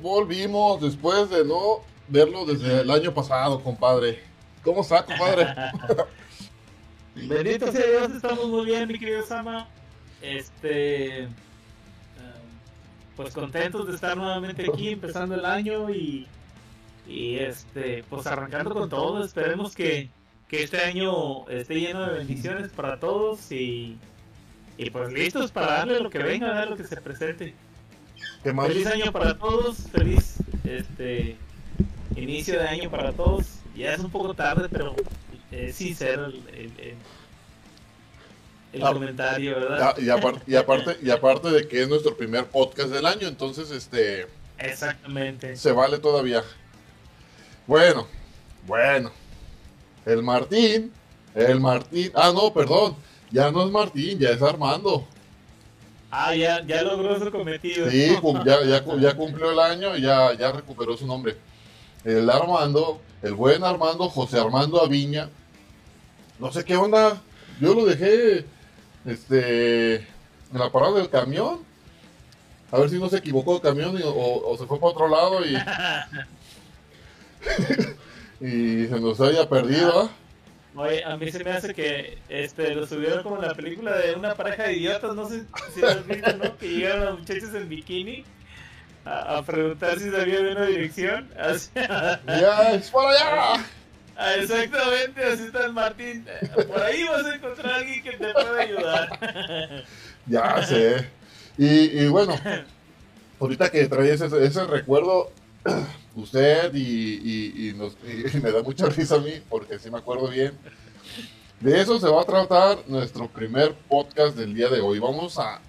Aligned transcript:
Volvimos 0.00 0.80
después 0.80 1.28
de 1.30 1.44
no 1.44 1.80
verlo 2.08 2.44
desde 2.44 2.80
el 2.82 2.90
año 2.90 3.12
pasado, 3.12 3.60
compadre. 3.62 4.22
¿Cómo 4.62 4.82
está, 4.82 5.04
compadre? 5.04 5.46
Bendito 7.14 7.70
sea 7.72 7.86
Dios, 7.86 8.16
estamos 8.16 8.46
muy 8.48 8.64
bien, 8.64 8.88
mi 8.88 8.98
querido 8.98 9.22
Sama. 9.22 9.68
Este. 10.20 11.28
Pues 13.16 13.34
contentos 13.34 13.86
de 13.88 13.94
estar 13.94 14.16
nuevamente 14.16 14.66
aquí, 14.70 14.90
empezando 14.90 15.34
el 15.34 15.44
año 15.44 15.90
y. 15.90 16.26
Y 17.06 17.36
este, 17.38 18.04
pues 18.08 18.26
arrancando 18.26 18.72
con 18.72 18.88
todo. 18.88 19.24
Esperemos 19.24 19.74
que, 19.74 20.08
que 20.48 20.62
este 20.62 20.78
año 20.78 21.48
esté 21.48 21.80
lleno 21.80 22.06
de 22.06 22.18
bendiciones 22.18 22.70
para 22.70 23.00
todos 23.00 23.50
y. 23.50 23.98
Y 24.78 24.90
pues 24.90 25.12
listos 25.12 25.50
para 25.50 25.78
darle 25.78 26.00
lo 26.00 26.08
que 26.08 26.18
venga, 26.18 26.54
dar 26.54 26.70
lo 26.70 26.76
que 26.76 26.84
se 26.84 26.96
presente. 27.00 27.54
Feliz 28.42 28.86
año 28.86 29.12
para 29.12 29.38
todos, 29.38 29.78
feliz 29.92 30.36
este 30.64 31.36
inicio 32.16 32.58
de 32.58 32.68
año 32.68 32.90
para 32.90 33.12
todos. 33.12 33.60
Ya 33.74 33.94
es 33.94 34.00
un 34.00 34.10
poco 34.10 34.34
tarde, 34.34 34.68
pero 34.70 34.94
es 35.50 35.76
sincero 35.76 36.26
el, 36.26 36.42
el, 38.72 38.82
ah, 38.82 38.92
comentario, 38.92 39.54
¿verdad? 39.54 39.96
Y, 39.98 40.10
aparte, 40.10 40.42
y, 40.46 40.56
aparte, 40.56 40.96
y 41.02 41.10
aparte 41.10 41.50
de 41.50 41.68
que 41.68 41.82
es 41.82 41.88
nuestro 41.88 42.16
primer 42.16 42.46
podcast 42.46 42.90
del 42.90 43.06
año, 43.06 43.28
entonces 43.28 43.70
este 43.70 44.26
Exactamente. 44.58 45.56
Se 45.56 45.72
vale 45.72 45.98
todavía. 45.98 46.42
Bueno, 47.66 48.06
bueno. 48.66 49.10
El 50.04 50.22
Martín, 50.22 50.92
el 51.34 51.60
Martín. 51.60 52.10
Ah, 52.14 52.32
no, 52.34 52.52
perdón. 52.52 52.96
Ya 53.30 53.50
no 53.50 53.64
es 53.64 53.70
Martín, 53.70 54.18
ya 54.18 54.30
es 54.30 54.42
Armando. 54.42 55.06
Ah, 56.14 56.34
ya, 56.34 56.62
ya 56.66 56.82
logró 56.82 57.18
su 57.18 57.30
cometido. 57.30 57.90
Sí, 57.90 58.14
ya, 58.44 58.62
ya, 58.66 58.84
ya, 59.00 59.16
cumplió 59.16 59.50
el 59.50 59.58
año 59.58 59.96
y 59.96 60.02
ya, 60.02 60.34
ya 60.34 60.52
recuperó 60.52 60.94
su 60.94 61.06
nombre. 61.06 61.38
El 62.04 62.28
Armando, 62.28 63.00
el 63.22 63.32
buen 63.32 63.64
Armando, 63.64 64.10
José 64.10 64.38
Armando 64.38 64.82
Aviña. 64.82 65.30
No 66.38 66.52
sé 66.52 66.66
qué 66.66 66.76
onda. 66.76 67.22
Yo 67.62 67.74
lo 67.74 67.86
dejé 67.86 68.44
este, 69.06 69.94
en 69.94 70.04
la 70.52 70.70
parada 70.70 70.98
del 70.98 71.08
camión. 71.08 71.60
A 72.70 72.76
ver 72.76 72.90
si 72.90 72.98
no 72.98 73.08
se 73.08 73.16
equivocó 73.16 73.56
el 73.56 73.62
camión 73.62 73.98
o, 74.04 74.54
se 74.58 74.66
fue 74.66 74.78
para 74.78 74.92
otro 74.92 75.08
lado 75.08 75.46
y, 75.46 75.56
y 78.46 78.86
se 78.86 79.00
nos 79.00 79.18
haya 79.18 79.48
perdido. 79.48 80.10
Oye, 80.74 81.04
a 81.04 81.16
mí 81.16 81.30
se 81.30 81.44
me 81.44 81.50
hace 81.50 81.74
que 81.74 82.18
este 82.28 82.74
lo 82.74 82.86
subieron 82.86 83.22
como 83.22 83.36
en 83.36 83.42
la 83.42 83.54
película 83.54 83.96
de 83.98 84.14
una 84.14 84.34
pareja 84.34 84.64
de 84.64 84.74
idiotas, 84.74 85.14
no 85.14 85.28
sé 85.28 85.44
si 85.74 85.80
lo 85.80 85.88
has 85.88 86.06
visto, 86.06 86.36
¿no? 86.36 86.56
Que 86.58 86.68
llegaron 86.68 87.04
los 87.04 87.18
muchachos 87.20 87.54
en 87.54 87.68
bikini 87.68 88.24
a, 89.04 89.42
preguntar 89.42 89.98
si 89.98 90.10
sabía 90.10 90.40
de 90.40 90.52
una 90.52 90.66
dirección. 90.66 91.28
¡Ya, 91.74 92.72
es 92.72 92.90
por 92.90 93.06
allá! 93.06 93.64
Ah, 94.16 94.34
exactamente, 94.34 95.24
así 95.24 95.44
está 95.44 95.66
el 95.66 95.72
Martín. 95.72 96.26
Por 96.54 96.82
ahí 96.82 97.04
vas 97.04 97.24
a 97.24 97.34
encontrar 97.34 97.72
a 97.72 97.76
alguien 97.76 98.02
que 98.02 98.12
te 98.12 98.32
pueda 98.32 98.60
ayudar. 98.60 99.84
Ya 100.26 100.64
sé. 100.64 101.10
Y, 101.58 102.00
y 102.00 102.06
bueno, 102.06 102.38
ahorita 103.40 103.72
que 103.72 103.88
traes 103.88 104.20
ese, 104.20 104.44
ese 104.44 104.64
recuerdo, 104.66 105.32
usted 106.14 106.72
y, 106.74 107.74
me 108.42 108.52
da 108.52 108.62
mucha 108.62 108.86
risa 108.86 109.16
a 109.16 109.20
mí, 109.20 109.42
porque 109.48 109.78
sí 109.78 109.90
me 109.90 109.98
acuerdo 109.98 110.28
bien. 110.28 110.52
De 111.60 111.80
eso 111.80 111.98
se 112.00 112.08
va 112.08 112.22
a 112.22 112.24
tratar 112.24 112.78
nuestro 112.88 113.28
primer 113.28 113.74
podcast 113.88 114.36
del 114.36 114.54
día 114.54 114.68
de 114.68 114.80
hoy. 114.80 114.98
Vamos 114.98 115.38
a, 115.38 115.60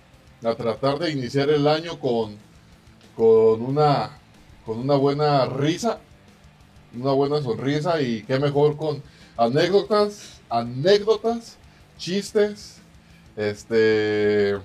tratar 0.42 1.00
de 1.00 1.12
iniciar 1.12 1.50
el 1.50 1.68
año 1.68 2.00
con, 2.00 2.38
con, 3.16 3.62
una, 3.62 4.18
con 4.66 4.80
una 4.80 4.96
buena 4.96 5.46
risa, 5.46 6.00
una 6.94 7.14
buena 7.14 7.42
sonrisa 7.42 8.02
y 8.02 8.24
qué 8.24 8.40
mejor 8.40 8.75
con 8.75 9.02
anécdotas, 9.38 10.42
anécdotas, 10.50 11.58
chistes, 11.98 12.81
este 13.38 14.58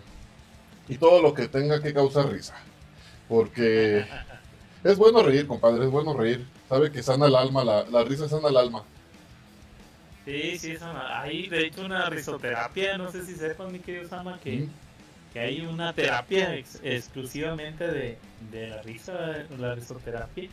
y 0.89 0.97
todo 0.97 1.23
lo 1.23 1.35
que 1.35 1.49
tenga 1.49 1.81
que 1.83 1.93
causar 1.93 2.31
risa. 2.31 2.55
Porque 3.29 4.07
es 4.85 4.97
bueno 4.97 5.23
reír, 5.23 5.47
compadre, 5.47 5.85
es 5.85 5.91
bueno 5.91 6.15
reír. 6.15 6.45
Sabe 6.69 6.91
que 6.91 7.03
sana 7.03 7.27
el 7.27 7.37
alma, 7.37 7.65
la, 7.65 7.85
la 7.85 8.05
risa 8.05 8.29
sana 8.29 8.49
el 8.49 8.57
alma. 8.57 8.85
Sí, 10.29 10.59
sí, 10.59 10.77
hay 11.11 11.49
de 11.49 11.67
hecho 11.67 11.87
una 11.87 12.11
risoterapia, 12.11 12.99
no 12.99 13.11
sé 13.11 13.25
si 13.25 13.35
sepan, 13.35 13.73
mi 13.73 13.79
querido 13.79 14.07
Sama, 14.11 14.39
que, 14.39 14.69
que 15.33 15.41
hay 15.41 15.63
una 15.63 15.95
terapia 15.95 16.55
exclusivamente 16.83 17.89
de, 17.89 18.19
de, 18.51 18.67
la 18.69 18.83
risa, 18.83 19.47
la 19.59 19.75
risoterapia. 19.75 20.51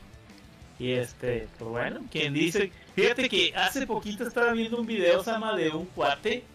Y 0.80 0.92
este, 0.92 1.50
pues 1.60 1.70
bueno, 1.70 2.00
quien 2.10 2.34
dice, 2.34 2.72
fíjate 2.96 3.28
que 3.28 3.54
hace 3.54 3.86
poquito 3.86 4.26
estaba 4.26 4.54
viendo 4.54 4.78
un 4.78 4.88
video, 4.88 5.22
Sama, 5.22 5.58
de 5.58 5.70
un 5.72 5.88
cuate, 5.88 6.46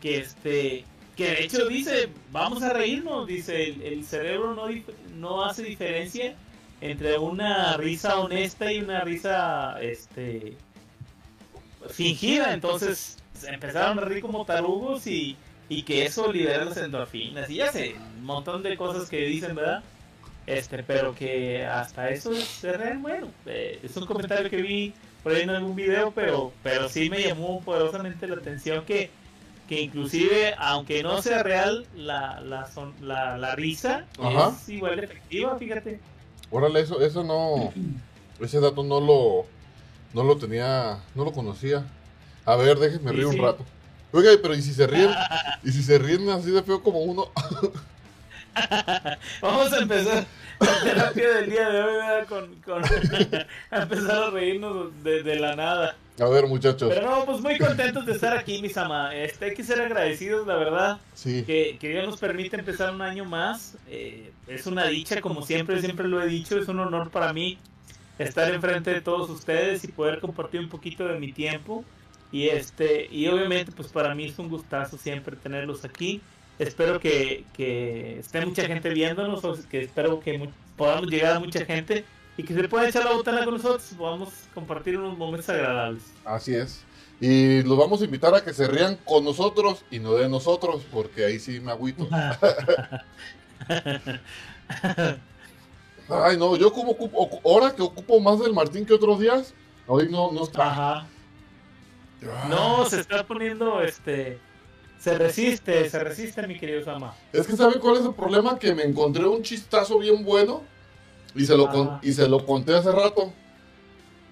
que 0.00 0.18
este, 0.18 0.84
que 1.16 1.26
de 1.26 1.44
hecho 1.44 1.66
dice, 1.66 2.08
vamos 2.30 2.62
a 2.62 2.72
reírnos, 2.72 3.26
dice, 3.26 3.64
el, 3.64 3.82
el 3.82 4.04
cerebro 4.04 4.54
no, 4.54 4.66
no 5.16 5.44
hace 5.44 5.64
diferencia 5.64 6.36
entre 6.80 7.18
una 7.18 7.76
risa 7.76 8.18
honesta 8.18 8.72
y 8.72 8.80
una 8.80 9.00
risa 9.00 9.80
este 9.80 10.56
fingida, 11.90 12.52
entonces 12.52 13.18
empezaron 13.46 13.98
a 13.98 14.02
reír 14.02 14.22
como 14.22 14.44
tarugos 14.44 15.06
y, 15.06 15.36
y 15.68 15.82
que 15.82 16.04
eso 16.04 16.32
libera 16.32 16.64
las 16.64 16.76
endorfinas 16.76 17.48
y 17.50 17.56
ya 17.56 17.72
sé, 17.72 17.94
un 18.18 18.24
montón 18.24 18.62
de 18.62 18.76
cosas 18.76 19.08
que 19.08 19.22
dicen, 19.22 19.54
¿verdad? 19.54 19.82
Este, 20.46 20.82
pero 20.82 21.14
que 21.14 21.64
hasta 21.64 22.10
eso 22.10 22.32
es 22.32 22.62
real, 22.62 22.98
bueno, 22.98 23.28
eh, 23.46 23.78
es 23.82 23.96
un 23.96 24.06
comentario 24.06 24.50
que 24.50 24.60
vi 24.60 24.92
por 25.22 25.32
ahí 25.32 25.42
en 25.42 25.50
algún 25.50 25.76
video, 25.76 26.10
pero, 26.12 26.52
pero 26.62 26.88
sí 26.88 27.08
me 27.10 27.22
llamó 27.22 27.60
poderosamente 27.60 28.26
la 28.26 28.36
atención 28.36 28.84
que, 28.84 29.10
que 29.68 29.80
inclusive, 29.80 30.54
aunque 30.58 31.02
no 31.02 31.22
sea 31.22 31.42
real, 31.42 31.86
la, 31.94 32.40
la, 32.40 32.68
la, 33.00 33.38
la 33.38 33.54
risa 33.54 34.06
es 34.18 34.68
igual 34.68 34.96
de 34.96 35.04
efectiva, 35.04 35.56
fíjate. 35.58 36.00
Órale, 36.50 36.80
eso, 36.80 37.00
eso 37.00 37.22
no. 37.22 37.72
Ese 38.40 38.60
dato 38.60 38.82
no 38.82 39.00
lo. 39.00 39.46
No 40.14 40.24
lo 40.24 40.36
tenía. 40.36 40.98
No 41.14 41.24
lo 41.24 41.32
conocía. 41.32 41.84
A 42.44 42.56
ver, 42.56 42.78
déjenme 42.78 43.12
reír 43.12 43.26
un 43.26 43.38
rato. 43.38 43.64
Oiga, 44.12 44.30
pero 44.42 44.54
¿y 44.54 44.62
si 44.62 44.74
se 44.74 44.86
ríen? 44.86 45.10
¿Y 45.62 45.70
si 45.70 45.82
se 45.82 45.98
ríen 45.98 46.28
así 46.30 46.50
de 46.50 46.62
feo 46.62 46.82
como 46.82 47.00
uno? 47.00 47.26
Vamos 49.40 49.72
a 49.72 49.78
empezar 49.78 50.26
la 50.58 50.80
terapia 50.82 51.30
del 51.34 51.50
día 51.50 51.68
de 51.68 51.82
hoy, 51.82 52.26
Con, 52.26 52.54
con 52.56 52.84
a 53.70 53.82
empezar 53.82 54.22
a 54.24 54.30
reírnos 54.30 55.02
de, 55.04 55.22
de, 55.22 55.36
la 55.36 55.54
nada. 55.54 55.96
A 56.20 56.28
ver, 56.28 56.46
muchachos. 56.46 56.92
Pero 56.94 57.10
no, 57.10 57.24
pues 57.24 57.40
muy 57.40 57.56
contentos 57.56 58.04
de 58.04 58.12
estar 58.12 58.36
aquí, 58.36 58.60
mis 58.60 58.76
ama. 58.76 59.14
Este, 59.14 59.46
hay 59.46 59.54
que 59.54 59.64
ser 59.64 59.80
agradecidos, 59.80 60.46
la 60.46 60.56
verdad. 60.56 60.98
Sí. 61.14 61.44
Que, 61.44 61.78
que 61.80 61.88
Dios 61.88 62.06
nos 62.06 62.18
permite 62.18 62.58
empezar 62.58 62.94
un 62.94 63.00
año 63.00 63.24
más. 63.24 63.78
Eh, 63.88 64.30
es 64.46 64.66
una 64.66 64.84
dicha, 64.84 65.22
como 65.22 65.40
siempre, 65.40 65.80
siempre 65.80 66.06
lo 66.06 66.22
he 66.22 66.26
dicho. 66.26 66.58
Es 66.58 66.68
un 66.68 66.78
honor 66.78 67.10
para 67.10 67.32
mí 67.32 67.56
estar 68.18 68.52
enfrente 68.52 68.92
de 68.92 69.00
todos 69.00 69.30
ustedes 69.30 69.82
y 69.84 69.88
poder 69.88 70.20
compartir 70.20 70.60
un 70.60 70.68
poquito 70.68 71.08
de 71.08 71.18
mi 71.18 71.32
tiempo. 71.32 71.84
Y 72.30 72.48
este, 72.48 73.08
y 73.10 73.26
obviamente, 73.28 73.72
pues 73.72 73.88
para 73.88 74.14
mí 74.14 74.26
es 74.26 74.38
un 74.38 74.50
gustazo 74.50 74.98
siempre 74.98 75.36
tenerlos 75.36 75.86
aquí. 75.86 76.20
Espero 76.58 77.00
que, 77.00 77.44
que 77.54 78.18
esté 78.18 78.44
mucha 78.44 78.66
gente 78.66 78.90
viéndonos, 78.90 79.42
que 79.70 79.80
espero 79.84 80.20
que 80.20 80.50
podamos 80.76 81.08
llegar 81.08 81.36
a 81.36 81.40
mucha 81.40 81.64
gente 81.64 82.04
y 82.40 82.42
que 82.42 82.54
se 82.54 82.66
pueda 82.68 82.88
echar 82.88 83.04
la 83.04 83.12
botana 83.12 83.44
con 83.44 83.52
nosotros, 83.52 83.92
podamos 83.98 84.30
compartir 84.54 84.96
unos 84.96 85.18
momentos 85.18 85.50
agradables. 85.50 86.02
Así 86.24 86.54
es. 86.54 86.82
Y 87.20 87.62
los 87.64 87.76
vamos 87.76 88.00
a 88.00 88.06
invitar 88.06 88.34
a 88.34 88.42
que 88.42 88.54
se 88.54 88.66
rían 88.66 88.96
con 89.04 89.24
nosotros 89.24 89.84
y 89.90 89.98
no 89.98 90.14
de 90.14 90.26
nosotros, 90.26 90.86
porque 90.90 91.26
ahí 91.26 91.38
sí 91.38 91.60
me 91.60 91.70
agüito. 91.70 92.08
Ay, 96.08 96.38
no, 96.38 96.56
yo 96.56 96.72
como 96.72 96.92
ocupo, 96.92 97.42
ahora 97.44 97.76
que 97.76 97.82
ocupo 97.82 98.18
más 98.20 98.40
del 98.40 98.54
Martín 98.54 98.86
que 98.86 98.94
otros 98.94 99.20
días, 99.20 99.52
hoy 99.86 100.08
no, 100.10 100.32
no 100.32 100.44
está. 100.44 100.70
Ajá. 100.70 101.06
No, 102.48 102.86
se 102.86 103.00
está 103.00 103.26
poniendo 103.26 103.82
este 103.82 104.38
se 104.98 105.18
resiste, 105.18 105.90
se 105.90 105.98
resiste, 105.98 106.46
mi 106.46 106.58
querido 106.58 106.82
Sama. 106.84 107.14
Es 107.34 107.46
que 107.46 107.54
¿saben 107.54 107.80
cuál 107.80 107.98
es 107.98 108.06
el 108.06 108.14
problema? 108.14 108.58
Que 108.58 108.74
me 108.74 108.84
encontré 108.84 109.26
un 109.26 109.42
chistazo 109.42 109.98
bien 109.98 110.24
bueno 110.24 110.62
y 111.34 111.44
se 111.44 111.56
lo, 111.56 111.98
y 112.02 112.12
se 112.12 112.28
lo 112.28 112.44
conté 112.44 112.74
hace 112.74 112.92
rato. 112.92 113.32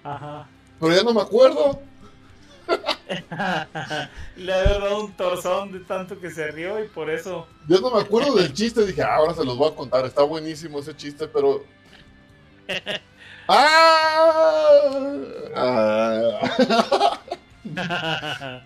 Ajá. 0.03 0.47
Pero 0.79 0.95
ya 0.95 1.03
no 1.03 1.13
me 1.13 1.21
acuerdo. 1.21 1.81
Le 4.37 4.53
ha 4.53 4.63
dado 4.63 5.05
un 5.05 5.11
torzón 5.13 5.71
de 5.71 5.79
tanto 5.79 6.19
que 6.19 6.29
se 6.29 6.51
rió 6.51 6.83
y 6.83 6.87
por 6.87 7.09
eso. 7.09 7.47
Yo 7.67 7.79
no 7.79 7.91
me 7.91 8.01
acuerdo 8.01 8.35
del 8.35 8.53
chiste, 8.53 8.85
dije, 8.85 9.01
ah, 9.01 9.15
ahora 9.15 9.33
se 9.33 9.43
los 9.43 9.57
voy 9.57 9.71
a 9.71 9.75
contar. 9.75 10.05
Está 10.05 10.21
buenísimo 10.23 10.79
ese 10.79 10.95
chiste, 10.95 11.27
pero. 11.27 11.63
¡Ah! 13.47 14.19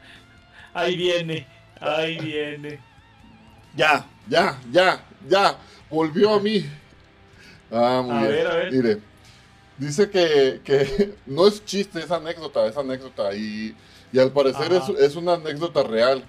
Ahí 0.73 0.97
viene. 0.97 1.47
Ahí 1.79 2.19
viene. 2.19 2.79
Ya, 3.75 4.05
ya, 4.27 4.59
ya, 4.71 5.03
ya. 5.27 5.57
Volvió 5.89 6.33
a 6.33 6.39
mí. 6.39 6.65
Ah, 7.73 8.01
muy 8.05 8.15
A 8.15 8.19
bien. 8.19 8.31
ver, 8.31 8.47
a 8.47 8.55
ver. 8.55 8.71
Mire, 8.73 8.99
dice 9.77 10.09
que, 10.09 10.61
que 10.63 11.15
no 11.25 11.47
es 11.47 11.63
chiste, 11.65 11.99
es 11.99 12.11
anécdota, 12.11 12.65
es 12.67 12.77
anécdota. 12.77 13.35
Y, 13.35 13.75
y 14.11 14.19
al 14.19 14.31
parecer 14.31 14.71
es, 14.73 14.89
es 14.99 15.15
una 15.15 15.33
anécdota 15.33 15.83
real. 15.83 16.23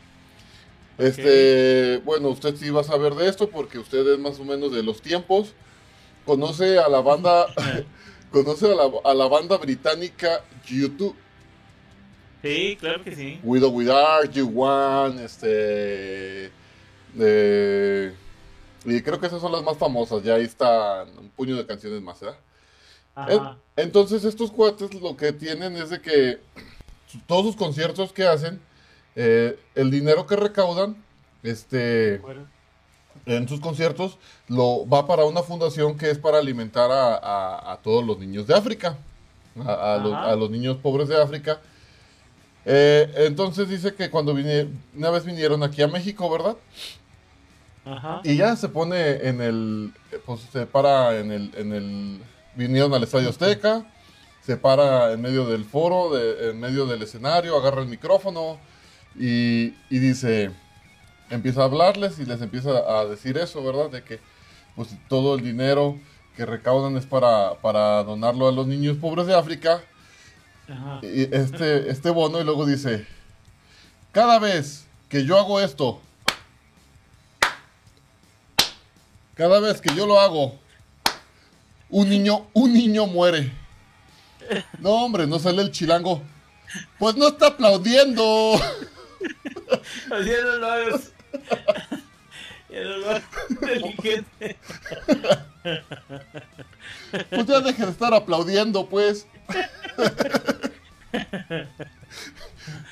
Este, 0.96 1.98
bueno, 2.04 2.28
usted 2.28 2.54
sí 2.56 2.70
va 2.70 2.82
a 2.82 2.84
saber 2.84 3.14
de 3.14 3.28
esto 3.28 3.50
porque 3.50 3.78
usted 3.78 4.06
es 4.06 4.18
más 4.18 4.38
o 4.38 4.44
menos 4.44 4.72
de 4.72 4.82
los 4.82 5.02
tiempos. 5.02 5.52
Conoce 6.24 6.78
a 6.78 6.88
la 6.88 7.00
banda, 7.00 7.46
conoce 8.32 8.66
a 8.72 8.74
la, 8.74 8.90
a 9.04 9.14
la 9.14 9.26
banda 9.28 9.56
británica 9.58 10.42
YouTube. 10.66 11.14
Sí, 12.42 12.76
claro 12.78 13.02
que 13.02 13.14
sí. 13.16 13.40
Widow 13.42 13.70
with 13.70 13.88
Art, 13.90 14.32
You 14.32 14.50
One, 14.54 15.24
este. 15.24 16.50
de- 17.14 18.12
y 18.84 19.00
creo 19.02 19.18
que 19.20 19.26
esas 19.26 19.40
son 19.40 19.52
las 19.52 19.62
más 19.62 19.76
famosas. 19.78 20.22
Ya 20.22 20.34
ahí 20.34 20.44
están 20.44 21.08
un 21.18 21.28
puño 21.30 21.56
de 21.56 21.66
canciones 21.66 22.00
más, 22.02 22.20
¿verdad? 22.20 22.38
Ajá. 23.14 23.56
Entonces, 23.76 24.24
estos 24.24 24.50
cuates 24.50 24.92
lo 24.94 25.16
que 25.16 25.32
tienen 25.32 25.76
es 25.76 25.90
de 25.90 26.00
que 26.00 26.40
todos 27.26 27.46
sus 27.46 27.56
conciertos 27.56 28.12
que 28.12 28.24
hacen, 28.26 28.60
eh, 29.16 29.58
el 29.74 29.90
dinero 29.90 30.26
que 30.26 30.36
recaudan, 30.36 30.96
este, 31.42 32.20
en 33.26 33.48
sus 33.48 33.60
conciertos, 33.60 34.18
lo 34.48 34.86
va 34.88 35.06
para 35.06 35.24
una 35.24 35.42
fundación 35.42 35.96
que 35.96 36.10
es 36.10 36.18
para 36.18 36.38
alimentar 36.38 36.90
a, 36.90 37.14
a- 37.16 37.72
a 37.72 37.76
todos 37.78 38.04
los 38.04 38.18
niños 38.18 38.46
de 38.46 38.54
África, 38.54 38.98
a, 39.64 39.94
a 39.94 39.98
los, 39.98 40.12
Ajá. 40.12 40.30
a 40.32 40.36
los 40.36 40.50
niños 40.50 40.76
pobres 40.78 41.08
de 41.08 41.20
África. 41.22 41.60
Eh, 42.66 43.12
entonces 43.26 43.68
dice 43.68 43.94
que 43.94 44.10
cuando 44.10 44.34
vine- 44.34 44.68
una 44.96 45.10
vez 45.10 45.24
vinieron 45.24 45.62
aquí 45.62 45.82
a 45.82 45.86
México, 45.88 46.28
¿verdad? 46.30 46.56
Ajá. 47.84 48.20
Y 48.24 48.36
ya 48.36 48.56
se 48.56 48.68
pone 48.68 49.28
en 49.28 49.40
el, 49.40 49.92
pues 50.24 50.40
se 50.52 50.66
para 50.66 51.18
en 51.18 51.30
el, 51.32 51.50
en 51.56 51.72
el, 51.72 52.20
vinieron 52.54 52.94
al 52.94 53.02
Estadio 53.02 53.28
Azteca, 53.28 53.84
se 54.42 54.56
para 54.56 55.12
en 55.12 55.20
medio 55.20 55.46
del 55.46 55.64
foro, 55.64 56.14
de- 56.14 56.50
en 56.50 56.60
medio 56.60 56.86
del 56.86 57.02
escenario, 57.02 57.56
agarra 57.58 57.82
el 57.82 57.88
micrófono 57.88 58.58
y, 59.18 59.74
y 59.90 59.98
dice, 59.98 60.50
empieza 61.30 61.62
a 61.62 61.64
hablarles 61.64 62.18
y 62.18 62.24
les 62.26 62.40
empieza 62.40 62.70
a 63.00 63.04
decir 63.06 63.36
eso, 63.38 63.62
¿verdad? 63.64 63.90
De 63.90 64.02
que 64.02 64.18
pues 64.76 64.88
todo 65.08 65.34
el 65.34 65.42
dinero 65.42 65.98
que 66.36 66.44
recaudan 66.46 66.96
es 66.96 67.06
para, 67.06 67.54
para 67.60 68.02
donarlo 68.02 68.48
a 68.48 68.52
los 68.52 68.66
niños 68.66 68.96
pobres 68.96 69.26
de 69.26 69.34
África 69.36 69.80
Ajá. 70.68 71.00
y 71.02 71.22
este, 71.34 71.90
este 71.90 72.10
bono 72.10 72.40
y 72.40 72.44
luego 72.44 72.66
dice, 72.66 73.06
cada 74.10 74.38
vez 74.38 74.86
que 75.08 75.24
yo 75.24 75.38
hago 75.38 75.60
esto, 75.60 76.00
cada 79.34 79.60
vez 79.60 79.80
que 79.80 79.94
yo 79.94 80.06
lo 80.06 80.20
hago, 80.20 80.58
un 81.90 82.08
niño, 82.08 82.46
un 82.52 82.72
niño 82.72 83.06
muere. 83.06 83.52
No, 84.78 84.90
hombre, 84.90 85.26
no 85.26 85.38
sale 85.38 85.62
el 85.62 85.70
chilango. 85.70 86.22
Pues 86.98 87.16
no 87.16 87.28
está 87.28 87.46
aplaudiendo. 87.48 88.54
Así 90.10 90.28
ya 90.28 90.42
no 90.42 90.56
lo 90.56 90.70
hagas. 90.70 91.12
Hagas 92.70 93.22
inteligente. 93.50 94.58
Pues 97.30 97.46
ya 97.46 97.60
deje 97.60 97.84
de 97.84 97.92
estar 97.92 98.12
aplaudiendo, 98.12 98.88
pues. 98.88 99.26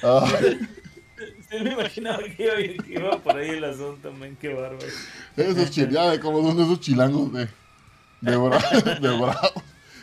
Ay, 0.02 0.60
Me 1.62 1.72
imaginaba 1.72 2.18
que 2.22 2.44
iba, 2.44 2.84
que 2.84 2.92
iba 2.94 3.18
por 3.18 3.36
ahí 3.36 3.50
el 3.50 3.64
asunto, 3.64 4.12
men, 4.12 4.36
qué 4.40 4.54
bárbaro. 4.54 4.86
esos 5.36 5.70
chilanos, 5.70 6.18
como 6.18 6.42
son 6.48 6.60
esos 6.60 6.80
chilangos 6.80 7.32
de, 7.32 7.48
de, 8.22 8.36
bra- 8.38 9.00
de 9.00 9.08
bravos. 9.18 9.52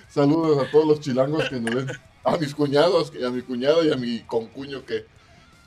Saludos 0.09 0.67
a 0.67 0.71
todos 0.71 0.87
los 0.87 0.99
chilangos 0.99 1.49
que 1.49 1.59
nos 1.59 1.73
ven. 1.75 1.87
A 2.23 2.37
mis 2.37 2.53
cuñados, 2.53 3.11
y 3.19 3.23
a 3.23 3.29
mi 3.29 3.41
cuñada 3.41 3.83
y 3.83 3.91
a 3.91 3.95
mi 3.95 4.19
concuño 4.21 4.85
que, 4.85 5.05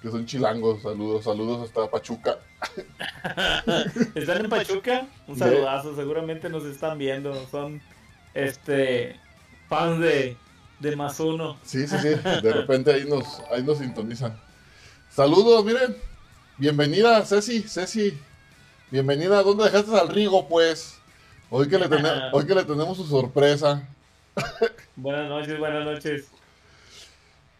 que 0.02 0.10
son 0.10 0.26
chilangos. 0.26 0.82
Saludos, 0.82 1.24
saludos 1.24 1.68
hasta 1.68 1.90
Pachuca. 1.90 2.38
¿Están 4.14 4.44
en 4.44 4.50
Pachuca? 4.50 5.06
Un 5.26 5.38
saludazo, 5.38 5.96
seguramente 5.96 6.48
nos 6.48 6.64
están 6.64 6.98
viendo. 6.98 7.34
Son 7.50 7.80
este 8.34 9.16
fans 9.68 10.00
de, 10.00 10.36
de 10.80 10.96
más 10.96 11.18
uno. 11.20 11.56
Sí, 11.64 11.86
sí, 11.86 11.96
sí. 11.98 12.08
De 12.08 12.52
repente 12.52 12.92
ahí 12.92 13.04
nos, 13.08 13.40
ahí 13.50 13.62
nos 13.62 13.78
sintonizan. 13.78 14.38
Saludos, 15.14 15.62
miren. 15.62 15.94
Bienvenida, 16.56 17.22
Ceci, 17.26 17.60
Ceci. 17.68 18.18
Bienvenida. 18.90 19.42
¿Dónde 19.42 19.64
dejaste 19.64 19.94
al 19.94 20.08
Rigo, 20.08 20.48
pues? 20.48 20.98
Hoy 21.50 21.68
que 21.68 21.78
le, 21.78 21.84
hoy 22.32 22.46
que 22.46 22.54
le 22.54 22.64
tenemos 22.64 22.96
su 22.96 23.04
sorpresa. 23.04 23.86
Buenas 24.96 25.28
noches, 25.28 25.58
buenas 25.58 25.84
noches. 25.84 26.28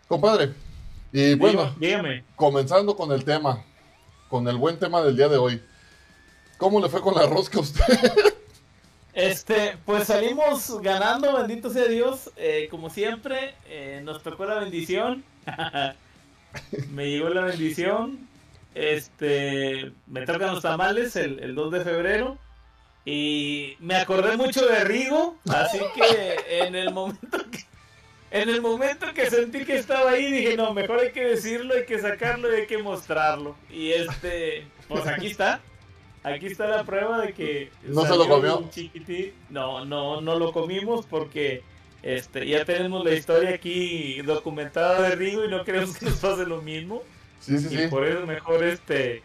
Compadre. 0.09 0.55
Y 1.13 1.35
bueno, 1.35 1.75
dígame. 1.79 2.25
comenzando 2.37 2.97
con 2.97 3.13
el 3.13 3.23
tema. 3.23 3.63
Con 4.31 4.49
el 4.49 4.57
buen 4.57 4.79
tema 4.79 5.03
del 5.03 5.15
día 5.15 5.29
de 5.29 5.37
hoy. 5.37 5.63
¿Cómo 6.57 6.81
le 6.81 6.89
fue 6.89 7.03
con 7.03 7.15
la 7.15 7.27
rosca 7.27 7.59
a 7.59 7.63
usted? 7.63 7.85
Este, 9.15 9.77
pues 9.85 10.07
salimos 10.07 10.81
ganando, 10.81 11.37
bendito 11.37 11.69
sea 11.69 11.85
Dios. 11.85 12.31
eh, 12.35 12.69
como 12.71 12.89
siempre, 12.89 13.55
eh, 13.67 14.01
nos 14.03 14.23
tocó 14.23 14.47
la 14.47 14.55
bendición. 14.55 15.23
Me 16.91 17.11
llegó 17.11 17.29
la 17.29 17.45
bendición. 17.45 18.29
Este, 18.75 19.93
me 20.07 20.25
tocan 20.25 20.55
los 20.55 20.63
tamales 20.63 21.17
el, 21.17 21.39
el 21.41 21.55
2 21.55 21.73
de 21.73 21.81
febrero. 21.85 22.39
Y 23.05 23.77
me 23.81 23.97
acordé 23.97 24.37
mucho 24.37 24.67
de 24.67 24.85
Rigo. 24.85 25.37
Así 25.49 25.79
que 25.95 26.65
en 26.65 26.75
el 26.75 26.93
momento 26.93 27.39
que. 27.51 27.73
En 28.31 28.49
el 28.49 28.63
momento 28.63 29.13
que 29.13 29.29
sentí 29.29 29.67
que 29.67 29.77
estaba 29.77 30.13
ahí, 30.13 30.33
dije, 30.33 30.57
no, 30.57 30.73
mejor 30.73 31.01
hay 31.01 31.13
que 31.13 31.23
decirlo, 31.23 31.75
hay 31.75 31.85
que 31.85 31.99
sacarlo 31.99 32.51
y 32.51 32.63
hay 32.63 32.67
que 32.67 32.79
mostrarlo. 32.79 33.57
Y 33.69 33.93
este, 33.93 34.67
pues 34.89 35.07
aquí 35.07 35.27
está. 35.27 35.61
Aquí 36.23 36.47
está 36.47 36.67
la 36.67 36.85
prueba 36.85 37.21
de 37.21 37.35
que 37.35 37.71
¿No 37.83 38.07
se 38.07 38.17
lo 38.17 38.27
comió? 38.27 38.71
No, 39.51 39.85
no, 39.85 40.23
no 40.23 40.39
lo 40.39 40.53
comimos 40.53 41.05
porque 41.05 41.63
este 42.03 42.47
ya 42.47 42.65
tenemos 42.65 43.05
la 43.05 43.15
historia 43.15 43.51
aquí 43.51 44.21
documentada 44.23 45.03
de 45.09 45.15
Rigo 45.17 45.45
y 45.45 45.49
no 45.49 45.65
queremos 45.65 45.97
que 45.97 46.07
nos 46.07 46.17
pase 46.17 46.45
lo 46.47 46.61
mismo. 46.63 47.03
Sí, 47.41 47.59
sí, 47.59 47.75
Y 47.75 47.79
sí. 47.79 47.87
por 47.89 48.07
eso 48.07 48.27
mejor 48.27 48.63
este 48.65 49.23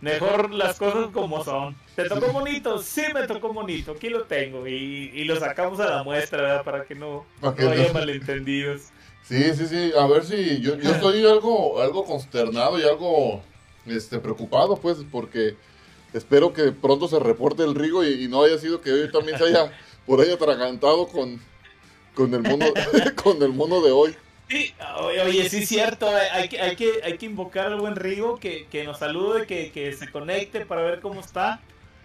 mejor 0.00 0.52
las 0.52 0.78
cosas 0.78 1.08
como 1.12 1.42
son. 1.44 1.74
¿Te 1.96 2.04
tocó 2.08 2.28
bonito? 2.32 2.78
Sí 2.82 3.02
me 3.12 3.26
tocó 3.26 3.52
bonito, 3.52 3.92
aquí 3.92 4.08
lo 4.08 4.22
tengo 4.24 4.66
y, 4.66 5.10
y 5.12 5.24
lo 5.24 5.38
sacamos 5.40 5.80
a 5.80 5.90
la 5.90 6.02
muestra, 6.04 6.40
¿verdad? 6.42 6.64
Para 6.64 6.84
que 6.84 6.94
no, 6.94 7.26
no 7.42 7.48
haya 7.58 7.88
no- 7.88 7.94
malentendidos. 7.94 8.82
Sí, 9.24 9.52
sí, 9.54 9.66
sí. 9.66 9.92
A 9.98 10.06
ver 10.06 10.24
si 10.24 10.60
yo, 10.60 10.76
yo 10.76 10.90
estoy 10.94 11.26
algo, 11.26 11.82
algo 11.82 12.04
consternado 12.04 12.78
y 12.78 12.82
algo 12.84 13.42
este, 13.86 14.18
preocupado, 14.20 14.76
pues, 14.76 14.98
porque 15.10 15.56
espero 16.14 16.52
que 16.52 16.70
pronto 16.72 17.08
se 17.08 17.18
reporte 17.18 17.64
el 17.64 17.74
Rigo 17.74 18.04
y, 18.04 18.24
y 18.24 18.28
no 18.28 18.42
haya 18.44 18.56
sido 18.58 18.80
que 18.80 18.92
hoy 18.92 19.10
también 19.10 19.36
se 19.36 19.44
haya 19.44 19.72
por 20.06 20.20
ahí 20.20 20.30
atragantado 20.30 21.08
con, 21.08 21.40
con, 22.18 22.34
el 22.34 22.42
mono, 22.42 22.66
con 23.22 23.42
el 23.42 23.52
mono 23.52 23.80
de 23.80 23.92
hoy. 23.92 24.16
Sí, 24.48 24.74
oye, 25.24 25.48
sí 25.48 25.58
es 25.58 25.68
cierto, 25.68 26.08
eh, 26.08 26.22
hay 26.32 26.48
que, 26.48 26.60
hay 26.60 26.74
que, 26.74 26.90
hay 27.04 27.18
que 27.18 27.26
invocar 27.26 27.66
al 27.66 27.78
buen 27.78 27.96
Rigo 27.96 28.38
que, 28.38 28.66
que 28.70 28.84
nos 28.84 28.98
salude, 28.98 29.46
que, 29.46 29.70
que 29.70 29.92
se 29.92 30.10
conecte 30.10 30.64
para 30.66 30.82
ver 30.82 31.00
cómo 31.00 31.20
está. 31.20 31.60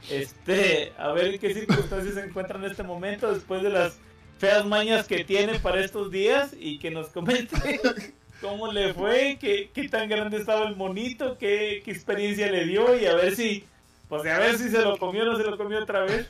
Este, 0.09 0.91
a 0.97 1.13
ver 1.13 1.33
en 1.33 1.39
qué 1.39 1.53
circunstancias 1.53 2.15
se 2.15 2.19
encuentra 2.19 2.59
en 2.59 2.65
este 2.65 2.83
momento 2.83 3.33
después 3.33 3.63
de 3.63 3.69
las 3.69 3.97
feas 4.37 4.65
mañas 4.65 5.07
que 5.07 5.23
tiene 5.23 5.57
para 5.59 5.79
estos 5.79 6.11
días 6.11 6.53
y 6.59 6.77
que 6.79 6.91
nos 6.91 7.07
comente 7.07 7.55
cómo 8.41 8.69
le 8.69 8.93
fue, 8.93 9.37
qué, 9.39 9.69
qué 9.73 9.87
tan 9.87 10.09
grande 10.09 10.37
estaba 10.37 10.67
el 10.67 10.75
monito, 10.75 11.37
qué, 11.37 11.81
qué 11.85 11.91
experiencia 11.91 12.51
le 12.51 12.65
dio 12.65 12.99
y 12.99 13.05
a 13.05 13.15
ver 13.15 13.37
si, 13.37 13.63
pues 14.09 14.25
a 14.25 14.39
ver 14.39 14.57
si 14.57 14.69
se 14.69 14.81
lo 14.81 14.97
comió 14.97 15.23
o 15.23 15.25
no 15.27 15.37
se 15.37 15.45
lo 15.45 15.57
comió 15.57 15.81
otra 15.81 16.01
vez. 16.01 16.27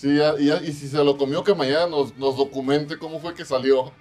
Sí, 0.00 0.16
ya- 0.16 0.34
y, 0.38 0.46
ya- 0.46 0.62
y 0.62 0.72
si 0.72 0.88
se 0.88 1.04
lo 1.04 1.18
comió, 1.18 1.44
que 1.44 1.54
mañana 1.54 1.86
nos, 1.86 2.16
nos 2.16 2.34
documente 2.34 2.96
cómo 2.96 3.20
fue 3.20 3.34
que 3.34 3.44
salió. 3.44 3.92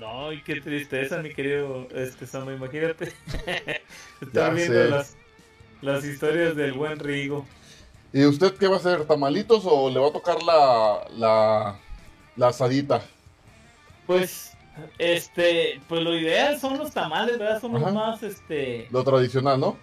No, 0.00 0.32
y 0.32 0.42
qué 0.42 0.60
tristeza, 0.60 1.18
mi 1.22 1.32
querido 1.32 1.86
este 1.94 2.26
Samo, 2.26 2.50
imagínate. 2.50 3.12
Ya 4.20 4.26
Estar 4.26 4.54
viendo 4.54 4.84
las, 4.84 5.16
las 5.82 6.04
historias 6.04 6.56
del 6.56 6.72
buen 6.72 6.98
Rigo. 6.98 7.46
¿Y 8.12 8.24
usted 8.24 8.54
qué 8.56 8.66
va 8.66 8.74
a 8.74 8.78
hacer? 8.80 9.04
¿Tamalitos 9.04 9.62
o 9.66 9.88
le 9.88 10.00
va 10.00 10.08
a 10.08 10.12
tocar 10.12 10.42
la, 10.42 11.06
la, 11.16 11.78
la 12.34 12.48
asadita? 12.48 13.00
Pues, 14.08 14.50
este, 14.98 15.80
pues 15.88 16.02
lo 16.02 16.12
ideal 16.18 16.58
son 16.58 16.76
los 16.76 16.90
tamales, 16.90 17.38
¿verdad? 17.38 17.60
Son 17.60 17.72
los 17.72 17.92
más, 17.92 18.22
este, 18.24 18.88
Lo 18.90 19.04
tradicional, 19.04 19.60
¿no? 19.60 19.76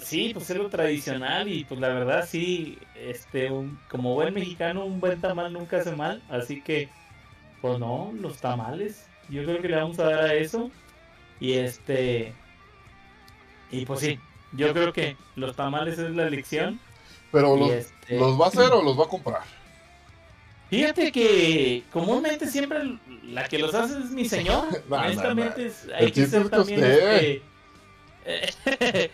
Sí, 0.00 0.30
pues 0.32 0.50
es 0.50 0.56
lo 0.56 0.68
tradicional 0.68 1.48
y 1.48 1.64
pues 1.64 1.80
la 1.80 1.88
verdad 1.88 2.26
sí, 2.28 2.78
este, 2.94 3.50
un, 3.50 3.78
como 3.88 4.14
buen 4.14 4.34
mexicano, 4.34 4.84
un 4.84 5.00
buen 5.00 5.20
tamal 5.20 5.52
nunca 5.52 5.78
hace 5.78 5.92
mal, 5.92 6.22
así 6.28 6.60
que, 6.62 6.88
pues 7.60 7.78
no, 7.78 8.12
los 8.20 8.38
tamales, 8.38 9.06
yo 9.28 9.44
creo 9.44 9.60
que 9.60 9.68
le 9.68 9.76
vamos 9.76 9.98
a 9.98 10.04
dar 10.04 10.20
a 10.20 10.34
eso 10.34 10.70
y 11.40 11.54
este, 11.54 12.32
y 13.70 13.84
pues 13.84 14.00
sí, 14.00 14.18
yo 14.52 14.72
creo 14.72 14.92
que 14.92 15.16
los 15.36 15.54
tamales 15.56 15.98
es 15.98 16.10
la 16.10 16.26
elección. 16.26 16.80
Pero 17.30 17.56
los, 17.56 17.70
este, 17.70 18.18
¿los 18.18 18.40
va 18.40 18.46
a 18.46 18.48
hacer 18.48 18.72
o 18.72 18.82
los 18.82 18.98
va 18.98 19.04
a 19.04 19.08
comprar? 19.08 19.42
Fíjate 20.70 21.10
que 21.12 21.82
comúnmente 21.92 22.46
siempre 22.46 22.98
la 23.24 23.48
que 23.48 23.58
los 23.58 23.74
hace 23.74 23.98
es 23.98 24.10
mi 24.10 24.26
señor. 24.26 24.66
Honestamente, 24.90 25.72
hay 25.94 26.12
que 26.12 26.26
ser 26.26 26.48
también 26.48 26.84
este, 26.84 27.42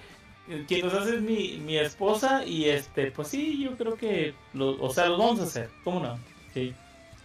quien 0.66 0.84
los 0.84 0.94
hace 0.94 1.16
es 1.16 1.22
mi, 1.22 1.58
mi 1.64 1.78
esposa 1.78 2.44
y 2.44 2.68
este, 2.68 3.10
pues 3.10 3.28
sí, 3.28 3.62
yo 3.62 3.76
creo 3.76 3.96
que, 3.96 4.34
o 4.58 4.90
sea, 4.90 5.06
los 5.06 5.18
vamos 5.18 5.40
a 5.40 5.44
hacer, 5.44 5.70
¿cómo 5.82 6.00
no? 6.00 6.18
Sí, 6.52 6.74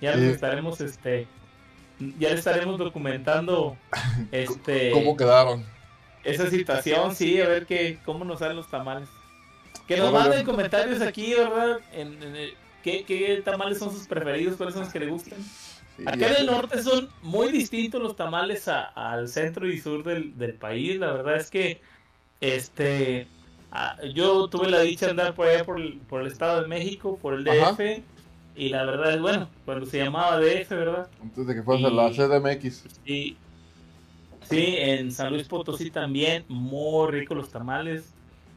ya 0.02 0.16
les 0.16 0.36
estaremos, 0.36 0.80
este, 0.80 1.28
ya 2.18 2.30
les 2.30 2.40
estaremos 2.40 2.78
documentando, 2.78 3.78
este, 4.32 4.92
cómo 4.92 5.18
quedaron. 5.18 5.66
Esa 6.24 6.50
situación, 6.50 7.16
sí, 7.16 7.40
a 7.42 7.48
ver 7.48 7.66
qué, 7.66 8.00
cómo 8.06 8.26
nos 8.26 8.40
salen 8.40 8.58
los 8.58 8.70
tamales. 8.70 9.10
Que 9.88 9.98
nos 9.98 10.14
manden 10.14 10.46
comentarios 10.46 11.02
aquí, 11.02 11.34
¿verdad? 11.34 11.80
En, 11.94 12.22
en, 12.22 12.52
¿qué, 12.84 13.42
tamales 13.44 13.80
son 13.80 13.92
sus 13.92 14.08
preferidos? 14.08 14.56
¿Cuáles 14.56 14.76
son 14.76 14.84
los 14.84 14.94
que 14.94 15.00
le 15.00 15.08
gustan? 15.08 15.40
Acá 16.06 16.28
en 16.28 16.36
el 16.38 16.46
norte 16.46 16.82
son 16.82 17.10
muy 17.22 17.52
distintos 17.52 18.02
los 18.02 18.16
tamales 18.16 18.68
al 18.68 19.28
centro 19.28 19.68
y 19.68 19.80
sur 19.80 20.04
del, 20.04 20.38
del, 20.38 20.54
país. 20.54 20.98
La 20.98 21.12
verdad 21.12 21.38
es 21.38 21.50
que 21.50 21.82
este 22.42 23.28
yo 24.14 24.48
tuve 24.48 24.70
la 24.70 24.82
dicha 24.82 25.06
de 25.06 25.12
andar 25.12 25.36
por 25.36 25.48
allá 25.48 25.64
por 25.64 25.80
el, 25.80 26.00
por 26.10 26.22
el 26.22 26.28
Estado 26.28 26.62
de 26.62 26.68
México, 26.68 27.20
por 27.22 27.36
el 27.36 27.44
DF. 27.44 28.02
Y 28.56 28.70
la 28.70 28.84
verdad 28.84 29.14
es, 29.14 29.22
bueno, 29.22 29.50
cuando 29.64 29.86
se 29.86 30.00
llamaba 30.00 30.40
DF, 30.40 30.70
¿verdad? 30.70 31.08
Antes 31.22 31.48
de 31.48 31.56
que 31.56 31.64
fuese 31.64 31.90
la 31.90 32.10
CDMX. 32.10 32.84
Sí, 33.06 33.38
sí, 34.50 34.76
en 34.78 35.12
San 35.12 35.32
Luis 35.32 35.48
Potosí 35.48 35.92
también, 35.92 36.44
muy 36.48 37.12
ricos 37.12 37.38
los 37.38 37.50
tamales. 37.50 38.14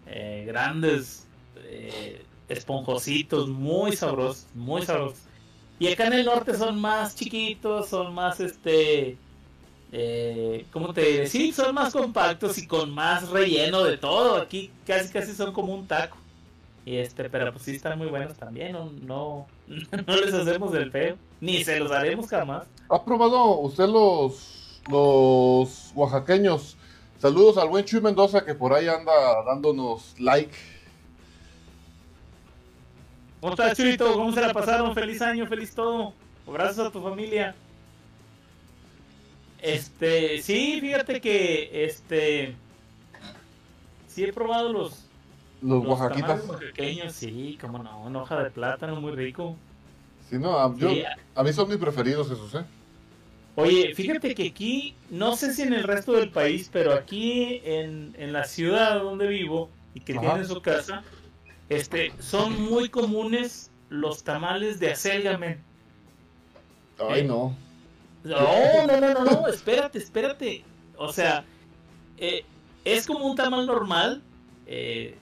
Eh, 0.07 0.45
grandes, 0.47 1.29
eh, 1.65 2.25
esponjositos, 2.49 3.49
muy 3.49 3.93
sabrosos, 3.93 4.47
muy 4.55 4.83
sabrosos. 4.83 5.21
Y 5.79 5.89
acá 5.89 6.07
en 6.07 6.15
el 6.15 6.25
norte 6.25 6.55
son 6.55 6.81
más 6.81 7.15
chiquitos, 7.15 7.89
son 7.89 8.15
más 8.15 8.41
este. 8.41 9.17
Eh, 9.95 10.65
¿Cómo 10.73 10.95
te 10.95 11.03
diré? 11.03 11.27
Sí, 11.27 11.53
son 11.53 11.75
más 11.75 11.93
compactos 11.93 12.57
y 12.57 12.67
con 12.67 12.91
más 12.91 13.29
relleno 13.29 13.85
de 13.85 13.99
todo. 13.99 14.37
Aquí 14.41 14.71
casi 14.87 15.13
casi 15.13 15.35
son 15.35 15.53
como 15.53 15.75
un 15.75 15.87
taco. 15.87 16.17
Y 16.85 16.97
este, 16.97 17.29
pero 17.29 17.53
pues 17.53 17.65
sí 17.65 17.77
están 17.77 17.99
muy 17.99 18.09
buenos 18.09 18.37
también. 18.39 18.73
No, 18.73 18.91
no, 19.03 19.47
no 20.07 20.17
les 20.17 20.33
hacemos 20.33 20.73
del 20.73 20.91
feo. 20.91 21.17
Ni 21.41 21.63
se 21.63 21.79
los 21.79 21.93
haremos 21.93 22.27
jamás. 22.27 22.67
¿Ha 22.89 23.05
probado 23.05 23.59
usted 23.61 23.87
los, 23.87 24.81
los 24.91 25.93
oaxaqueños? 25.95 26.77
Saludos 27.19 27.59
al 27.59 27.69
buen 27.69 27.85
Chuy 27.85 28.01
Mendoza 28.01 28.45
que 28.45 28.55
por 28.55 28.73
ahí 28.73 28.89
anda 28.89 29.13
dándonos 29.47 30.19
like. 30.19 30.57
¿Cómo 33.41 33.53
estás, 33.53 33.77
Chuito? 33.77 34.13
¿Cómo 34.15 34.33
se 34.33 34.41
la 34.41 34.53
pasaron? 34.53 34.95
Feliz 34.95 35.21
año, 35.21 35.47
feliz 35.47 35.75
todo. 35.75 36.15
Abrazos 36.47 36.87
a 36.87 36.91
tu 36.91 37.03
familia. 37.03 37.55
Este, 39.63 40.43
sí, 40.43 40.79
fíjate 40.81 41.21
que 41.21 41.85
este 41.85 42.57
sí 44.09 44.25
he 44.25 44.33
probado 44.33 44.73
los 44.73 45.09
los, 45.63 45.87
oaxaquitas. 45.87 46.43
pequeños, 46.59 47.13
sí, 47.13 47.57
como 47.61 47.79
no, 47.79 48.03
una 48.03 48.23
hoja 48.23 48.43
de 48.43 48.51
plátano 48.51 49.01
muy 49.01 49.13
rico. 49.13 49.57
Sí, 50.29 50.37
no, 50.39 50.59
a, 50.59 50.65
a 50.65 51.43
mí 51.43 51.53
son 51.53 51.69
mis 51.69 51.79
preferidos 51.79 52.31
esos, 52.31 52.55
¿eh? 52.57 52.65
Oye, 53.55 53.95
fíjate 53.95 54.35
que 54.35 54.49
aquí, 54.49 54.95
no 55.11 55.37
sé 55.37 55.53
si 55.53 55.63
en 55.63 55.75
el 55.75 55.85
resto 55.85 56.13
del 56.13 56.31
país, 56.31 56.71
pero 56.73 56.95
aquí 56.95 57.61
en, 57.65 58.33
la 58.33 58.45
ciudad 58.45 59.01
donde 59.01 59.27
vivo 59.27 59.69
y 59.95 60.01
que 60.01 60.15
tiene 60.15 60.45
su 60.45 60.63
casa, 60.63 61.03
este, 61.69 62.13
son 62.19 62.63
muy 62.63 62.89
comunes 62.89 63.71
los 63.91 64.25
tamales 64.25 64.81
de 64.81 64.93
acelga, 64.93 65.39
Ay, 66.99 67.21
eh, 67.21 67.25
no. 67.25 67.55
No, 68.25 68.87
no, 68.87 69.01
no, 69.01 69.25
no, 69.25 69.49
espérate, 69.49 69.99
espérate. 69.99 70.65
O 70.97 71.13
sea, 71.13 71.45
eh, 72.19 72.45
es 72.85 73.07
como 73.07 73.27
un 73.27 73.37
tamal 73.37 73.67
normal, 73.67 74.23
eh, 74.67 75.17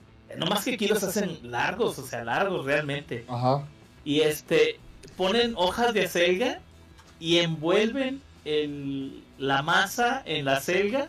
más 0.49 0.65
que 0.65 0.75
aquí 0.75 0.87
los 0.87 1.03
hacen 1.03 1.39
largos, 1.43 1.99
o 1.99 2.07
sea, 2.07 2.25
largos 2.25 2.65
realmente. 2.65 3.25
Ajá. 3.29 3.65
Y 4.05 4.21
este, 4.21 4.79
ponen 5.17 5.55
hojas 5.57 5.95
de 5.95 6.05
acelga 6.05 6.61
y 7.19 7.39
envuelven 7.39 8.23
el, 8.45 9.23
la 9.39 9.63
masa 9.63 10.23
en 10.25 10.45
la 10.45 10.61
selga 10.61 11.09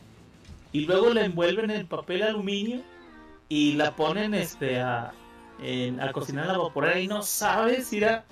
y 0.72 0.82
luego 0.82 1.14
la 1.14 1.26
envuelven 1.26 1.72
en 1.72 1.88
papel 1.88 2.24
aluminio 2.24 2.82
y 3.50 3.74
la 3.74 3.96
ponen 3.96 4.34
este 4.34 4.80
a, 4.80 5.14
a 6.00 6.12
cocinar 6.14 6.50
a 6.50 6.54
la 6.54 6.58
vaporera 6.58 7.00
y 7.00 7.08
no 7.08 7.22
sabes, 7.22 7.92
irá, 7.92 8.24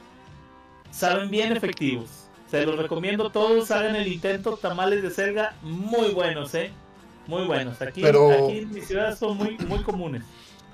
saben 0.92 1.30
bien 1.30 1.56
efectivos. 1.56 2.29
Se 2.50 2.66
los 2.66 2.78
recomiendo 2.78 3.30
todos, 3.30 3.70
hagan 3.70 3.96
el 3.96 4.08
intento, 4.08 4.58
tamales 4.58 5.04
de 5.04 5.12
selga 5.12 5.54
muy 5.62 6.10
buenos, 6.10 6.54
eh. 6.56 6.72
Muy 7.28 7.46
buenos. 7.46 7.80
Aquí, 7.80 8.04
aquí 8.04 8.58
en 8.58 8.74
mi 8.74 8.82
ciudad 8.82 9.16
son 9.18 9.38
muy, 9.38 9.56
muy 9.68 9.84
comunes. 9.84 10.24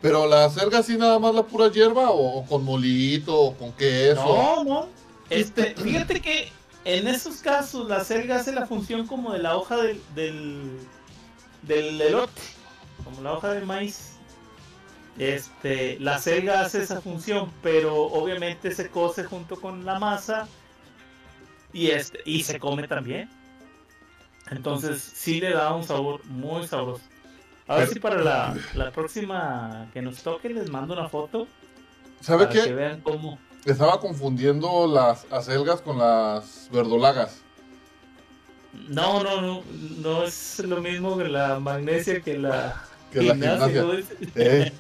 Pero 0.02 0.26
la 0.26 0.50
selga 0.50 0.80
así 0.80 0.98
nada 0.98 1.20
más 1.20 1.36
la 1.36 1.44
pura 1.44 1.70
hierba 1.70 2.12
o, 2.12 2.46
con 2.46 2.64
molito 2.64 3.38
o 3.38 3.58
con 3.58 3.74
queso. 3.74 4.24
No, 4.24 4.64
no. 4.64 4.88
Este, 5.30 5.76
fíjate 5.76 6.22
que 6.22 6.50
en 6.86 7.08
esos 7.08 7.38
casos, 7.38 7.90
la 7.90 8.06
selga 8.06 8.38
hace 8.38 8.54
la 8.54 8.68
función 8.68 9.06
como 9.06 9.34
de 9.34 9.40
la 9.40 9.58
hoja 9.58 9.76
del, 9.76 10.00
del, 11.64 12.00
elote, 12.00 12.42
como 13.04 13.22
la 13.22 13.34
hoja 13.34 13.52
de 13.52 13.66
maíz. 13.66 14.12
Este, 15.18 16.00
la 16.00 16.20
selga 16.20 16.62
hace 16.62 16.84
esa 16.84 17.02
función, 17.02 17.52
pero 17.62 18.04
obviamente 18.04 18.72
se 18.72 18.90
cose 18.90 19.26
junto 19.26 19.60
con 19.60 19.84
la 19.84 20.00
masa 20.00 20.48
y 21.76 21.92
este 21.92 22.20
y 22.26 22.42
se 22.44 22.58
come 22.58 22.88
también. 22.88 23.30
Entonces 24.50 25.02
sí 25.02 25.42
le 25.42 25.52
da 25.52 25.76
un 25.76 25.84
sabor 25.84 26.26
muy 26.26 26.66
sabroso. 26.68 27.04
A 27.68 27.78
ver 27.78 27.88
si 27.88 28.00
para 28.00 28.22
la, 28.22 28.56
la 28.76 28.92
próxima 28.92 29.90
que 29.92 30.02
nos 30.02 30.24
toque 30.24 30.50
les 30.50 30.70
mando 30.70 30.94
una 30.94 31.10
foto. 31.10 31.48
¿Sabe 32.22 32.48
qué? 32.48 32.64
Que 32.64 32.74
vean 32.74 33.02
cómo 33.02 33.38
estaba 33.66 34.00
confundiendo 34.00 34.88
las 34.88 35.26
acelgas 35.32 35.82
con 35.82 35.98
las 35.98 36.70
verdolagas. 36.72 37.42
No, 38.88 39.24
no, 39.24 39.42
no, 39.42 39.64
no 39.98 40.24
es 40.24 40.60
lo 40.60 40.82
mismo 40.82 41.18
que 41.18 41.26
la 41.26 41.60
magnesia 41.60 42.22
que 42.22 42.38
la 42.38 42.84
que 43.12 43.22
gimnasia. 43.22 43.84
la 43.84 44.04
eh, 44.36 44.72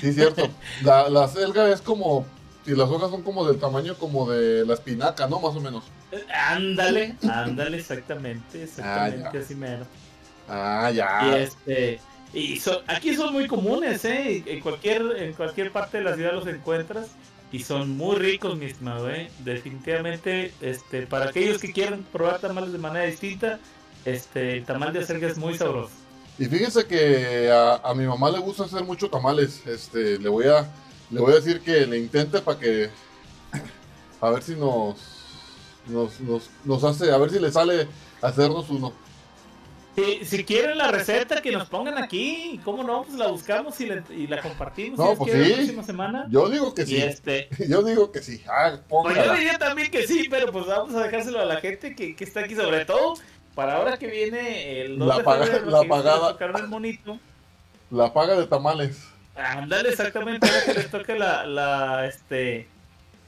sí, 0.00 0.12
cierto. 0.12 0.48
La, 0.82 1.08
la 1.08 1.24
acelga 1.24 1.70
es 1.70 1.80
como, 1.80 2.26
y 2.66 2.70
las 2.70 2.88
hojas 2.88 3.10
son 3.10 3.22
como 3.22 3.46
del 3.46 3.58
tamaño 3.58 3.94
como 3.96 4.30
de 4.30 4.64
la 4.64 4.74
espinaca, 4.74 5.26
¿no? 5.26 5.40
Más 5.40 5.54
o 5.54 5.60
menos. 5.60 5.84
Ándale, 6.32 7.16
ándale, 7.28 7.78
exactamente, 7.78 8.62
exactamente 8.62 9.38
ah, 9.38 9.40
así 9.40 9.54
mero. 9.54 9.86
Ah, 10.48 10.90
ya. 10.94 11.20
Y 11.24 11.34
este, 11.42 12.00
y 12.32 12.60
aquí 12.88 13.14
son 13.14 13.32
muy 13.32 13.46
comunes, 13.46 14.04
¿eh? 14.04 14.42
En 14.46 14.60
cualquier, 14.60 15.02
en 15.18 15.32
cualquier 15.34 15.70
parte 15.70 15.98
de 15.98 16.04
la 16.04 16.14
ciudad 16.16 16.32
los 16.32 16.46
encuentras 16.46 17.08
y 17.52 17.60
son 17.60 17.96
muy 17.96 18.16
ricos, 18.16 18.56
mi 18.56 18.66
estimado, 18.66 19.08
¿eh? 19.10 19.30
Definitivamente, 19.40 20.52
este, 20.60 21.06
para 21.06 21.26
aquellos 21.26 21.58
que 21.60 21.72
quieran 21.72 22.04
probar 22.12 22.40
tamales 22.40 22.72
de 22.72 22.78
manera 22.78 23.04
distinta, 23.04 23.60
este, 24.04 24.58
el 24.58 24.64
tamal 24.64 24.92
de 24.92 25.00
acelga 25.00 25.28
es 25.28 25.38
muy 25.38 25.56
sabroso. 25.56 25.92
Y 26.36 26.46
fíjense 26.46 26.84
que 26.86 27.48
a, 27.52 27.94
mi 27.94 28.06
mamá 28.06 28.30
le 28.30 28.40
gusta 28.40 28.64
hacer 28.64 28.82
mucho 28.82 29.08
tamales, 29.08 29.64
este, 29.66 30.18
le 30.18 30.28
voy 30.28 30.46
a, 30.46 30.68
le 31.10 31.20
voy 31.20 31.32
a 31.32 31.36
decir 31.36 31.60
que 31.60 31.86
le 31.86 31.98
intente 31.98 32.40
para 32.40 32.58
que, 32.58 32.90
a 34.20 34.30
ver 34.30 34.42
si 34.42 34.54
nos, 34.54 34.96
nos, 35.86 36.20
nos, 36.20 36.50
nos 36.64 36.84
hace, 36.84 37.12
a 37.12 37.18
ver 37.18 37.30
si 37.30 37.38
le 37.38 37.50
sale 37.50 37.88
hacernos 38.22 38.70
uno. 38.70 38.92
Si, 39.96 40.24
si, 40.24 40.44
quieren 40.44 40.76
la 40.76 40.88
receta, 40.90 41.40
que 41.40 41.52
nos 41.52 41.68
pongan 41.68 41.98
aquí. 41.98 42.60
¿Cómo 42.64 42.82
no? 42.82 43.04
Pues 43.04 43.16
la 43.16 43.28
buscamos 43.28 43.80
y, 43.80 43.86
la 44.26 44.42
compartimos. 44.42 44.98
No, 44.98 45.14
pues 45.14 45.32
sí. 45.32 45.38
La 45.38 45.54
próxima 45.54 45.82
semana. 45.84 46.26
Yo 46.30 46.48
digo 46.48 46.74
que 46.74 46.84
sí. 46.84 46.96
Este... 46.96 47.48
Yo 47.68 47.80
digo 47.84 48.10
que 48.10 48.20
sí. 48.20 48.42
Ah, 48.48 48.76
pues 48.88 49.14
yo 49.14 49.34
diría 49.34 49.56
también 49.56 49.92
que 49.92 50.04
sí, 50.04 50.26
pero 50.28 50.50
pues 50.50 50.66
vamos 50.66 50.96
a 50.96 51.04
dejárselo 51.04 51.38
a 51.38 51.44
la 51.44 51.60
gente 51.60 51.94
que, 51.94 52.16
que 52.16 52.24
está 52.24 52.40
aquí, 52.40 52.56
sobre 52.56 52.84
todo 52.84 53.14
para 53.54 53.76
ahora 53.76 53.96
que 53.96 54.08
viene 54.08 54.80
el 54.80 54.98
2 54.98 55.08
la 55.08 55.18
de 55.18 55.24
paga, 55.24 55.46
febrero, 55.46 55.70
la 55.70 55.88
pagada. 55.88 56.36
El 56.40 56.68
monito. 56.68 57.18
La 57.90 58.12
paga 58.12 58.36
de 58.36 58.46
tamales. 58.46 58.98
Ándale, 59.36 59.90
exactamente. 59.90 60.46
Ahora 60.46 60.64
que 60.64 60.74
les 60.74 60.90
toque 60.90 61.18
la, 61.18 61.46
la, 61.46 62.06
este 62.06 62.68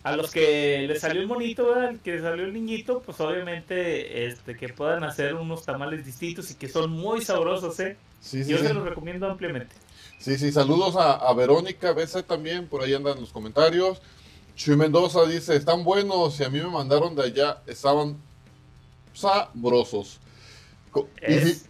a 0.07 0.17
los 0.17 0.31
que 0.31 0.85
les 0.87 1.01
salió 1.01 1.21
el 1.21 1.27
monito, 1.27 1.75
al 1.75 1.99
que 1.99 2.21
salió 2.21 2.45
el 2.45 2.53
niñito, 2.53 3.03
pues 3.05 3.19
obviamente 3.19 4.27
este 4.27 4.57
que 4.57 4.69
puedan 4.69 5.03
hacer 5.03 5.35
unos 5.35 5.65
tamales 5.65 6.07
distintos 6.07 6.49
y 6.53 6.55
que 6.55 6.69
son 6.69 6.93
muy 6.93 7.23
sabrosos, 7.23 7.81
¿eh? 7.81 7.97
Yo 8.33 8.59
se 8.59 8.73
los 8.73 8.85
recomiendo 8.85 9.29
ampliamente. 9.29 9.75
Sí, 10.21 10.39
sí, 10.39 10.53
saludos 10.53 10.95
a, 10.97 11.33
Verónica 11.35 11.93
BC 11.93 12.23
también, 12.23 12.69
por 12.69 12.83
ahí 12.83 12.95
andan 12.95 13.21
los 13.21 13.33
comentarios. 13.33 14.01
Chuy 14.55 14.77
Mendoza 14.77 15.27
dice, 15.27 15.57
están 15.57 15.83
buenos 15.83 16.39
y 16.39 16.45
a 16.45 16.51
mí 16.51 16.61
me 16.61 16.71
mandaron 16.71 17.17
de 17.17 17.25
allá, 17.25 17.59
estaban 17.67 18.17
sabrosos. 19.13 20.21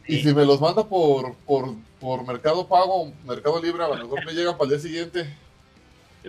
y, 0.06 0.20
si, 0.20 0.34
me 0.34 0.44
los 0.44 0.60
manda 0.60 0.86
por, 0.86 1.34
por, 1.46 1.74
por 2.00 2.26
Mercado 2.26 2.66
Pago, 2.66 3.12
Mercado 3.24 3.60
Libre, 3.60 3.84
a 3.84 3.88
lo 3.88 3.96
mejor 3.96 4.24
me 4.24 4.32
llegan 4.32 4.56
para 4.56 4.64
el 4.64 4.70
día 4.70 4.78
siguiente. 4.78 5.45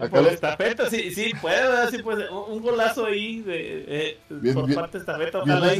Por 0.10 0.28
estafeta, 0.28 0.90
sí, 0.90 1.12
sí 1.12 1.32
puede, 1.42 1.92
sí 1.92 1.98
puede. 2.00 2.30
Un 2.30 2.62
golazo 2.62 3.06
ahí 3.06 3.42
de, 3.42 3.86
eh, 3.88 4.54
por 4.54 4.74
parte 4.74 4.98
de 4.98 5.02
estafeta. 5.02 5.40
Ojalá 5.40 5.76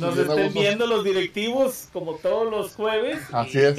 nos 0.00 0.18
estén 0.18 0.54
viendo 0.54 0.86
los 0.86 1.04
directivos 1.04 1.88
como 1.92 2.14
todos 2.14 2.50
los 2.50 2.74
jueves. 2.74 3.18
Así 3.32 3.58
es. 3.58 3.76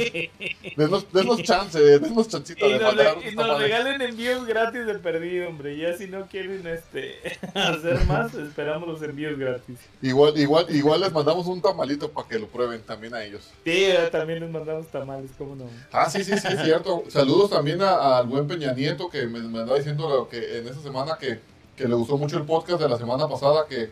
Denos, 0.75 1.11
denos 1.11 1.41
chance, 1.43 1.79
denos 1.79 2.27
chancita 2.27 2.65
y 2.65 2.73
de 2.73 2.79
nos, 2.79 2.95
Y 3.31 3.35
nos 3.35 3.59
regalen 3.59 4.01
envíos 4.01 4.45
gratis 4.45 4.85
de 4.85 4.95
perdido, 4.99 5.49
hombre. 5.49 5.77
Ya 5.77 5.95
si 5.97 6.07
no 6.07 6.27
quieren 6.27 6.65
este 6.67 7.19
hacer 7.53 8.05
más, 8.05 8.33
esperamos 8.33 8.87
los 8.87 9.01
envíos 9.01 9.37
gratis. 9.37 9.77
Igual, 10.01 10.37
igual, 10.37 10.65
igual 10.69 11.01
les 11.01 11.11
mandamos 11.11 11.47
un 11.47 11.61
tamalito 11.61 12.11
para 12.11 12.27
que 12.27 12.39
lo 12.39 12.47
prueben 12.47 12.81
también 12.81 13.13
a 13.13 13.23
ellos. 13.23 13.49
Sí, 13.63 13.89
también 14.11 14.41
les 14.41 14.49
mandamos 14.49 14.87
tamales, 14.87 15.31
¿cómo 15.37 15.55
no? 15.55 15.65
Ah, 15.91 16.09
sí, 16.09 16.23
sí, 16.23 16.37
sí, 16.37 16.47
es 16.47 16.63
cierto. 16.63 17.03
Saludos 17.09 17.49
también 17.49 17.81
al 17.81 18.27
buen 18.27 18.47
Peña 18.47 18.73
Nieto 18.73 19.09
que 19.09 19.27
me, 19.27 19.39
andaba 19.39 19.78
diciendo 19.79 20.27
que 20.29 20.59
en 20.59 20.67
esa 20.67 20.81
semana 20.81 21.17
que, 21.17 21.39
que, 21.75 21.87
le 21.87 21.95
gustó 21.95 22.17
mucho 22.17 22.37
el 22.37 22.45
podcast 22.45 22.81
de 22.81 22.89
la 22.89 22.97
semana 22.97 23.27
pasada, 23.27 23.65
que 23.67 23.91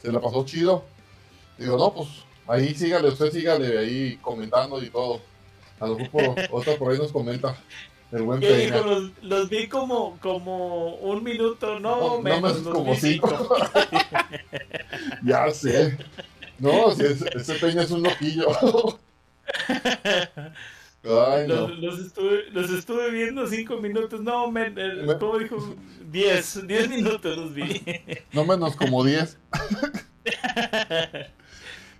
se 0.00 0.12
la 0.12 0.20
pasó 0.20 0.44
chido. 0.44 0.84
Digo, 1.56 1.76
no, 1.76 1.92
pues 1.92 2.08
ahí 2.46 2.74
sígale, 2.74 3.08
usted 3.08 3.32
sígale 3.32 3.78
ahí 3.78 4.16
comentando 4.22 4.82
y 4.82 4.90
todo. 4.90 5.20
A 5.80 5.86
lo 5.86 5.96
mejor 5.98 6.34
otra 6.50 6.76
por 6.76 6.92
ahí 6.92 6.98
nos 6.98 7.12
comenta. 7.12 7.56
El 8.10 8.22
buen 8.22 8.40
Peña. 8.40 8.80
Los, 8.80 9.10
los, 9.22 9.50
vi 9.50 9.68
como, 9.68 10.18
como 10.20 10.94
un 10.94 11.22
minuto, 11.22 11.78
no, 11.78 12.22
menos, 12.22 12.58
como 12.58 12.94
cinco. 12.94 13.56
ya 15.24 15.50
sé. 15.50 15.98
No, 16.58 16.90
ese, 16.90 17.28
ese 17.34 17.54
Peña 17.54 17.82
es 17.82 17.90
un 17.90 18.02
loquillo. 18.02 18.46
los, 21.02 21.98
estuve, 22.00 22.50
los, 22.50 22.70
estuve, 22.70 23.10
viendo 23.10 23.46
cinco 23.46 23.76
minutos. 23.78 24.20
No, 24.20 24.50
men, 24.50 24.74
¿cómo 25.18 25.38
dijo? 25.38 25.74
Diez. 26.10 26.66
Diez 26.66 26.88
minutos 26.88 27.36
los 27.36 27.54
vi. 27.54 27.82
No 28.32 28.44
menos 28.44 28.76
como 28.76 29.04
diez. 29.04 29.38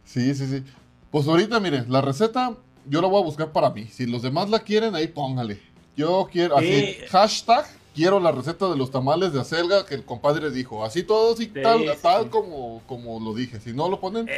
Sí, 0.05 0.35
sí, 0.35 0.47
sí. 0.47 0.65
Pues 1.11 1.27
ahorita, 1.29 1.61
miren, 1.61 1.85
la 1.93 2.01
receta 2.01 2.57
yo 2.89 3.03
la 3.03 3.09
voy 3.09 3.21
a 3.21 3.25
buscar 3.25 3.53
para 3.53 3.71
mí. 3.71 3.87
Si 3.87 4.07
los 4.07 4.23
demás 4.23 4.51
la 4.51 4.61
quieren, 4.61 4.95
ahí 4.95 5.09
póngale. 5.09 5.61
Yo 5.97 6.29
quiero, 6.31 6.57
así, 6.57 6.97
hashtag, 7.11 7.67
quiero 7.95 8.21
la 8.21 8.33
receta 8.33 8.69
de 8.69 8.77
los 8.77 8.91
tamales 8.91 9.33
de 9.33 9.41
acelga 9.41 9.85
que 9.85 9.95
el 9.95 10.05
compadre 10.05 10.51
dijo. 10.51 10.85
Así 10.85 11.03
todos 11.03 11.41
y 11.41 11.49
tal, 11.49 11.85
tal 12.01 12.31
como, 12.31 12.83
como 12.87 13.21
lo 13.21 13.35
dije. 13.35 13.61
Si 13.61 13.73
no 13.73 13.89
lo 13.89 14.01
ponen... 14.01 14.29
Eh, 14.29 14.35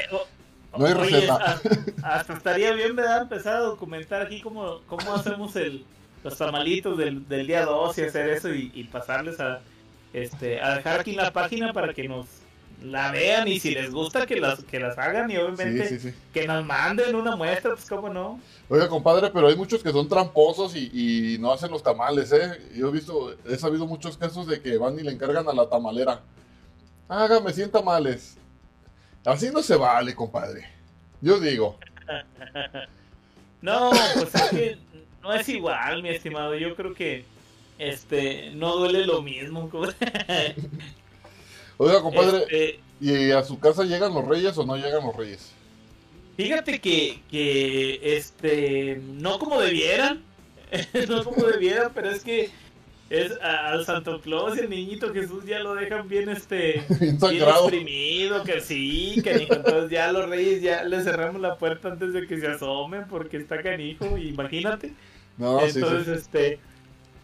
no 0.76 0.86
hay 0.86 0.94
receta. 0.94 1.60
hasta, 2.02 2.32
estaría 2.34 2.72
bien, 2.72 2.94
¿verdad? 2.94 3.22
Empezar 3.22 3.56
a 3.56 3.60
documentar 3.60 4.22
aquí 4.22 4.40
cómo, 4.40 4.80
cómo 4.86 5.14
hacemos 5.14 5.54
el, 5.56 5.84
los 6.22 6.36
tamalitos 6.36 6.96
del, 6.98 7.28
del 7.28 7.46
día 7.46 7.64
2 7.64 7.98
y 7.98 8.02
hacer 8.02 8.30
eso 8.30 8.52
y, 8.52 8.84
pasarles 8.84 9.40
a, 9.40 9.60
este, 10.12 10.60
a 10.60 10.76
dejar 10.76 11.00
aquí 11.00 11.10
en 11.12 11.18
la 11.18 11.32
página 11.32 11.72
para 11.72 11.92
que 11.94 12.08
nos 12.08 12.26
la 12.82 13.10
vean 13.10 13.46
y 13.46 13.60
si 13.60 13.74
les 13.74 13.90
gusta 13.90 14.26
que 14.26 14.40
las, 14.40 14.64
que 14.64 14.80
las 14.80 14.96
hagan 14.96 15.30
y 15.30 15.36
obviamente 15.36 16.14
que 16.32 16.46
nos 16.46 16.64
manden 16.64 17.14
una 17.14 17.36
muestra, 17.36 17.72
pues 17.74 17.86
cómo 17.86 18.08
no. 18.08 18.40
Oiga, 18.68 18.88
compadre, 18.88 19.30
pero 19.30 19.48
hay 19.48 19.56
muchos 19.56 19.82
que 19.82 19.92
son 19.92 20.08
tramposos 20.08 20.74
y, 20.74 20.90
y 21.34 21.38
no 21.38 21.52
hacen 21.52 21.70
los 21.70 21.82
tamales, 21.82 22.32
¿eh? 22.32 22.58
Yo 22.74 22.88
he 22.88 22.92
visto, 22.92 23.34
he 23.46 23.56
sabido 23.56 23.86
muchos 23.86 24.16
casos 24.16 24.46
de 24.46 24.62
que 24.62 24.78
van 24.78 24.98
y 24.98 25.02
le 25.02 25.12
encargan 25.12 25.46
a 25.48 25.52
la 25.52 25.68
tamalera. 25.68 26.22
Hágame 27.08 27.52
100 27.52 27.70
tamales. 27.70 28.38
Así 29.24 29.50
no 29.50 29.62
se 29.62 29.76
vale, 29.76 30.14
compadre. 30.14 30.66
Yo 31.20 31.38
digo. 31.38 31.78
no, 33.62 33.90
pues 34.14 34.34
es 34.34 34.50
que 34.50 34.78
no 35.22 35.34
es 35.34 35.48
igual, 35.48 36.02
mi 36.02 36.10
estimado. 36.10 36.56
Yo 36.56 36.74
creo 36.74 36.94
que 36.94 37.24
este 37.78 38.50
no 38.54 38.76
duele 38.76 39.06
lo 39.06 39.22
mismo. 39.22 39.70
Oiga, 41.76 42.02
compadre, 42.02 42.42
este, 42.42 42.80
¿y 43.00 43.30
a 43.30 43.42
su 43.42 43.58
casa 43.58 43.84
llegan 43.84 44.14
los 44.14 44.26
reyes 44.26 44.56
o 44.58 44.66
no 44.66 44.76
llegan 44.76 45.04
los 45.04 45.16
reyes? 45.16 45.52
Fíjate 46.36 46.80
que, 46.80 47.20
que 47.30 48.16
este, 48.16 49.00
no 49.04 49.38
como 49.38 49.60
debieran, 49.60 50.22
no 51.08 51.24
como 51.24 51.46
debieran, 51.46 51.92
pero 51.94 52.10
es 52.10 52.22
que 52.22 52.50
es 53.10 53.32
al 53.42 53.84
Santo 53.84 54.20
Claus 54.20 54.56
y 54.56 54.60
el 54.60 54.70
niñito 54.70 55.12
Jesús 55.12 55.44
ya 55.44 55.58
lo 55.58 55.74
dejan 55.74 56.08
bien 56.08 56.28
este 56.28 56.84
bien, 57.00 57.18
exprimido, 57.20 58.44
que 58.44 58.60
sí, 58.60 59.20
canijo. 59.22 59.54
Entonces 59.54 59.90
ya 59.90 60.12
los 60.12 60.28
reyes 60.28 60.62
ya 60.62 60.84
le 60.84 61.02
cerramos 61.02 61.40
la 61.40 61.58
puerta 61.58 61.88
antes 61.88 62.12
de 62.12 62.26
que 62.26 62.38
se 62.38 62.46
asomen 62.46 63.06
porque 63.08 63.36
está 63.36 63.60
canijo, 63.62 64.16
imagínate. 64.16 64.94
No, 65.36 65.60
Entonces, 65.60 66.08
este 66.20 66.60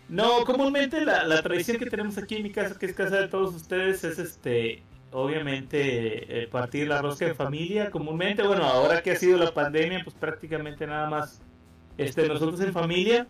no, 0.09 0.45
comúnmente 0.45 1.05
la, 1.05 1.25
la 1.25 1.43
tradición 1.43 1.79
que 1.79 1.87
tenemos 1.87 2.19
aquí 2.19 2.37
en 2.37 2.45
mi 2.45 2.51
casa, 2.51 2.79
que 2.79 2.87
es 2.87 2.93
casa 2.93 3.21
de 3.21 3.29
todos 3.29 3.55
ustedes, 3.55 4.03
es 4.05 4.19
este 4.19 4.83
obviamente 5.13 6.43
eh, 6.43 6.49
partir 6.49 6.89
la 6.89 7.01
rosca 7.01 7.27
de 7.27 7.35
familia 7.35 7.91
comúnmente 7.91 8.43
bueno 8.43 8.65
ahora 8.65 9.03
que 9.03 9.13
ha 9.13 9.17
sido 9.17 9.39
la 9.39 9.55
pandemia 9.55 10.01
pues 10.03 10.17
prácticamente 10.17 10.85
nada 10.87 11.09
más 11.09 11.41
este 11.97 12.27
nosotros 12.27 12.61
en 12.61 12.73
familia 12.73 13.27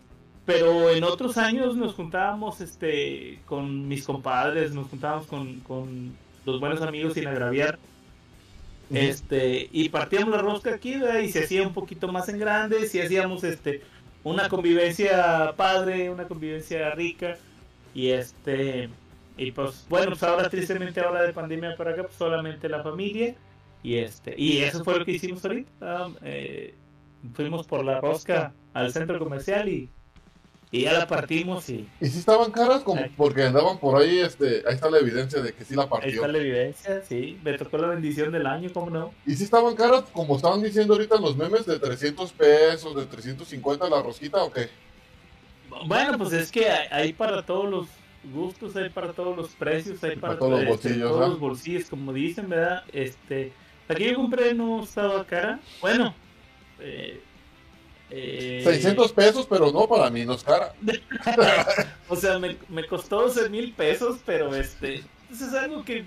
pero 0.46 0.90
en 0.90 1.02
otros 1.02 1.36
años 1.36 1.76
nos 1.76 1.94
juntábamos 1.94 2.60
este 2.60 3.40
con 3.46 3.88
mis 3.88 4.04
compadres, 4.04 4.72
nos 4.72 4.88
juntábamos 4.88 5.26
con, 5.26 5.60
con 5.60 6.16
los 6.44 6.60
buenos 6.60 6.80
amigos 6.80 7.14
sin 7.14 7.26
agraviar. 7.26 7.78
Este, 8.88 9.68
y 9.72 9.88
partíamos 9.88 10.30
la 10.30 10.38
rosca 10.38 10.72
aquí, 10.72 10.94
y 10.94 11.28
se 11.32 11.42
hacía 11.42 11.62
un 11.62 11.74
poquito 11.74 12.06
más 12.06 12.28
en 12.28 12.38
grande, 12.38 12.86
si 12.86 13.00
hacíamos 13.00 13.42
este 13.42 13.82
una 14.22 14.48
convivencia 14.48 15.52
padre, 15.56 16.08
una 16.10 16.28
convivencia 16.28 16.90
rica 16.94 17.36
y 17.94 18.10
este 18.10 18.88
y 19.36 19.50
pues 19.50 19.86
bueno, 19.88 20.10
pues 20.10 20.22
ahora 20.22 20.48
tristemente 20.48 21.00
ahora 21.00 21.22
de 21.22 21.32
pandemia 21.32 21.76
para 21.76 21.92
acá 21.92 22.04
pues 22.04 22.14
solamente 22.14 22.68
la 22.68 22.82
familia 22.82 23.34
y 23.82 23.96
este 23.96 24.34
y 24.36 24.58
eso 24.58 24.84
fue 24.84 24.98
lo 24.98 25.04
que 25.04 25.12
hicimos 25.12 25.44
ahorita. 25.44 26.10
Eh, 26.22 26.74
fuimos 27.34 27.66
por 27.66 27.84
la 27.84 28.00
rosca 28.00 28.52
al 28.72 28.92
centro 28.92 29.18
comercial 29.18 29.68
y 29.68 29.90
y 30.76 30.82
ya 30.82 30.92
la 30.92 31.06
partimos 31.06 31.68
y... 31.68 31.88
¿Y 32.00 32.06
si 32.06 32.18
estaban 32.18 32.50
caras? 32.50 32.82
Como 32.82 33.00
porque 33.16 33.44
andaban 33.44 33.78
por 33.78 34.00
ahí, 34.00 34.18
este, 34.18 34.62
ahí 34.66 34.74
está 34.74 34.90
la 34.90 34.98
evidencia 34.98 35.40
de 35.40 35.52
que 35.52 35.64
sí 35.64 35.74
la 35.74 35.88
partió. 35.88 36.08
Ahí 36.08 36.14
está 36.14 36.28
la 36.28 36.38
evidencia, 36.38 37.02
sí, 37.02 37.38
me 37.42 37.56
tocó 37.56 37.78
la 37.78 37.88
bendición 37.88 38.32
del 38.32 38.46
año, 38.46 38.70
¿cómo 38.72 38.90
no? 38.90 39.14
¿Y 39.24 39.34
si 39.34 39.44
estaban 39.44 39.74
caras, 39.74 40.04
como 40.12 40.36
estaban 40.36 40.62
diciendo 40.62 40.94
ahorita 40.94 41.18
los 41.18 41.36
memes, 41.36 41.66
de 41.66 41.78
300 41.78 42.32
pesos, 42.32 42.94
de 42.94 43.06
350 43.06 43.88
la 43.88 44.02
rosquita 44.02 44.42
o 44.42 44.52
qué? 44.52 44.68
Bueno, 45.86 46.18
pues 46.18 46.32
es 46.32 46.50
que 46.50 46.68
hay, 46.68 47.12
para 47.12 47.44
todos 47.44 47.68
los 47.68 47.86
gustos, 48.32 48.74
hay 48.76 48.90
para 48.90 49.12
todos 49.12 49.36
los 49.36 49.48
precios, 49.50 50.02
hay 50.04 50.16
para, 50.16 50.38
todos, 50.38 50.50
los 50.50 50.60
este, 50.60 50.70
bolsillos, 50.70 51.10
todos 51.10 51.28
los 51.30 51.40
bolsillos, 51.40 51.84
como 51.88 52.12
dicen, 52.12 52.48
¿verdad? 52.48 52.84
Este, 52.92 53.52
aquí 53.88 54.04
yo 54.04 54.16
compré 54.16 54.54
no 54.54 54.82
estaba 54.82 55.24
cara, 55.24 55.60
bueno, 55.80 56.14
eh, 56.80 57.20
600 58.08 59.10
eh, 59.10 59.14
pesos, 59.14 59.46
pero 59.48 59.72
no, 59.72 59.88
para 59.88 60.10
mí 60.10 60.24
no 60.24 60.34
es 60.34 60.44
cara. 60.44 60.72
o 62.08 62.16
sea, 62.16 62.38
me, 62.38 62.56
me, 62.68 62.86
costó 62.86 63.22
12 63.22 63.48
mil 63.48 63.72
pesos, 63.72 64.18
pero 64.24 64.54
este, 64.54 65.02
pues 65.28 65.40
es 65.40 65.52
algo 65.54 65.84
que, 65.84 66.04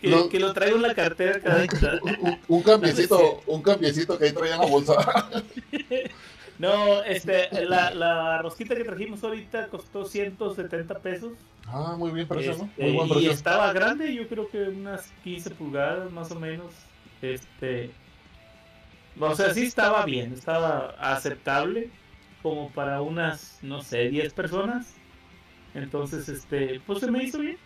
que, 0.00 0.38
lo 0.38 0.52
traigo 0.52 0.76
en 0.76 0.82
la 0.82 0.94
cartera 0.94 1.40
cada 1.40 1.66
un, 2.02 2.38
un, 2.46 2.62
cambiecito, 2.62 3.42
un 3.46 3.62
cambiecito 3.62 4.16
que 4.16 4.26
ahí 4.26 4.32
traía 4.32 4.54
en 4.54 4.60
la 4.60 4.66
bolsa. 4.66 4.94
no, 6.58 7.02
este, 7.02 7.48
la, 7.66 7.90
la 7.94 8.42
rosquita 8.42 8.76
que 8.76 8.84
trajimos 8.84 9.24
ahorita 9.24 9.66
costó 9.68 10.04
170 10.04 10.98
pesos. 11.00 11.32
Ah, 11.66 11.94
muy 11.98 12.12
bien 12.12 12.28
precio, 12.28 12.56
¿no? 12.58 12.70
Muy 12.78 12.92
buen 12.92 13.08
precio. 13.08 13.28
Y 13.28 13.32
estaba 13.32 13.72
grande, 13.72 14.14
yo 14.14 14.28
creo 14.28 14.48
que 14.48 14.62
unas 14.62 15.10
15 15.24 15.50
pulgadas 15.50 16.10
más 16.12 16.30
o 16.30 16.38
menos. 16.38 16.72
Este, 17.22 17.90
o 19.18 19.34
sea, 19.34 19.54
sí 19.54 19.64
estaba 19.64 20.04
bien, 20.04 20.32
estaba 20.32 20.94
aceptable 21.00 21.90
como 22.42 22.70
para 22.70 23.02
unas, 23.02 23.58
no 23.62 23.82
sé, 23.82 24.08
10 24.08 24.32
personas. 24.32 24.94
Entonces, 25.74 26.28
este, 26.28 26.80
pues 26.86 27.00
se 27.00 27.10
me 27.10 27.22
hizo 27.22 27.38
bien. 27.38 27.58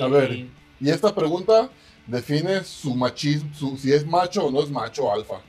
A 0.00 0.06
ver, 0.06 0.46
y 0.80 0.90
esta 0.90 1.14
pregunta 1.14 1.70
define 2.06 2.64
su 2.64 2.94
machismo, 2.94 3.52
su, 3.54 3.76
si 3.76 3.92
es 3.92 4.06
macho 4.06 4.46
o 4.46 4.50
no 4.50 4.62
es 4.62 4.70
macho 4.70 5.12
alfa. 5.12 5.40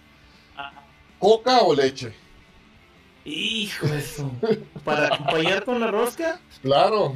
¿Coca 1.19 1.61
o 1.61 1.75
leche? 1.75 2.13
Hijo 3.23 3.85
eso. 3.87 4.31
¿Para 4.83 5.07
acompañar 5.07 5.63
con 5.63 5.79
la 5.79 5.87
rosca? 5.87 6.39
Claro. 6.63 7.15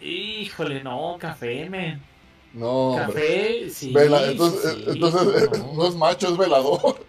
Híjole, 0.00 0.82
no, 0.82 1.16
café, 1.18 1.68
me. 1.68 2.00
No, 2.54 2.94
Café, 2.96 3.68
sí. 3.68 3.92
entonces, 3.94 4.78
entonces 4.86 5.62
no 5.74 5.86
es 5.86 5.94
macho, 5.94 6.28
es 6.28 6.38
velador. 6.38 7.04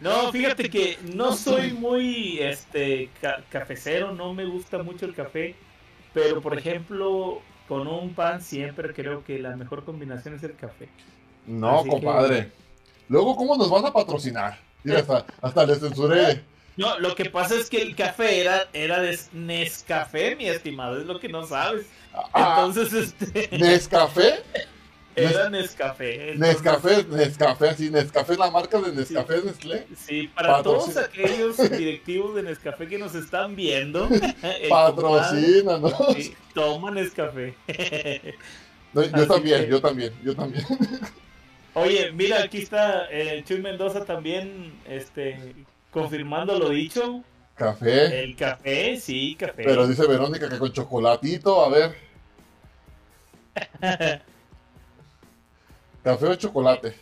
No, 0.00 0.30
fíjate 0.32 0.68
que 0.68 0.98
no 1.14 1.34
soy 1.34 1.72
muy 1.72 2.38
este 2.38 3.08
cafecero, 3.48 4.12
no 4.12 4.34
me 4.34 4.44
gusta 4.44 4.82
mucho 4.82 5.06
el 5.06 5.14
café, 5.14 5.54
pero 6.12 6.42
por 6.42 6.58
ejemplo, 6.58 7.40
con 7.68 7.86
un 7.86 8.12
pan 8.12 8.42
siempre 8.42 8.92
creo 8.92 9.24
que 9.24 9.38
la 9.38 9.56
mejor 9.56 9.84
combinación 9.84 10.34
es 10.34 10.42
el 10.42 10.56
café. 10.56 10.88
No, 11.46 11.84
compadre. 11.86 12.52
Luego, 13.08 13.34
¿cómo 13.34 13.56
nos 13.56 13.70
van 13.70 13.86
a 13.86 13.92
patrocinar? 13.92 14.58
hasta, 14.94 15.24
hasta 15.40 15.66
le 15.66 15.76
censuré. 15.76 16.44
No, 16.76 16.98
lo 16.98 17.14
que 17.14 17.26
pasa 17.26 17.54
es 17.54 17.70
que 17.70 17.80
el 17.80 17.94
café 17.94 18.40
era, 18.40 18.68
era 18.72 19.00
de 19.00 19.18
Nescafé, 19.32 20.34
mi 20.34 20.48
estimado, 20.48 20.98
es 20.98 21.06
lo 21.06 21.20
que 21.20 21.28
no 21.28 21.46
sabes. 21.46 21.86
Ah, 22.32 22.64
Entonces, 22.66 23.14
este. 23.20 23.56
¿Nescafé? 23.56 24.42
Era 25.16 25.48
Nescafé. 25.48 26.34
Nescafé, 26.36 27.04
Nescafé, 27.04 27.68
así, 27.68 27.90
Nescafé 27.90 28.32
es 28.32 28.38
la 28.38 28.50
marca 28.50 28.80
de 28.80 28.92
Nescafé 28.92 29.42
Nestlé. 29.44 29.86
Sí, 29.96 30.28
para 30.28 30.62
todos 30.62 30.96
aquellos 30.96 31.56
directivos 31.70 32.34
de 32.34 32.42
Nescafé 32.42 32.86
que 32.88 32.98
nos 32.98 33.14
están 33.14 33.54
viendo, 33.54 34.08
sí, 35.30 36.34
toma 36.52 36.90
Nescafé. 36.90 37.54
No, 38.92 39.02
yo 39.02 39.26
también, 39.26 39.64
que- 39.64 39.70
yo 39.70 39.80
también, 39.80 40.12
yo 40.22 40.34
también. 40.34 40.64
Oye, 41.74 42.12
mira, 42.12 42.42
aquí 42.44 42.58
está 42.58 43.08
eh, 43.10 43.42
Chuy 43.46 43.60
Mendoza 43.60 44.04
también 44.04 44.74
este, 44.86 45.54
confirmando 45.90 46.58
lo 46.58 46.68
dicho. 46.70 47.22
Café. 47.56 48.22
El 48.22 48.36
café, 48.36 48.96
sí, 49.00 49.36
café. 49.38 49.62
Pero 49.64 49.86
dice 49.86 50.06
Verónica 50.06 50.48
que 50.48 50.58
con 50.58 50.72
chocolatito, 50.72 51.64
a 51.64 51.68
ver. 51.68 51.94
Café 56.04 56.26
o 56.26 56.34
chocolate. 56.34 56.94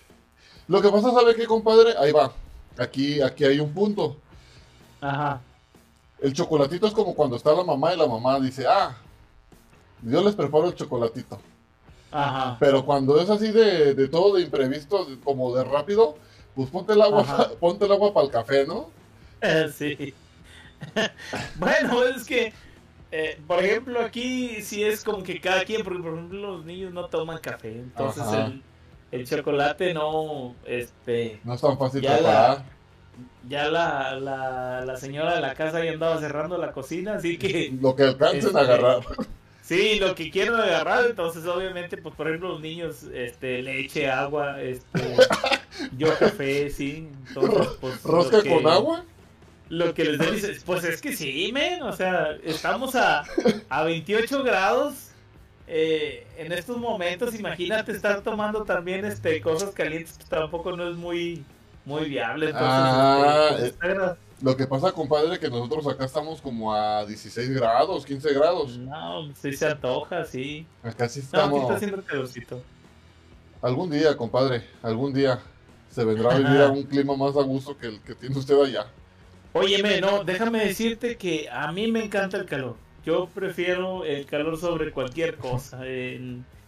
Lo 0.69 0.81
que 0.81 0.89
pasa, 0.89 1.11
¿sabe 1.11 1.35
qué, 1.35 1.45
compadre? 1.45 1.95
Ahí 1.99 2.13
va. 2.13 2.33
Aquí, 2.79 3.21
aquí 3.21 3.45
hay 3.45 3.59
un 3.59 3.75
punto. 3.75 4.17
Ajá. 5.01 5.41
El 6.21 6.33
chocolatito 6.33 6.87
es 6.87 6.93
como 6.93 7.15
cuando 7.15 7.35
está 7.35 7.53
la 7.53 7.65
mamá 7.65 7.93
y 7.93 7.99
la 7.99 8.07
mamá 8.07 8.39
dice, 8.39 8.65
ah, 8.69 8.97
yo 10.03 10.23
les 10.23 10.37
preparo 10.37 10.69
el 10.69 10.77
chocolatito. 10.77 11.41
Ajá. 12.13 12.57
Pero 12.61 12.87
cuando 12.87 13.21
es 13.21 13.29
así 13.29 13.51
de, 13.51 13.95
de 13.95 14.07
todo 14.07 14.37
de 14.37 14.43
imprevisto, 14.43 15.09
como 15.25 15.53
de 15.57 15.65
rápido, 15.65 16.17
pues 16.55 16.71
ponte 16.71 16.93
el 16.93 17.03
agua, 17.03 17.23
Ajá. 17.23 17.51
ponte 17.61 17.85
el 17.85 17.93
agua 17.93 18.15
para 18.15 18.27
el 18.27 18.33
café, 18.33 18.67
¿no? 18.67 18.91
Sí. 19.77 20.15
bueno, 21.57 22.05
es 22.05 22.25
que, 22.25 22.53
eh, 23.11 23.41
por 23.49 23.65
ejemplo, 23.65 24.01
aquí 24.01 24.63
sí 24.63 24.85
es 24.85 25.03
como 25.03 25.25
que 25.25 25.41
cada 25.41 25.65
quien, 25.65 25.83
porque 25.83 26.03
por 26.03 26.13
ejemplo 26.13 26.39
los 26.39 26.65
niños 26.65 26.93
no 26.93 27.07
toman 27.07 27.39
café, 27.39 27.73
entonces 27.81 28.25
el, 28.33 28.63
el 29.13 29.27
chocolate 29.29 29.95
no, 29.95 30.55
este, 30.65 31.39
No 31.45 31.55
es 31.55 31.61
tan 31.61 31.79
fácil 31.79 32.01
Ya 32.03 32.21
la- 32.21 32.65
ya 33.49 33.69
la, 33.69 34.15
la, 34.19 34.85
la 34.85 34.97
señora 34.97 35.35
de 35.35 35.41
la 35.41 35.55
casa 35.55 35.85
ya 35.85 35.93
andaba 35.93 36.19
cerrando 36.19 36.57
la 36.59 36.73
cocina, 36.73 37.15
así 37.15 37.37
que 37.39 37.73
Lo 37.81 37.95
que 37.95 38.05
alcancen 38.05 38.39
Este, 38.47 38.59
a 38.59 38.63
agarrar. 38.63 39.01
sí, 39.63 39.99
lo 40.01 40.15
que 40.15 40.31
quiero 40.31 40.57
agarrar, 40.57 41.05
entonces 41.07 41.45
obviamente, 41.47 41.97
pues 41.99 42.15
por 42.15 42.29
ejemplo 42.29 42.49
los 42.51 42.61
niños, 42.61 43.03
este, 43.13 43.63
leche, 43.63 44.11
agua, 44.11 44.61
este, 44.63 45.17
yo 45.99 46.17
café, 46.19 46.71
sí, 46.71 47.09
entonces 47.29 47.69
pues 47.81 48.03
¿Rosca 48.03 48.43
que- 48.43 48.49
con 48.49 48.67
agua? 48.67 49.05
Lo 49.69 49.95
que 49.95 50.05
les 50.05 50.33
dice, 50.33 50.59
pues 50.67 50.85
es 50.85 51.01
que 51.01 51.17
sí, 51.17 51.51
men, 51.53 51.83
o 51.83 51.93
sea, 51.95 52.37
estamos 52.45 52.95
a, 52.95 53.25
a 53.71 53.83
28 53.85 54.43
grados 54.43 55.12
eh, 55.75 56.27
en 56.37 56.53
estos 56.53 56.77
momentos, 56.77 57.35
imagínate 57.35 57.93
estar 57.93 58.21
tomando 58.21 58.63
también 58.65 59.07
este 59.07 59.41
cosas 59.41 59.71
calientes, 59.71 60.17
pues 60.19 60.29
tampoco 60.29 60.77
no 60.77 60.87
es 60.91 60.97
muy 60.97 61.43
muy 61.87 62.11
viable, 62.11 62.47
entonces 62.51 62.69
Ah, 62.71 63.49
este, 63.59 63.73
pues, 63.79 63.97
gra- 63.97 64.17
Lo 64.43 64.55
que 64.57 64.67
pasa, 64.67 64.93
compadre, 64.93 65.39
que 65.39 65.49
nosotros 65.49 65.87
acá 65.87 66.05
estamos 66.05 66.43
como 66.43 66.75
a 66.75 67.07
16 67.07 67.49
grados, 67.51 68.05
15 68.05 68.35
grados. 68.35 68.77
no, 68.77 69.35
sí 69.35 69.53
se 69.55 69.67
antoja, 69.67 70.25
sí. 70.27 70.67
Acá 70.83 71.09
sí 71.09 71.21
No, 71.21 71.25
aquí 71.25 71.27
estamos. 71.39 71.61
está 71.63 71.75
haciendo 71.75 72.03
calorcito. 72.05 72.63
Algún 73.63 73.91
día, 73.91 74.17
compadre, 74.17 74.65
algún 74.83 75.13
día 75.15 75.41
se 75.91 76.05
vendrá 76.05 76.35
a 76.35 76.39
vivir 76.39 76.61
a 76.61 76.69
un 76.71 76.83
clima 76.83 77.17
más 77.17 77.35
a 77.37 77.43
gusto 77.43 77.77
que 77.79 77.87
el 77.87 78.01
que 78.03 78.15
tiene 78.15 78.37
usted 78.39 78.61
allá. 78.61 78.87
Óyeme, 79.55 80.01
no, 80.01 80.23
déjame 80.25 80.67
decirte 80.67 81.17
que 81.17 81.49
a 81.51 81.71
mí 81.73 81.91
me 81.91 82.05
encanta 82.05 82.37
el 82.37 82.47
calor. 82.47 82.77
Yo 83.05 83.29
prefiero 83.35 84.05
el 84.05 84.27
calor 84.27 84.59
sobre 84.59 84.93
cualquier 84.93 85.37
cosa. 85.37 85.81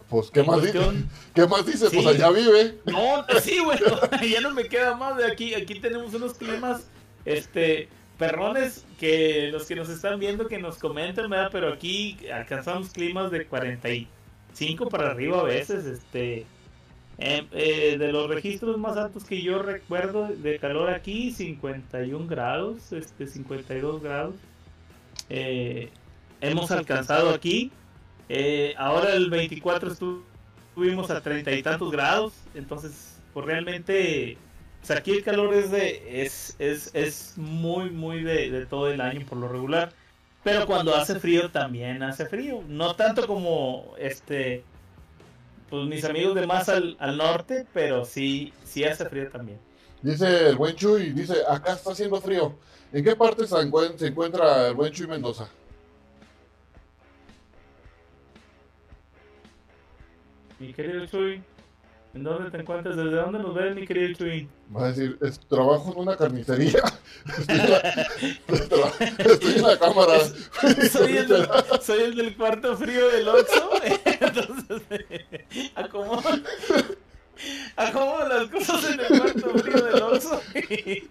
Pues, 0.09 0.29
¿qué 0.31 0.43
más, 0.43 0.61
dice? 0.61 0.73
cuestión- 0.77 1.09
¿qué 1.33 1.47
más 1.47 1.65
dice? 1.65 1.89
Sí. 1.89 1.95
Pues 1.95 2.07
allá 2.07 2.29
vive. 2.29 2.77
No, 2.85 3.25
pues 3.27 3.43
sí, 3.43 3.59
bueno, 3.63 3.85
ya 4.31 4.41
no 4.41 4.51
me 4.51 4.65
queda 4.65 4.95
más 4.95 5.17
de 5.17 5.25
aquí. 5.25 5.53
Aquí 5.55 5.79
tenemos 5.79 6.13
unos 6.13 6.33
climas, 6.35 6.87
este, 7.25 7.87
perrones 8.19 8.85
que 8.99 9.49
los 9.51 9.65
que 9.65 9.75
nos 9.75 9.89
están 9.89 10.19
viendo 10.19 10.47
que 10.47 10.57
nos 10.59 10.77
comenten, 10.77 11.29
¿verdad? 11.29 11.49
Pero 11.51 11.73
aquí 11.73 12.17
alcanzamos 12.31 12.89
climas 12.89 13.31
de 13.31 13.45
45 13.47 14.89
para 14.89 15.09
arriba 15.11 15.39
a 15.39 15.43
veces, 15.43 15.85
este. 15.85 16.45
eh, 17.17 17.47
eh, 17.51 17.95
de 17.97 18.11
los 18.11 18.29
registros 18.29 18.77
más 18.77 18.97
altos 18.97 19.23
que 19.23 19.41
yo 19.41 19.59
recuerdo 19.61 20.27
de 20.27 20.59
calor 20.59 20.89
aquí, 20.91 21.31
51 21.31 22.27
grados, 22.27 22.91
este, 22.91 23.25
52 23.25 24.03
grados. 24.03 24.35
Eh, 25.29 25.89
hemos 26.49 26.71
alcanzado 26.71 27.29
aquí. 27.31 27.71
Eh, 28.29 28.73
ahora 28.77 29.13
el 29.13 29.29
24 29.29 29.91
estuvo 29.91 30.23
estuvimos 30.75 31.09
a 31.09 31.21
treinta 31.21 31.53
y 31.53 31.63
tantos 31.63 31.89
grados, 31.89 32.33
entonces 32.53 33.15
pues 33.33 33.45
realmente 33.45 34.37
pues, 34.81 34.91
aquí 34.91 35.11
el 35.11 35.23
calor 35.23 35.53
es 35.53 35.71
de 35.71 36.21
es 36.21 36.57
es, 36.59 36.91
es 36.93 37.33
muy 37.37 37.91
muy 37.91 38.23
de, 38.23 38.51
de 38.51 38.65
todo 38.65 38.91
el 38.91 38.99
año 38.99 39.25
por 39.25 39.37
lo 39.37 39.47
regular, 39.47 39.93
pero 40.43 40.65
cuando 40.65 40.93
hace 40.93 41.17
frío 41.17 41.49
también 41.49 42.03
hace 42.03 42.25
frío, 42.25 42.61
no 42.67 42.93
tanto 42.93 43.25
como 43.25 43.93
este 43.97 44.65
pues 45.69 45.87
mis 45.87 46.03
amigos 46.03 46.35
de 46.35 46.45
más 46.45 46.67
al, 46.67 46.97
al 46.99 47.15
norte, 47.15 47.65
pero 47.73 48.03
sí 48.03 48.51
sí 48.65 48.83
hace 48.83 49.05
frío 49.05 49.29
también. 49.29 49.59
Dice 50.01 50.49
el 50.49 50.57
buen 50.57 50.75
Chuy, 50.75 51.11
dice, 51.13 51.35
acá 51.47 51.71
está 51.73 51.91
haciendo 51.91 52.19
frío. 52.19 52.59
¿En 52.91 53.03
qué 53.03 53.15
parte 53.15 53.47
se 53.47 53.57
encuentra 53.59 54.67
el 54.67 54.73
buen 54.75 54.91
Chuy 54.91 55.07
Mendoza? 55.07 55.49
Mi 60.59 60.73
querido 60.73 61.05
Chuy, 61.05 61.41
¿en 62.13 62.23
dónde 62.23 62.49
te 62.49 62.57
encuentras? 62.57 62.95
¿Desde 62.95 63.11
dónde 63.15 63.39
nos 63.39 63.53
ves, 63.53 63.75
mi 63.75 63.85
querido 63.85 64.13
Chuy? 64.17 64.47
Va 64.75 64.85
a 64.85 64.87
decir, 64.89 65.17
es- 65.21 65.39
trabajo 65.47 65.91
en 65.93 65.99
una 65.99 66.15
carnicería. 66.15 66.81
Estoy 67.37 67.59
en 67.59 67.69
la, 67.71 67.77
estoy 69.17 69.53
en 69.55 69.61
la 69.63 69.79
cámara. 69.79 70.19
soy 70.91 71.17
el, 71.17 71.27
del, 71.27 71.47
soy 71.81 72.03
el 72.03 72.15
del 72.15 72.37
cuarto 72.37 72.77
frío 72.77 73.09
del 73.09 73.27
Oxxo, 73.27 73.69
entonces 74.05 75.15
acomodo, 75.75 76.21
acomodo 77.75 78.27
las 78.29 78.47
cosas 78.49 78.85
en 78.93 78.99
el 78.99 79.07
cuarto 79.19 79.49
frío 79.59 79.83
del 79.83 80.01
Oxxo 80.03 80.41
y, 80.55 81.03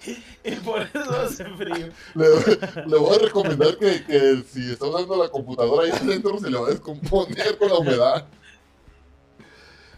y 0.45 0.51
por 0.65 0.81
eso 0.83 1.21
hace 1.21 1.45
frío. 1.45 1.89
Le, 2.15 2.87
le 2.87 2.97
voy 2.97 3.17
a 3.17 3.19
recomendar 3.19 3.77
que, 3.77 4.05
que 4.05 4.43
si 4.49 4.73
está 4.73 4.87
usando 4.87 5.23
la 5.23 5.29
computadora 5.29 5.85
ahí 5.87 5.91
adentro 5.93 6.39
se 6.39 6.51
le 6.51 6.59
va 6.59 6.69
a 6.69 6.71
descomponer 6.71 7.59
con 7.59 7.69
la 7.69 7.75
humedad. 7.79 8.27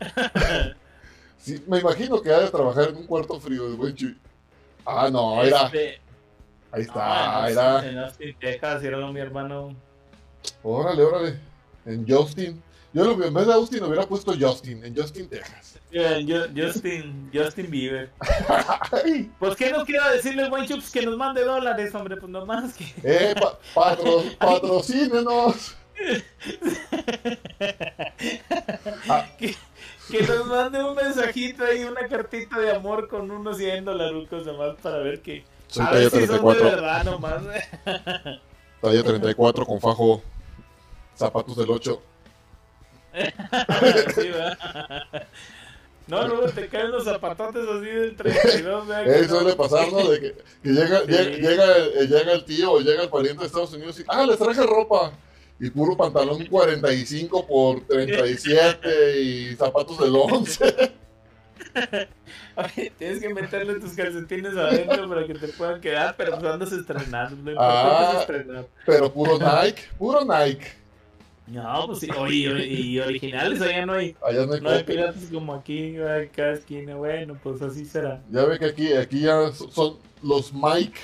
Sí, 1.38 1.62
me 1.68 1.78
imagino 1.78 2.20
que 2.20 2.30
ha 2.32 2.40
de 2.40 2.48
trabajar 2.50 2.88
en 2.88 2.96
un 2.96 3.06
cuarto 3.06 3.38
frío, 3.38 3.68
el 3.68 3.74
buen 3.76 3.94
Chuy. 3.94 4.18
Ah, 4.84 5.08
no, 5.12 5.40
era. 5.44 5.66
Este, 5.66 6.00
Ahí 6.72 6.82
no, 6.82 6.88
está, 6.88 7.46
en 7.46 7.52
era. 7.52 7.88
En 7.88 7.98
Austin, 7.98 8.36
Texas, 8.40 8.82
era 8.82 8.98
mi 9.06 9.20
hermano. 9.20 9.76
Órale, 10.64 11.02
órale. 11.04 11.38
En 11.84 12.04
Justin. 12.08 12.60
Yo 12.92 13.04
lo, 13.04 13.24
en 13.24 13.32
vez 13.32 13.46
de 13.46 13.52
Austin 13.52 13.84
hubiera 13.84 14.06
puesto 14.06 14.32
Justin, 14.38 14.84
en 14.84 14.96
Justin, 14.96 15.28
Texas. 15.28 15.78
Ju- 15.92 16.50
Justin, 16.56 17.30
Justin 17.32 17.70
Bieber. 17.70 18.10
Pues, 19.38 19.54
¿qué 19.54 19.70
no 19.70 19.84
quiero 19.84 20.10
decirle 20.10 20.48
buen 20.48 20.66
Chups 20.66 20.90
que 20.90 21.02
nos 21.06 21.16
mande 21.16 21.44
dólares, 21.44 21.94
hombre? 21.94 22.16
Pues 22.16 22.30
nomás 22.32 22.74
que. 22.74 22.86
eh, 23.04 23.34
pa- 23.40 23.58
patro, 23.72 24.24
patrocínenos. 24.38 25.76
Ah. 29.08 29.26
Que, 30.10 30.22
nos 30.22 30.46
mande 30.46 30.82
un 30.84 30.94
mensajito 30.94 31.64
ahí, 31.64 31.84
una 31.84 32.06
cartita 32.08 32.58
de 32.58 32.70
amor 32.72 33.08
con 33.08 33.30
unos 33.30 33.56
100 33.56 33.84
dolarucos 33.84 34.46
nomás 34.46 34.76
para 34.82 34.98
ver 34.98 35.20
que. 35.20 35.44
Soy 35.68 35.84
a 35.86 35.90
ver 35.90 36.10
si 36.10 36.10
son 36.10 36.20
de 36.20 36.26
34. 36.28 36.64
verdad 36.64 37.04
nomás. 37.04 37.42
Talla 38.80 39.02
34 39.02 39.66
con 39.66 39.80
fajo. 39.80 40.22
Zapatos 41.16 41.56
del 41.56 41.70
8. 41.70 42.02
Sí. 44.14 44.30
No, 46.06 46.28
luego 46.28 46.48
te 46.50 46.68
caen 46.68 46.92
los 46.92 47.02
zapatotes 47.04 47.66
así 47.68 47.86
del 47.86 48.14
32, 48.14 48.86
¿verdad? 48.86 49.04
Que 49.04 49.18
Eh, 49.18 49.22
no. 49.22 49.28
suele 49.40 49.56
pasar, 49.56 49.90
¿no? 49.90 50.08
De 50.08 50.20
que, 50.20 50.34
que 50.62 50.68
llega, 50.68 51.00
Sí. 51.00 51.06
llega, 51.08 51.30
llega, 51.50 51.76
el- 51.76 52.08
llega 52.08 52.32
el 52.32 52.44
tío 52.44 52.72
o 52.72 52.80
llega 52.80 53.02
el 53.02 53.08
pariente 53.08 53.40
de 53.40 53.46
Estados 53.46 53.72
Unidos 53.72 53.98
y, 53.98 54.04
ah, 54.06 54.24
les 54.24 54.38
traje 54.38 54.62
ropa. 54.64 55.12
Y 55.58 55.70
puro 55.70 55.96
pantalón 55.96 56.44
45 56.46 57.46
por 57.46 57.80
37 57.86 59.20
y 59.20 59.56
zapatos 59.56 59.98
del 59.98 60.14
11. 60.14 60.92
Oye, 62.56 62.92
tienes 62.98 63.20
que 63.20 63.32
meterle 63.32 63.74
tus 63.80 63.92
calcetines 63.92 64.56
adentro 64.56 65.08
para 65.08 65.26
que 65.26 65.34
te 65.34 65.48
puedan 65.48 65.80
quedar, 65.80 66.14
pero 66.16 66.38
pues 66.38 66.44
andas 66.52 66.72
estrenando. 66.72 67.36
Lo 67.42 67.50
importante 67.52 67.56
Ah. 67.58 68.12
es 68.14 68.20
estrenar. 68.20 68.66
Pero 68.84 69.12
puro 69.12 69.38
Nike, 69.38 69.82
puro 69.98 70.20
Nike. 70.24 70.66
No, 71.46 71.86
pues 71.86 72.00
sí, 72.00 72.08
oye, 72.18 72.66
y 72.66 72.98
originales 72.98 73.60
allá 73.62 73.86
no 73.86 73.92
hay. 73.92 74.16
Allá 74.26 74.46
no 74.46 74.54
hay 74.54 74.60
No 74.60 74.70
hay 74.70 74.82
piratas 74.82 75.22
como 75.32 75.54
aquí, 75.54 75.94
cada 76.34 76.52
esquina. 76.54 76.96
Bueno, 76.96 77.38
pues 77.42 77.62
así 77.62 77.84
será. 77.84 78.20
Ya 78.30 78.44
ve 78.44 78.58
que 78.58 78.64
aquí, 78.66 78.92
aquí 78.92 79.20
ya 79.20 79.52
so- 79.52 79.70
son 79.70 79.96
los 80.22 80.52
Mike. 80.52 80.98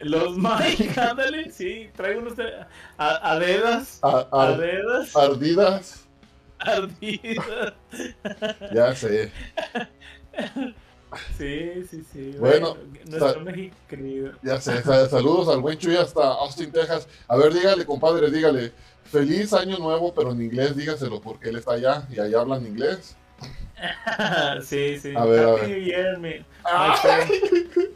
Los 0.00 0.36
Mike, 0.36 0.92
ándale, 1.00 1.50
sí, 1.50 1.88
traigo 1.96 2.20
unos 2.20 2.34
adedas, 2.98 4.00
adedas, 4.02 5.16
ardidas, 5.16 6.04
ardidas. 6.58 7.72
Ya 8.72 8.94
sé. 8.94 9.30
Sí, 11.38 11.84
sí, 11.88 12.04
sí. 12.12 12.34
Bueno, 12.38 12.76
nuestro 13.06 13.40
México 13.42 13.76
querido. 13.88 14.32
Ya 14.42 14.60
sé, 14.60 14.82
saludos 14.82 15.48
al 15.48 15.60
buen 15.60 15.78
Chuy 15.78 15.96
hasta 15.96 16.20
Austin, 16.20 16.72
Texas. 16.72 17.06
A 17.28 17.36
ver, 17.36 17.52
dígale, 17.52 17.86
compadre, 17.86 18.30
dígale, 18.30 18.72
feliz 19.04 19.52
año 19.52 19.78
nuevo, 19.78 20.12
pero 20.12 20.32
en 20.32 20.42
inglés 20.42 20.76
dígaselo, 20.76 21.20
porque 21.20 21.50
él 21.50 21.56
está 21.56 21.74
allá 21.74 22.06
y 22.10 22.18
allá 22.18 22.40
hablan 22.40 22.66
inglés. 22.66 23.16
sí, 24.62 24.98
sí. 24.98 25.12
A 25.16 25.24
ver, 25.24 25.44
Happy 25.44 25.64
a 25.64 25.66
New 25.68 25.84
Year, 25.84 26.18
mi, 26.18 26.44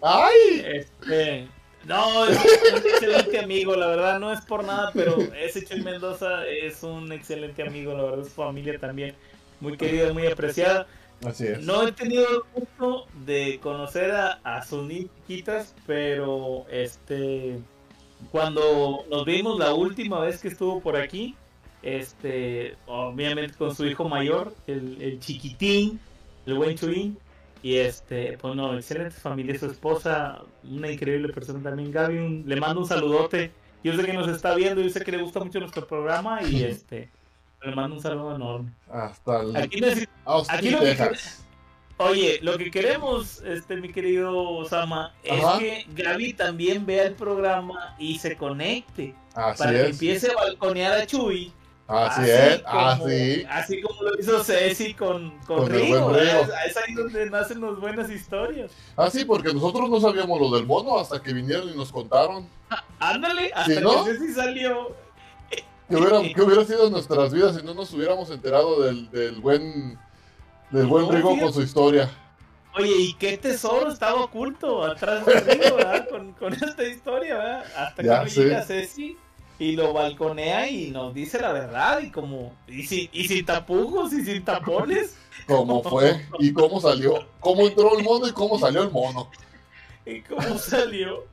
¡Ay! 0.03 0.65
Este, 0.65 1.49
no, 1.89 2.27
es 2.27 2.39
un 2.39 2.79
excelente 2.87 3.39
amigo, 3.39 3.75
la 3.75 3.89
verdad, 3.89 4.21
no 4.21 4.33
es 4.33 4.41
por 4.43 4.65
nada, 4.65 4.91
pero 4.95 5.17
ese 5.41 5.65
Chuy 5.65 5.81
Mendoza 5.83 6.47
es 6.47 6.83
un 6.83 7.11
excelente 7.13 7.63
amigo, 7.63 7.95
la 7.95 8.03
verdad, 8.05 8.25
su 8.25 8.31
familia 8.31 8.79
también, 8.79 9.15
muy 9.61 9.77
querida, 9.77 10.13
muy 10.13 10.27
apreciada. 10.27 10.87
Así 11.27 11.47
es. 11.47 11.61
No 11.63 11.87
he 11.87 11.93
tenido 11.93 12.27
el 12.29 12.41
gusto 12.55 13.07
de 13.25 13.59
conocer 13.61 14.13
a, 14.13 14.41
a 14.45 14.65
sus 14.65 14.89
chiquitas, 14.89 15.75
pero 15.87 16.65
este 16.71 17.59
cuando 18.31 19.05
nos 19.11 19.25
vimos 19.25 19.59
la 19.59 19.75
última 19.75 20.21
vez 20.21 20.41
que 20.41 20.49
estuvo 20.49 20.81
por 20.81 20.97
aquí, 20.97 21.35
este, 21.83 22.77
obviamente 22.87 23.57
con 23.57 23.75
su 23.75 23.87
hijo 23.87 24.09
mayor, 24.09 24.55
el, 24.67 25.01
el 25.01 25.21
chiquitín, 25.21 26.01
el 26.47 26.55
buen 26.55 26.77
Chulín, 26.77 27.19
y 27.63 27.77
este, 27.77 28.39
pues 28.39 28.55
no, 28.55 28.75
excelente 28.75 29.17
familia, 29.17 29.59
su 29.59 29.67
esposa, 29.67 30.43
una 30.65 30.91
increíble 30.91 31.33
persona 31.33 31.63
también, 31.63 31.91
Gaby, 31.91 32.45
le 32.45 32.57
mando 32.57 32.81
un 32.81 32.87
saludote. 32.89 33.51
Yo 33.85 33.95
sé 33.97 34.05
que 34.05 34.13
nos 34.13 34.29
está 34.29 34.55
viendo, 34.55 34.81
yo 34.81 34.91
sé 34.91 35.05
que 35.05 35.13
le 35.13 35.23
gusta 35.23 35.41
mucho 35.41 35.61
nuestro 35.61 35.87
programa 35.87 36.43
y 36.43 36.65
este, 36.65 37.09
le 37.63 37.75
mando 37.75 37.97
un 37.97 38.03
saludo 38.03 38.35
enorme. 38.35 38.73
Hasta 38.91 39.43
el... 39.43 39.57
Aquí, 39.57 39.81
aquí 40.49 40.77
Oye, 42.01 42.39
lo 42.43 42.57
que 42.57 42.71
queremos, 42.71 43.43
este, 43.43 43.77
mi 43.77 43.89
querido 43.89 44.41
Osama, 44.41 45.13
es 45.25 45.45
que 45.59 45.85
Gaby 45.95 46.33
también 46.33 46.87
vea 46.87 47.07
el 47.07 47.15
programa 47.15 47.97
y 47.99 48.19
se 48.21 48.37
conecte. 48.37 49.17
Así 49.35 49.59
para 49.59 49.73
que 49.73 49.89
empiece 49.89 50.31
a 50.31 50.35
balconear 50.37 50.93
a 50.93 51.07
Chuy. 51.07 51.53
Así, 51.89 52.31
es, 52.31 52.63
así. 52.67 53.47
Así 53.49 53.81
como 53.81 54.03
lo 54.03 54.21
hizo 54.21 54.45
Ceci 54.45 54.93
con, 54.93 55.39
con, 55.47 55.71
Rigo. 55.71 56.15
Es 56.15 56.77
ahí 56.77 56.95
donde 56.95 57.31
nacen 57.31 57.63
las 57.63 57.77
buenas 57.81 58.11
historias. 58.11 58.71
Ah, 58.95 59.09
sí, 59.11 59.25
porque 59.25 59.55
nosotros 59.55 59.89
no 59.89 59.99
sabíamos 59.99 60.39
lo 60.39 60.55
del 60.55 60.67
mono 60.67 60.99
hasta 60.99 61.23
que 61.23 61.33
vinieron 61.33 61.71
y 61.71 61.75
nos 61.75 61.91
contaron. 61.91 62.47
Ah, 62.69 62.85
ándale, 63.01 63.51
hasta 63.55 63.81
que 63.81 64.13
Ceci 64.13 64.33
salió. 64.35 64.95
¿Qué 65.89 65.97
hubiera, 65.97 66.21
¿Qué 66.35 66.43
hubiera 66.43 66.65
sido 66.65 66.91
nuestras 66.91 67.33
vidas 67.33 67.57
si 67.57 67.63
no 67.65 67.73
nos 67.73 67.91
hubiéramos 67.95 68.31
enterado 68.31 68.83
del, 68.83 69.11
del 69.11 69.41
buen 69.41 69.99
del 70.71 70.87
buen 70.87 71.11
Rigo 71.11 71.39
con 71.39 71.53
su 71.53 71.63
historia. 71.63 72.11
Oye, 72.75 72.95
¿y 72.99 73.15
qué 73.15 73.39
tesoro 73.39 73.91
estaba 73.91 74.23
oculto 74.23 74.85
atrás 74.85 75.25
de 75.25 75.41
Rigo, 75.41 75.77
¿verdad? 75.77 76.09
Con, 76.11 76.33
con, 76.33 76.53
esta 76.53 76.85
historia, 76.85 77.37
¿verdad? 77.37 77.65
Hasta 77.77 78.25
que 78.25 78.31
llega 78.31 78.63
Ceci 78.63 79.17
y 79.59 79.73
lo 79.73 79.93
balconea 79.93 80.69
y 80.69 80.91
nos 80.91 81.15
dice 81.15 81.41
la 81.41 81.53
verdad 81.53 82.01
y 82.01 82.11
como 82.11 82.55
y, 82.67 82.85
si, 82.85 83.11
y 83.13 83.27
sin 83.27 83.45
tapujos 83.45 84.13
y 84.13 84.25
sin 84.25 84.45
tapones 84.45 85.17
cómo 85.47 85.83
fue 85.83 86.25
y 86.39 86.53
cómo 86.53 86.81
salió 86.81 87.27
cómo 87.41 87.67
entró 87.67 87.99
el 87.99 88.05
mono 88.05 88.29
y 88.29 88.33
cómo 88.33 88.59
salió 88.59 88.83
el 88.83 88.91
mono 88.91 89.31
y 90.07 90.21
cómo 90.23 90.59
salió 90.59 91.25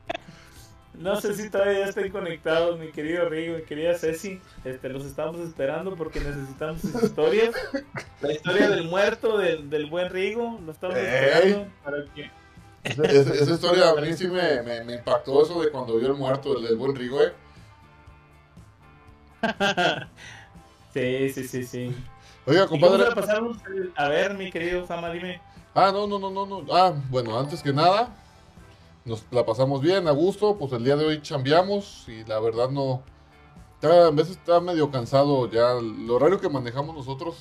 no 0.99 1.19
sé 1.19 1.33
si 1.33 1.49
todavía 1.49 1.85
estén 1.85 2.09
conectados, 2.09 2.79
mi 2.79 2.91
querido 2.91 3.27
Rigo, 3.27 3.57
mi 3.57 3.63
querida 3.63 3.97
Ceci. 3.97 4.39
Este, 4.63 4.89
los 4.89 5.05
estamos 5.05 5.38
esperando 5.41 5.95
porque 5.95 6.21
necesitamos 6.21 6.81
sus 6.81 7.03
historias. 7.03 7.53
La 8.21 8.31
historia 8.31 8.69
del 8.69 8.85
muerto 8.85 9.38
del, 9.38 9.69
del 9.69 9.88
buen 9.88 10.09
Rigo, 10.09 10.59
lo 10.65 10.71
estamos 10.71 10.95
esperando 10.97 11.67
para 11.83 11.97
que... 12.15 12.31
Esa, 12.83 13.53
historia 13.53 13.89
a 13.89 13.95
mí 13.95 14.13
sí 14.13 14.27
me, 14.27 14.61
me, 14.61 14.93
impactó 14.93 15.43
eso 15.43 15.59
de 15.59 15.71
cuando 15.71 15.97
vio 15.97 16.07
el 16.07 16.13
muerto 16.13 16.53
del, 16.53 16.63
del 16.63 16.77
buen 16.77 16.95
Rigo, 16.95 17.21
eh. 17.21 17.33
Sí, 20.93 21.29
sí, 21.29 21.47
sí, 21.47 21.63
sí. 21.63 21.95
Oiga, 22.45 22.67
compadre. 22.67 23.05
A, 23.05 24.05
a 24.05 24.10
ver, 24.10 24.34
mi 24.36 24.51
querido 24.51 24.86
Sama, 24.86 25.10
dime. 25.12 25.41
Ah, 25.73 25.91
no, 25.91 26.08
no, 26.08 26.19
no, 26.19 26.29
no, 26.29 26.45
no. 26.45 26.65
Ah, 26.73 26.93
bueno, 27.10 27.38
antes 27.38 27.62
que 27.62 27.73
nada, 27.73 28.15
nos 29.03 29.25
la 29.31 29.45
pasamos 29.45 29.81
bien, 29.81 30.08
a 30.08 30.12
gusto, 30.12 30.58
pues 30.58 30.71
el 30.73 30.84
día 30.84 30.95
de 30.95 31.05
hoy 31.05 31.21
chambeamos 31.21 32.05
y 32.08 32.23
la 32.23 32.39
verdad 32.39 32.69
no, 32.69 33.03
a 33.84 34.10
veces 34.12 34.38
está 34.38 34.60
medio 34.60 34.89
cansado 34.89 35.49
ya, 35.49 35.73
el 35.73 36.10
horario 36.10 36.39
que 36.39 36.49
manejamos 36.49 36.95
nosotros 36.95 37.36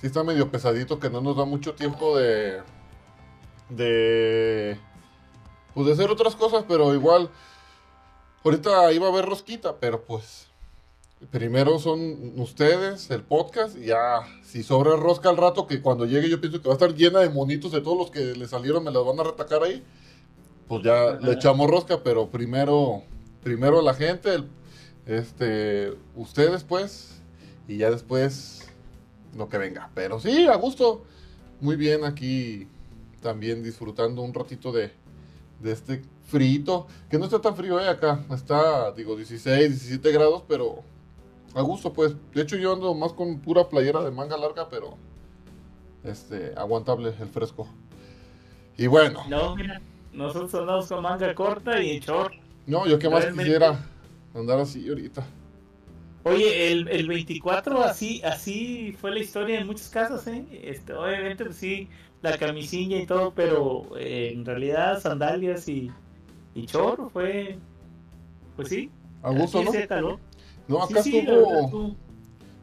sí 0.00 0.06
está 0.06 0.22
medio 0.22 0.50
pesadito, 0.50 0.98
que 0.98 1.08
no 1.08 1.20
nos 1.20 1.36
da 1.36 1.44
mucho 1.44 1.74
tiempo 1.74 2.18
de, 2.18 2.60
de, 3.70 4.78
pues 5.72 5.86
de 5.86 5.92
hacer 5.92 6.10
otras 6.10 6.36
cosas, 6.36 6.64
pero 6.68 6.92
igual, 6.92 7.30
ahorita 8.44 8.92
iba 8.92 9.06
a 9.06 9.10
haber 9.10 9.24
rosquita, 9.24 9.76
pero 9.78 10.02
pues 10.02 10.50
primero 11.30 11.78
son 11.78 12.38
ustedes, 12.40 13.10
el 13.10 13.22
podcast, 13.22 13.76
y 13.76 13.86
ya, 13.86 14.20
si 14.42 14.62
sobra 14.62 14.96
rosca 14.96 15.28
al 15.28 15.36
rato, 15.36 15.66
que 15.66 15.80
cuando 15.80 16.06
llegue 16.06 16.28
yo 16.28 16.40
pienso 16.40 16.60
que 16.60 16.68
va 16.68 16.74
a 16.74 16.76
estar 16.76 16.94
llena 16.94 17.20
de 17.20 17.30
monitos 17.30 17.72
de 17.72 17.80
todos 17.80 17.96
los 17.96 18.10
que 18.10 18.34
le 18.34 18.48
salieron, 18.48 18.84
me 18.84 18.90
las 18.90 19.04
van 19.04 19.20
a 19.20 19.24
retacar 19.24 19.62
ahí 19.62 19.82
pues 20.72 20.84
ya 20.84 21.18
le 21.20 21.32
echamos 21.32 21.68
rosca, 21.68 22.02
pero 22.02 22.30
primero, 22.30 23.02
primero 23.42 23.82
la 23.82 23.92
gente, 23.92 24.42
este, 25.04 25.92
ustedes 26.16 26.64
pues, 26.64 27.20
y 27.68 27.76
ya 27.76 27.90
después 27.90 28.70
lo 29.36 29.50
que 29.50 29.58
venga. 29.58 29.90
Pero 29.94 30.18
sí, 30.18 30.46
a 30.46 30.54
gusto, 30.56 31.04
muy 31.60 31.76
bien 31.76 32.04
aquí 32.04 32.68
también 33.20 33.62
disfrutando 33.62 34.22
un 34.22 34.32
ratito 34.32 34.72
de, 34.72 34.92
de 35.60 35.72
este 35.72 36.02
frito, 36.26 36.86
que 37.10 37.18
no 37.18 37.26
está 37.26 37.38
tan 37.38 37.54
frío 37.54 37.78
eh, 37.78 37.90
acá, 37.90 38.24
está, 38.34 38.92
digo, 38.92 39.14
16, 39.14 39.68
17 39.68 40.10
grados, 40.10 40.42
pero 40.48 40.82
a 41.54 41.62
gusto 41.62 41.92
pues. 41.92 42.14
De 42.34 42.42
hecho 42.42 42.56
yo 42.56 42.72
ando 42.72 42.94
más 42.94 43.12
con 43.12 43.40
pura 43.40 43.68
playera 43.68 44.02
de 44.02 44.10
manga 44.10 44.36
larga, 44.36 44.68
pero 44.68 44.96
este, 46.04 46.52
aguantable 46.56 47.14
el 47.20 47.28
fresco. 47.28 47.68
Y 48.76 48.86
bueno. 48.86 49.22
No, 49.28 49.56
mira 49.56 49.80
nosotros 50.12 50.54
andamos 50.54 50.86
con 50.86 51.02
manga 51.02 51.34
corta 51.34 51.82
y 51.82 51.98
short. 51.98 52.34
No, 52.66 52.86
yo 52.86 52.98
qué 52.98 53.08
más 53.08 53.26
quisiera 53.26 53.78
andar 54.34 54.60
así 54.60 54.88
ahorita. 54.88 55.26
Oye, 56.24 56.70
el, 56.70 56.86
el 56.88 57.08
24 57.08 57.82
así 57.82 58.22
así 58.22 58.96
fue 59.00 59.10
la 59.10 59.18
historia 59.18 59.58
en 59.58 59.66
muchos 59.66 59.88
casos, 59.88 60.26
¿eh? 60.28 60.44
Este, 60.62 60.92
obviamente, 60.92 61.44
pues 61.44 61.56
sí, 61.56 61.88
la 62.20 62.38
camisilla 62.38 62.98
y 62.98 63.06
todo, 63.06 63.32
pero 63.34 63.96
eh, 63.98 64.30
en 64.32 64.44
realidad 64.44 65.00
sandalias 65.00 65.68
y, 65.68 65.90
y 66.54 66.66
chor 66.66 67.10
fue, 67.12 67.58
pues 68.54 68.68
sí. 68.68 68.90
A 69.22 69.30
gusto, 69.30 69.62
¿no? 69.64 70.20
No, 70.68 70.82
acá 70.82 71.00
estuvo, 71.00 71.96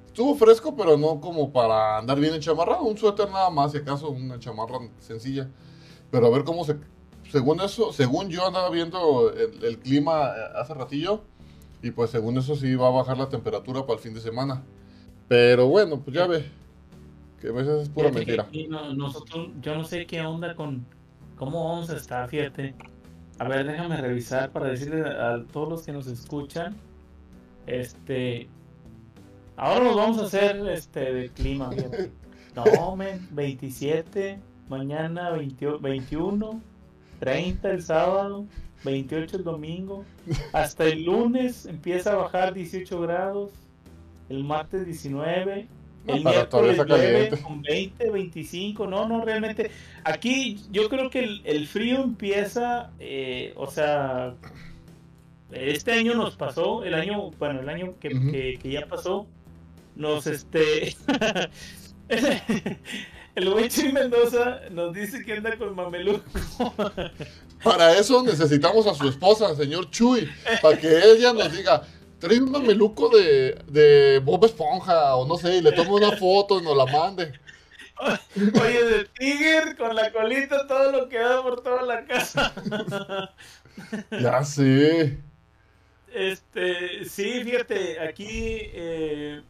estuvo 0.06 0.36
fresco, 0.36 0.76
pero 0.76 0.98
no 0.98 1.20
como 1.20 1.52
para 1.52 1.98
andar 1.98 2.20
bien 2.20 2.34
en 2.34 2.42
chamarra, 2.42 2.82
un 2.82 2.98
suéter 2.98 3.30
nada 3.30 3.50
más, 3.50 3.72
si 3.72 3.78
acaso 3.78 4.10
una 4.10 4.40
chamarra 4.40 4.80
sencilla. 5.00 5.50
Pero 6.12 6.28
a 6.28 6.30
ver 6.30 6.44
cómo 6.44 6.64
se 6.64 6.78
según 7.30 7.62
eso, 7.62 7.94
según 7.94 8.30
yo 8.30 8.48
andaba 8.48 8.70
viendo 8.70 9.32
el, 9.34 9.78
clima 9.80 10.30
eh, 10.30 10.42
hace 10.56 10.74
ratillo, 10.74 11.22
y 11.82 11.92
pues 11.92 12.10
según 12.10 12.38
eso 12.38 12.56
sí 12.56 12.76
va 12.76 12.88
a 12.88 12.92
bajar 12.92 13.18
la 13.18 13.30
temperatura 13.30 13.82
para 13.82 13.94
el 13.94 14.00
fin 14.00 14.14
de 14.14 14.20
semana. 14.20 14.64
Pero 15.28 15.68
bueno, 15.68 16.02
pues 16.02 16.16
ya 16.16 16.28
ve, 16.28 16.46
que 17.40 17.50
a 17.50 17.52
veces 17.52 17.84
es 17.84 17.90
pura 17.90 18.12
mentira. 18.12 18.48
nosotros, 18.96 19.50
yo 19.62 19.76
no 19.76 19.84
sé 19.84 20.06
qué 20.06 20.22
onda 20.22 20.56
con 20.56 20.86
cómo 21.36 21.70
vamos 21.70 21.90
a 21.90 21.98
estar, 21.98 22.28
fíjate. 22.28 22.74
A 23.38 23.48
ver, 23.48 23.66
déjame 23.66 23.96
revisar 23.98 24.52
para 24.52 24.68
decirle 24.68 25.02
a 25.08 25.46
todos 25.52 25.70
los 25.70 25.84
que 25.84 25.92
nos 25.92 26.08
escuchan. 26.08 26.76
Este. 27.70 28.48
Ahora 29.56 29.86
nos 29.86 29.96
vamos 29.96 30.18
a 30.20 30.26
hacer 30.26 30.68
este 30.70 31.14
de 31.14 31.30
clima. 31.30 31.70
No, 32.56 32.96
men, 32.96 33.28
27, 33.32 34.40
mañana 34.68 35.32
21, 35.32 36.62
30 37.20 37.72
el 37.72 37.82
sábado, 37.82 38.46
28 38.84 39.38
el 39.38 39.44
domingo, 39.44 40.04
hasta 40.52 40.86
el 40.86 41.04
lunes 41.06 41.66
empieza 41.68 42.14
a 42.14 42.16
bajar 42.16 42.54
18 42.54 43.02
grados, 43.02 43.52
el 44.30 44.44
martes 44.44 44.86
19, 44.86 45.68
el 46.08 46.24
miércoles 46.24 46.82
9 46.86 47.30
con 47.42 47.62
20, 47.62 48.10
25, 48.10 48.88
no, 48.88 49.08
no, 49.08 49.24
realmente, 49.24 49.72
aquí 50.04 50.60
yo 50.72 50.90
creo 50.90 51.10
que 51.10 51.42
el, 51.44 51.68
frío 51.68 52.04
empieza, 52.04 52.92
eh, 53.00 53.54
o 53.56 53.68
sea, 53.68 54.34
este 55.52 55.92
año 55.94 56.16
nos 56.16 56.36
pasó, 56.36 56.84
el 56.84 56.94
año, 56.94 57.32
bueno, 57.32 57.62
el 57.62 57.70
año 57.70 57.96
que, 58.00 58.58
que 58.62 58.72
ya 58.72 58.86
pasó, 58.88 59.28
nos 59.96 60.28
este... 60.28 60.96
el 63.36 63.70
Chuy 63.70 63.92
Mendoza 63.94 64.62
nos 64.72 64.94
dice 64.94 65.24
que 65.24 65.34
anda 65.34 65.58
con 65.58 65.76
mameluco. 65.76 66.24
Para 67.64 67.98
eso 67.98 68.24
necesitamos 68.24 68.88
a 68.88 68.94
su 68.94 69.08
esposa, 69.08 69.56
señor 69.56 69.90
Chuy, 69.92 70.30
para 70.62 70.78
que 70.78 70.88
ella 70.88 71.34
nos 71.34 71.52
diga, 71.56 71.84
trae 72.20 72.40
un 72.40 72.52
mameluco 72.52 73.10
de, 73.10 73.62
de 73.68 74.20
Bob 74.20 74.46
Esponja 74.46 75.16
o 75.16 75.28
no 75.28 75.38
sé, 75.38 75.58
y 75.58 75.62
le 75.62 75.72
tome 75.72 75.92
una 75.92 76.16
foto 76.18 76.60
y 76.60 76.64
nos 76.64 76.76
la 76.76 76.86
mande. 76.86 77.34
Oye, 78.00 78.84
de 78.84 79.06
Tiger 79.06 79.76
con 79.76 79.94
la 79.96 80.12
colita, 80.12 80.66
todo 80.68 80.92
lo 80.92 81.10
que 81.10 81.20
da 81.20 81.44
por 81.44 81.62
toda 81.62 81.82
la 81.84 82.06
casa. 82.06 82.54
Ya 84.12 84.44
sé. 84.44 85.18
Este, 86.14 87.06
sí, 87.06 87.44
fíjate, 87.44 88.00
aquí 88.00 88.28
eh, 88.30 89.42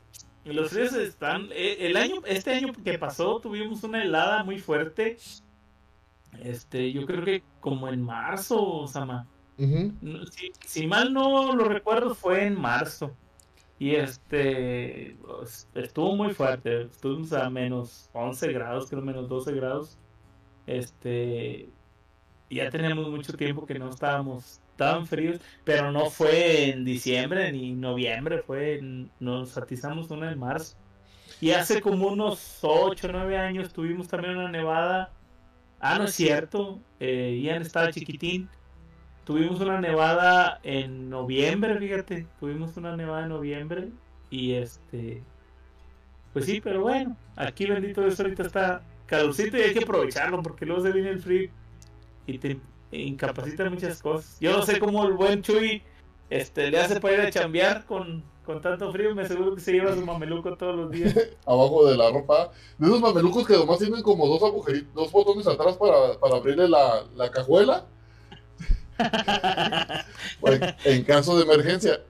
los 0.46 0.72
ríos 0.74 0.94
están. 0.94 1.50
eh, 1.52 1.78
el 1.82 1.98
año, 1.98 2.22
este 2.26 2.52
año 2.52 2.74
que 2.84 2.98
pasó, 2.98 3.40
tuvimos 3.40 3.84
una 3.84 4.04
helada 4.04 4.44
muy 4.44 4.60
fuerte. 4.60 5.18
Este, 6.44 6.92
yo 6.92 7.06
creo 7.06 7.24
que 7.24 7.44
como 7.60 7.88
en 7.90 8.02
marzo, 8.02 8.88
Sama. 8.88 9.28
Ujú. 9.58 9.94
No, 10.02 10.26
Si, 10.28 10.52
si 10.66 10.88
mal 10.88 11.14
no 11.14 11.54
lo 11.56 11.66
recuerdo, 11.66 12.16
fue 12.16 12.46
en 12.46 12.60
marzo. 12.60 13.16
Y 13.78 13.96
este 13.96 15.18
pues, 15.22 15.68
estuvo 15.76 16.16
muy 16.16 16.34
fuerte. 16.34 16.84
Estuvimos 16.84 17.32
a 17.34 17.50
menos 17.50 18.10
11 18.14 18.52
grados, 18.54 18.90
creo 18.90 19.02
menos 19.02 19.28
12 19.30 19.54
grados. 19.54 19.98
Este, 20.68 21.70
ya 22.50 22.70
teníamos 22.70 23.10
mucho 23.10 23.34
tiempo 23.34 23.66
que 23.66 23.80
no 23.80 23.90
estábamos 23.90 24.60
tan 24.80 25.06
fríos, 25.06 25.40
pero 25.64 25.92
no 25.92 26.10
fue 26.10 26.70
en 26.72 26.86
diciembre 26.86 27.52
ni 27.52 27.74
noviembre, 27.74 28.42
fue 28.42 28.80
en- 28.80 29.12
nos 29.20 29.58
atizamos 29.58 30.10
una 30.10 30.32
en 30.32 30.40
marzo. 30.40 30.76
Y 31.42 31.52
hace 31.52 31.82
como 31.82 32.08
unos 32.08 32.60
8 32.64 33.08
o 33.08 33.12
9 33.12 33.38
años 33.38 33.72
tuvimos 33.72 34.08
también 34.08 34.38
una 34.38 34.50
nevada. 34.50 35.12
Ah, 35.80 35.98
no 36.00 36.06
es 36.06 36.16
cierto, 36.16 36.80
eh, 37.00 37.40
Ian 37.44 37.62
estaba 37.62 37.92
chiquitín. 37.92 38.50
Tuvimos 39.26 39.62
una 39.62 39.80
nevada 39.80 40.60
en 40.64 41.10
noviembre, 41.10 41.78
fíjate. 41.78 42.26
Tuvimos 42.40 42.76
una 42.78 42.96
nevada 42.96 43.24
en 43.24 43.30
noviembre. 43.30 43.90
Y 44.32 44.54
este. 44.54 45.24
Pues 46.34 46.46
sí, 46.46 46.62
pero 46.62 46.82
bueno. 46.82 47.16
Aquí 47.36 47.66
bendito 47.68 48.02
Dios 48.02 48.20
ahorita 48.20 48.44
está 48.44 48.82
calorcito 49.06 49.58
y 49.58 49.62
hay 49.62 49.74
que 49.74 49.84
aprovecharlo 49.84 50.42
porque 50.42 50.66
luego 50.66 50.82
se 50.82 50.92
viene 50.92 51.10
el 51.10 51.20
frío 51.20 51.50
y 52.28 52.38
te 52.38 52.60
incapacita 52.92 53.70
muchas 53.70 54.02
cosas. 54.02 54.38
Yo 54.40 54.58
no 54.58 54.64
sé 54.64 54.80
cómo 54.80 55.06
el 55.06 55.14
buen 55.14 55.42
Chuy 55.42 55.84
este, 56.30 56.70
le 56.70 56.80
hace 56.80 57.00
para 57.00 57.14
ir 57.16 57.22
a 57.22 57.32
chambear 57.32 57.86
con, 57.86 58.24
con 58.46 58.62
tanto 58.62 58.92
frío. 58.92 59.14
Me 59.16 59.24
aseguro 59.24 59.56
que 59.56 59.62
se 59.62 59.74
lleva 59.74 59.94
su 59.96 60.06
mameluco 60.06 60.56
todos 60.58 60.76
los 60.76 60.92
días. 60.92 61.16
Abajo 61.46 61.86
de 61.88 61.98
la 61.98 62.10
ropa. 62.12 62.52
De 62.78 62.88
esos 62.88 63.02
mamelucos 63.02 63.46
que 63.46 63.54
nomás 63.54 63.80
tienen 63.80 64.02
como 64.02 64.28
dos 64.28 64.44
agujeritos, 64.44 64.94
dos 64.94 65.12
botones 65.12 65.48
atrás 65.48 65.78
para, 65.78 66.20
para 66.20 66.36
abrirle 66.36 66.68
la, 66.68 67.04
la 67.16 67.30
cajuela. 67.32 67.86
En 70.84 71.04
caso 71.06 71.38
de 71.38 71.44
emergencia. 71.44 72.02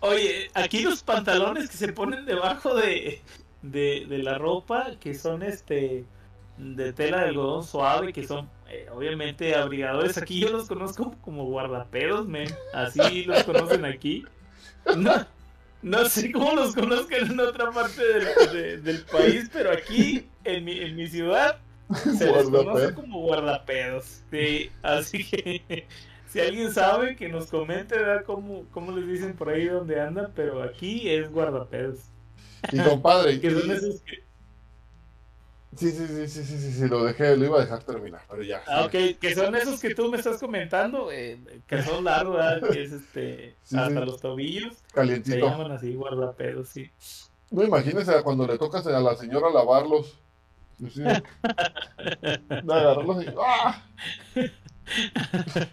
Oye, 0.00 0.50
aquí 0.54 0.82
los 0.82 1.02
pantalones 1.02 1.70
que 1.70 1.76
se 1.76 1.92
ponen 1.92 2.24
debajo 2.26 2.74
de, 2.74 3.20
de, 3.62 4.06
de 4.08 4.18
la 4.18 4.38
ropa, 4.38 4.92
que 5.00 5.14
son 5.14 5.42
este 5.42 6.04
de 6.58 6.92
tela 6.92 7.18
de 7.18 7.24
algodón 7.30 7.64
suave, 7.64 8.12
que 8.12 8.26
son 8.26 8.48
eh, 8.74 8.86
obviamente 8.92 9.54
abrigadores. 9.54 10.18
Aquí 10.18 10.40
yo 10.40 10.50
los 10.50 10.66
conozco 10.68 11.14
como 11.22 11.44
guardapedos, 11.46 12.26
men. 12.26 12.48
Así 12.72 13.24
los 13.24 13.42
conocen 13.44 13.84
aquí. 13.84 14.24
No, 14.96 15.26
no 15.82 16.04
sé 16.06 16.32
cómo 16.32 16.54
los 16.54 16.74
conozcan 16.74 17.30
en 17.30 17.40
otra 17.40 17.70
parte 17.70 18.02
del, 18.02 18.52
de- 18.52 18.76
del 18.78 19.02
país, 19.04 19.50
pero 19.52 19.70
aquí 19.72 20.26
en 20.44 20.64
mi, 20.64 20.78
en 20.78 20.96
mi 20.96 21.06
ciudad 21.06 21.58
se 22.18 22.26
les 22.32 22.48
conoce 22.48 22.94
como 22.94 23.20
guardapedos. 23.20 24.22
Sí, 24.30 24.70
así 24.82 25.24
que 25.24 25.86
si 26.26 26.40
alguien 26.40 26.72
sabe 26.72 27.14
que 27.16 27.28
nos 27.28 27.46
comente 27.46 27.96
¿verdad? 27.96 28.24
cómo, 28.24 28.64
cómo 28.72 28.90
les 28.96 29.06
dicen 29.06 29.34
por 29.34 29.50
ahí 29.50 29.66
donde 29.66 30.00
andan, 30.00 30.32
pero 30.34 30.62
aquí 30.62 31.08
es 31.08 31.30
guardapedos. 31.30 31.98
Y 32.72 32.78
compadre. 32.80 33.40
Que 33.40 33.50
son 33.50 33.70
esos 33.70 34.00
que, 34.00 34.23
Sí, 35.76 35.90
sí, 35.90 36.06
sí, 36.06 36.28
sí, 36.28 36.44
sí, 36.44 36.58
sí, 36.58 36.72
sí, 36.72 36.88
lo 36.88 37.04
dejé, 37.04 37.36
lo 37.36 37.44
iba 37.46 37.58
a 37.58 37.62
dejar 37.62 37.82
terminar, 37.82 38.22
pero 38.28 38.42
ya. 38.42 38.62
ah, 38.66 38.84
ok, 38.84 39.18
que 39.20 39.34
son 39.34 39.54
esos 39.54 39.80
que 39.80 39.94
tú 39.94 40.10
me 40.10 40.18
estás 40.18 40.38
comentando, 40.38 41.10
eh, 41.10 41.38
que 41.66 41.82
son 41.82 42.04
largos, 42.04 42.38
que 42.70 42.82
es 42.84 42.92
este 42.92 43.56
Sí, 43.62 43.76
hasta 43.76 44.00
sí. 44.00 44.06
los 44.06 44.20
tobillos, 44.20 44.74
se 44.76 44.94
Calientito. 44.94 45.46
llaman 45.48 45.72
así 45.72 45.94
guardapedos, 45.94 46.68
sí. 46.68 46.90
No 47.50 47.62
imagínese 47.64 48.22
cuando 48.22 48.46
le 48.46 48.58
tocas 48.58 48.86
a 48.86 49.00
la 49.00 49.14
señora 49.16 49.50
lavarlos. 49.50 50.18
De 50.78 51.22
agarrarlos 52.68 53.24
y. 53.24 53.28
¡Ah! 53.40 53.82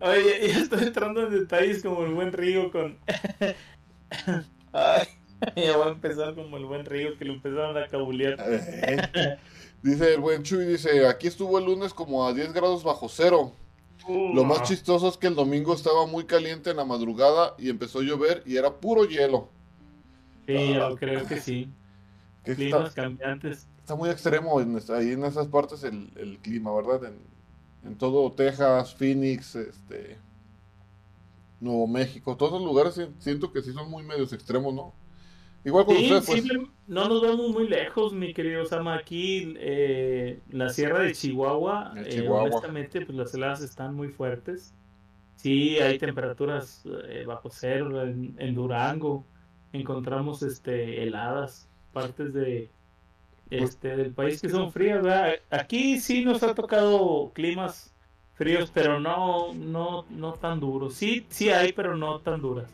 Oye, 0.00 0.48
ya 0.48 0.58
estoy 0.58 0.82
entrando 0.84 1.26
en 1.26 1.30
detalles 1.32 1.82
como 1.82 2.04
el 2.04 2.12
buen 2.14 2.32
Río 2.32 2.70
con. 2.70 2.98
Ay, 4.72 5.06
ya 5.56 5.76
voy 5.76 5.88
a 5.88 5.90
empezar 5.90 6.34
como 6.34 6.56
el 6.56 6.64
buen 6.66 6.84
Río 6.84 7.16
que 7.18 7.24
lo 7.24 7.34
empezaron 7.34 7.76
a 7.76 7.86
cabulear. 7.88 8.36
Eh. 8.40 9.38
Dice 9.82 10.14
el 10.14 10.20
buen 10.20 10.42
Chuy, 10.42 10.64
dice, 10.64 11.06
aquí 11.06 11.26
estuvo 11.26 11.58
el 11.58 11.66
lunes 11.66 11.92
como 11.92 12.26
a 12.26 12.32
10 12.32 12.54
grados 12.54 12.82
bajo 12.82 13.06
cero. 13.08 13.52
Lo 14.08 14.42
más 14.44 14.62
chistoso 14.62 15.08
es 15.08 15.16
que 15.18 15.26
el 15.26 15.34
domingo 15.34 15.74
estaba 15.74 16.06
muy 16.06 16.24
caliente 16.24 16.70
en 16.70 16.78
la 16.78 16.84
madrugada 16.86 17.54
y 17.58 17.68
empezó 17.68 17.98
a 18.00 18.02
llover 18.02 18.42
y 18.46 18.56
era 18.56 18.72
puro 18.74 19.04
hielo. 19.04 19.48
Sí, 20.46 20.72
yo 20.74 20.96
creo 20.96 21.26
que 21.26 21.38
sí. 21.40 21.68
Que 22.44 22.52
está, 22.52 22.62
Climas 22.62 22.94
cambiantes. 22.94 23.66
está 23.78 23.94
muy 23.94 24.08
extremo 24.10 24.58
en, 24.60 24.78
ahí 24.90 25.12
en 25.12 25.24
esas 25.24 25.48
partes 25.48 25.84
el, 25.84 26.10
el 26.16 26.38
clima, 26.38 26.74
¿verdad? 26.74 27.04
En, 27.04 27.18
en 27.90 27.96
todo 27.96 28.30
Texas, 28.32 28.94
Phoenix, 28.94 29.54
este, 29.54 30.18
Nuevo 31.60 31.86
México, 31.86 32.36
todos 32.36 32.52
los 32.52 32.62
lugares 32.62 32.94
si- 32.94 33.08
siento 33.18 33.52
que 33.52 33.62
sí 33.62 33.72
son 33.72 33.90
muy 33.90 34.02
medios 34.02 34.32
extremos, 34.34 34.72
¿no? 34.74 34.92
Igual 35.64 35.86
con 35.86 35.96
Sí, 35.96 36.12
ustedes, 36.12 36.26
pues. 36.26 36.58
no 36.86 37.08
nos 37.08 37.22
vamos 37.22 37.50
muy 37.50 37.68
lejos, 37.68 38.12
mi 38.12 38.34
querido 38.34 38.66
Sama. 38.66 38.96
Aquí, 38.96 39.54
eh, 39.58 40.40
la 40.50 40.68
sierra 40.68 41.00
de 41.00 41.12
Chihuahua, 41.12 41.94
eh, 41.96 42.08
Chihuahua. 42.10 42.42
honestamente, 42.44 43.04
pues 43.06 43.16
las 43.16 43.34
heladas 43.34 43.62
están 43.62 43.94
muy 43.94 44.08
fuertes. 44.08 44.74
Sí, 45.36 45.78
hay 45.78 45.98
temperaturas 45.98 46.84
eh, 47.08 47.24
bajo 47.26 47.48
cero. 47.50 48.02
En, 48.02 48.34
en 48.38 48.54
Durango 48.54 49.24
encontramos 49.72 50.42
este, 50.42 51.02
heladas, 51.02 51.68
partes 51.92 52.32
de 52.34 52.70
Pues 53.48 53.70
este 53.70 53.96
del 53.96 54.12
país 54.12 54.40
que 54.40 54.48
son 54.50 54.70
frías, 54.72 55.02
¿verdad? 55.02 55.34
Aquí 55.50 55.98
sí 56.00 56.24
nos 56.24 56.42
ha 56.42 56.54
tocado 56.54 57.32
climas 57.34 57.94
fríos, 58.34 58.70
pero 58.72 59.00
no, 59.00 59.54
no, 59.54 60.04
no 60.10 60.32
tan 60.34 60.60
duros. 60.60 60.94
Sí, 60.94 61.26
sí 61.30 61.50
hay, 61.50 61.72
pero 61.72 61.96
no 61.96 62.20
tan 62.20 62.40
duras. 62.42 62.70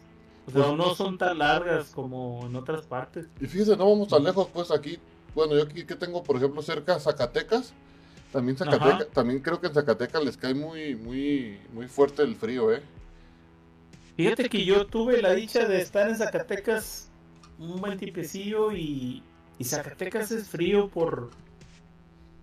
O 0.50 0.58
sea, 0.58 0.62
Pues- 0.66 0.76
no 0.76 0.94
son 0.94 1.18
tan 1.18 1.38
largas 1.38 1.90
como 1.90 2.46
en 2.46 2.56
otras 2.56 2.86
partes. 2.86 3.26
Y 3.40 3.46
fíjese, 3.46 3.76
no 3.76 3.88
vamos 3.90 4.08
tan 4.08 4.24
lejos, 4.24 4.48
pues 4.52 4.70
aquí, 4.70 4.98
bueno, 5.34 5.54
yo 5.56 5.62
aquí 5.62 5.84
que 5.84 5.96
tengo, 5.96 6.22
por 6.22 6.36
ejemplo, 6.36 6.62
cerca 6.62 6.98
Zacatecas, 6.98 7.72
también 8.32 8.56
Zacatecas, 8.56 9.08
también 9.08 9.40
creo 9.40 9.60
que 9.60 9.66
en 9.68 9.74
Zacatecas 9.74 10.24
les 10.24 10.36
cae 10.36 10.54
muy, 10.54 10.94
muy, 10.96 11.58
muy 11.72 11.86
fuerte 11.88 12.22
el 12.22 12.36
frío, 12.36 12.72
¿eh? 12.72 12.82
Fíjate 14.16 14.48
que 14.48 14.64
yo 14.64 14.86
tuve 14.86 15.20
la 15.22 15.32
dicha 15.32 15.66
de 15.66 15.80
estar 15.80 16.08
en 16.08 16.16
Zacatecas 16.16 17.08
un 17.58 17.80
buen 17.80 17.98
tipecillo 17.98 18.72
y, 18.72 19.22
y 19.58 19.64
Zacatecas 19.64 20.30
es 20.32 20.48
frío 20.48 20.88
por, 20.88 21.30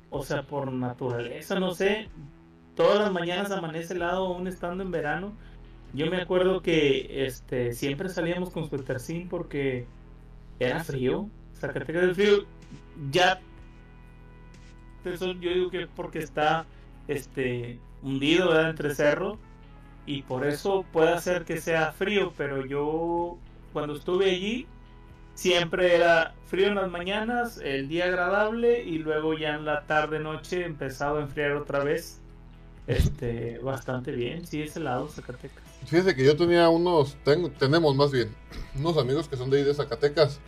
o 0.09 0.23
sea, 0.23 0.43
por 0.43 0.71
naturaleza, 0.71 1.59
no 1.59 1.73
sé. 1.73 2.09
Todas 2.75 2.99
las 2.99 3.11
mañanas 3.11 3.51
amanece 3.51 3.93
helado 3.95 4.27
aún 4.27 4.47
estando 4.47 4.83
en 4.83 4.91
verano. 4.91 5.33
Yo 5.97 6.11
me 6.11 6.21
acuerdo 6.21 6.61
que 6.61 7.25
este 7.25 7.73
siempre 7.73 8.07
salíamos 8.09 8.51
con 8.51 8.69
suétercín 8.69 9.27
porque 9.29 9.87
era 10.59 10.83
frío. 10.83 11.27
Zacatecas 11.55 12.03
es 12.03 12.15
frío. 12.15 12.45
Ya 13.11 13.39
eso 15.05 15.33
yo 15.33 15.49
digo 15.53 15.69
que 15.71 15.87
porque 15.87 16.19
está 16.19 16.65
este 17.07 17.79
hundido 18.03 18.49
¿verdad? 18.49 18.69
entre 18.69 18.93
cerros 18.93 19.37
y 20.05 20.21
por 20.21 20.45
eso 20.45 20.85
puede 20.91 21.13
hacer 21.13 21.45
que 21.45 21.59
sea 21.59 21.91
frío, 21.93 22.31
pero 22.37 22.65
yo 22.65 23.37
cuando 23.73 23.95
estuve 23.95 24.29
allí 24.29 24.67
siempre 25.33 25.95
era 25.95 26.35
frío 26.45 26.67
en 26.67 26.75
las 26.75 26.91
mañanas, 26.91 27.59
el 27.63 27.87
día 27.87 28.05
agradable 28.05 28.83
y 28.83 28.99
luego 28.99 29.33
ya 29.33 29.55
en 29.55 29.65
la 29.65 29.85
tarde 29.85 30.19
noche 30.19 30.63
empezaba 30.63 31.19
a 31.19 31.23
enfriar 31.23 31.53
otra 31.53 31.83
vez. 31.83 32.21
Este, 32.87 33.59
bastante 33.59 34.11
bien, 34.13 34.45
sí, 34.45 34.61
ese 34.61 34.79
lado 34.79 35.09
Zacatecas. 35.09 35.66
Fíjese 35.85 36.15
que 36.15 36.25
yo 36.25 36.35
tenía 36.35 36.69
unos, 36.69 37.15
tengo, 37.23 37.49
tenemos 37.51 37.95
más 37.95 38.11
bien, 38.11 38.35
unos 38.75 38.97
amigos 38.97 39.27
que 39.27 39.37
son 39.37 39.49
de 39.49 39.59
ahí 39.59 39.63
de 39.63 39.73
Zacatecas, 39.73 40.39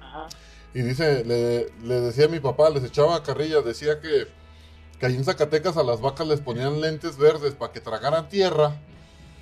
Ajá. 0.00 0.26
y 0.72 0.82
dice, 0.82 1.24
le, 1.24 1.70
le 1.82 2.00
decía 2.00 2.26
a 2.26 2.28
mi 2.28 2.40
papá, 2.40 2.70
les 2.70 2.84
echaba 2.84 3.22
carrilla, 3.22 3.60
decía 3.62 4.00
que, 4.00 4.26
que 4.98 5.06
ahí 5.06 5.16
en 5.16 5.24
Zacatecas 5.24 5.76
a 5.76 5.84
las 5.84 6.00
vacas 6.00 6.26
les 6.26 6.40
ponían 6.40 6.80
lentes 6.80 7.16
verdes 7.16 7.54
para 7.54 7.72
que 7.72 7.80
tragaran 7.80 8.28
tierra. 8.28 8.80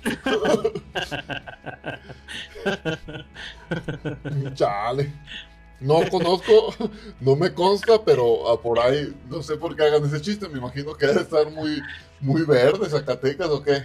Chale. 4.53 5.13
No 5.79 5.99
conozco, 6.09 6.73
no 7.19 7.35
me 7.35 7.53
consta, 7.53 8.03
pero 8.05 8.49
ah, 8.49 8.61
por 8.61 8.79
ahí 8.79 9.13
no 9.29 9.43
sé 9.43 9.57
por 9.57 9.75
qué 9.75 9.83
hagan 9.83 10.05
ese 10.05 10.21
chiste. 10.21 10.47
Me 10.47 10.59
imagino 10.59 10.93
que 10.93 11.07
debe 11.07 11.21
estar 11.21 11.49
muy, 11.51 11.81
muy 12.21 12.43
verde, 12.43 12.89
Zacatecas 12.89 13.49
o 13.49 13.61
qué. 13.61 13.83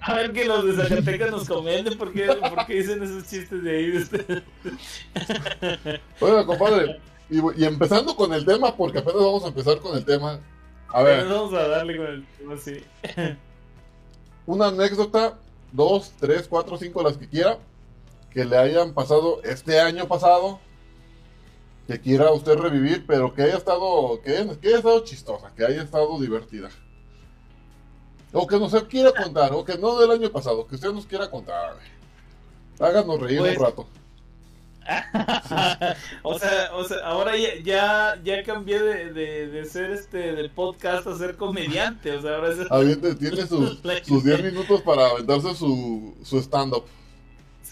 A 0.02 0.14
ver 0.14 0.32
que 0.32 0.46
los 0.46 0.64
de 0.64 0.82
Zacatecas 0.82 1.30
nos 1.30 1.46
comenten 1.46 1.98
por 1.98 2.12
qué, 2.12 2.26
por 2.26 2.66
qué 2.66 2.74
dicen 2.74 3.02
esos 3.02 3.28
chistes 3.28 3.62
de 3.62 3.70
ahí. 3.70 4.04
Bueno, 6.18 6.46
compadre, 6.46 7.00
y, 7.28 7.38
y, 7.60 7.64
empezando 7.64 8.16
con 8.16 8.32
el 8.32 8.46
tema, 8.46 8.74
porque 8.74 8.98
apenas 8.98 9.22
vamos 9.22 9.44
a 9.44 9.48
empezar 9.48 9.78
con 9.78 9.96
el 9.96 10.04
tema. 10.04 10.40
A 10.88 11.02
ver. 11.02 11.28
Vamos 11.28 11.52
a 11.52 11.68
darle 11.68 11.96
con 11.98 12.06
el 12.06 12.26
tema, 12.26 12.56
sí. 12.56 12.82
Una 14.46 14.68
anécdota, 14.68 15.38
dos, 15.70 16.12
tres, 16.18 16.48
cuatro, 16.48 16.78
cinco, 16.78 17.02
las 17.02 17.18
que 17.18 17.28
quiera, 17.28 17.58
que 18.30 18.44
le 18.44 18.56
hayan 18.56 18.94
pasado 18.94 19.42
este 19.44 19.80
año 19.80 20.08
pasado, 20.08 20.60
que 21.86 22.00
quiera 22.00 22.32
usted 22.32 22.54
revivir, 22.54 23.04
pero 23.06 23.34
que 23.34 23.42
haya 23.42 23.58
estado, 23.58 24.20
que, 24.22 24.32
que 24.60 24.68
haya 24.68 24.78
estado 24.78 25.04
chistosa, 25.04 25.52
que 25.54 25.64
haya 25.64 25.82
estado 25.82 26.18
divertida. 26.18 26.70
O 28.32 28.46
que 28.46 28.58
nos 28.58 28.72
quiera 28.84 29.12
contar, 29.12 29.52
o 29.52 29.64
que 29.64 29.76
no 29.76 29.98
del 29.98 30.10
año 30.12 30.30
pasado, 30.30 30.66
que 30.66 30.76
usted 30.76 30.92
nos 30.92 31.06
quiera 31.06 31.28
contar. 31.30 31.76
Háganos 32.78 33.20
reír 33.20 33.38
Pues- 33.40 33.58
un 33.58 33.64
rato. 33.64 33.86
o, 36.22 36.38
sea, 36.38 36.70
o 36.74 36.84
sea, 36.84 36.98
ahora 37.04 37.36
ya, 37.36 37.50
ya, 37.62 38.20
ya 38.24 38.42
cambié 38.42 38.80
de, 38.80 39.12
de, 39.12 39.46
de 39.48 39.64
ser 39.64 39.90
este 39.90 40.32
del 40.32 40.50
podcast 40.50 41.06
a 41.06 41.16
ser 41.16 41.36
comediante. 41.36 42.10
O 42.16 42.22
sea, 42.22 42.36
ahora 42.36 42.52
es 42.52 42.70
Aviente, 42.70 43.14
tiene 43.14 43.36
sus, 43.46 43.80
sus 44.04 44.24
10 44.24 44.42
minutos 44.44 44.80
para 44.82 45.06
aventarse 45.10 45.54
su, 45.54 46.16
su 46.24 46.38
stand-up. 46.38 46.84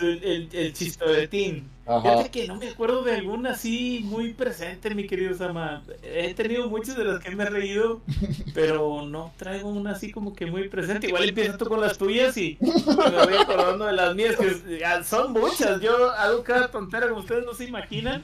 el, 0.01 0.23
el, 0.23 0.49
el 0.53 0.73
chistoretín. 0.75 1.69
Ajá. 1.89 2.03
Fíjate 2.03 2.31
que 2.31 2.47
no 2.47 2.57
me 2.57 2.69
acuerdo 2.69 3.03
de 3.03 3.15
alguna 3.15 3.53
así 3.53 4.03
muy 4.05 4.35
presente, 4.35 4.95
mi 4.95 5.07
querido 5.07 5.35
Sama. 5.35 5.83
He 6.03 6.35
tenido 6.35 6.69
muchas 6.69 6.99
de 6.99 7.05
las 7.05 7.19
que 7.25 7.35
me 7.35 7.45
he 7.45 7.49
reído, 7.49 8.03
pero 8.55 9.07
no 9.07 9.33
traigo 9.39 9.71
una 9.71 9.93
así 9.93 10.13
como 10.13 10.35
que 10.35 10.45
muy 10.45 10.69
presente. 10.69 11.07
Igual 11.07 11.27
empiezas 11.27 11.57
tú 11.57 11.65
con 11.65 11.81
las 11.81 11.97
tuyas 11.97 12.37
y 12.37 12.59
me 12.61 13.25
voy 13.25 13.37
acordando 13.41 13.87
de 13.87 13.93
las 13.95 14.15
mías, 14.15 14.37
que 14.37 14.55
son 15.03 15.33
muchas. 15.33 15.81
Yo 15.81 16.11
hago 16.11 16.43
cada 16.45 16.71
tontera 16.71 17.09
como 17.09 17.21
ustedes 17.21 17.47
no 17.47 17.55
se 17.55 17.65
imaginan. 17.65 18.23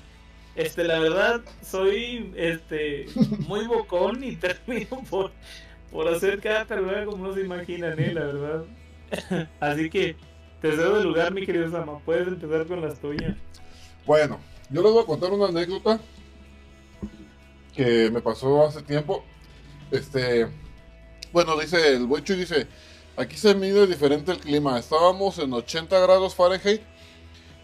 Este, 0.57 0.85
la 0.85 1.01
verdad, 1.01 1.41
soy 1.62 2.33
este 2.37 3.07
muy 3.49 3.67
bocón 3.67 4.23
y 4.23 4.37
termino 4.37 5.03
por, 5.09 5.33
por 5.91 6.07
hacer 6.07 6.39
cada 6.41 6.67
taruga 6.67 7.07
como 7.07 7.29
no 7.29 7.35
se 7.35 7.41
imaginan, 7.41 7.99
eh, 7.99 8.12
la 8.12 8.27
verdad. 8.27 8.65
Así 9.61 9.89
que 9.89 10.17
te 10.65 10.73
cedo 10.73 10.97
el 10.97 11.03
lugar, 11.03 11.31
mi 11.35 11.45
querido 11.45 11.71
Sama. 11.71 11.99
Puedes 11.99 12.27
empezar 12.27 12.67
con 12.67 12.81
las 12.81 12.99
tuyas. 12.99 13.37
Bueno, 14.07 14.41
yo 14.71 14.83
les 14.83 14.93
voy 14.93 15.03
a 15.03 15.07
contar 15.07 15.31
una 15.31 15.49
anécdota 15.49 16.01
que 17.77 18.11
me 18.11 18.23
pasó 18.23 18.67
hace 18.67 18.81
tiempo. 18.81 19.23
Este, 19.91 20.49
bueno, 21.35 21.61
dice 21.61 21.97
el 21.97 22.07
buen 22.07 22.25
Chuy, 22.25 22.37
dice, 22.37 22.67
aquí 23.15 23.37
se 23.37 23.55
mide 23.55 23.87
diferente 23.87 24.33
el 24.33 24.39
clima. 24.39 24.79
Estábamos 24.79 25.39
en 25.39 25.53
80 25.53 26.01
grados 26.01 26.35
Fahrenheit 26.35 26.81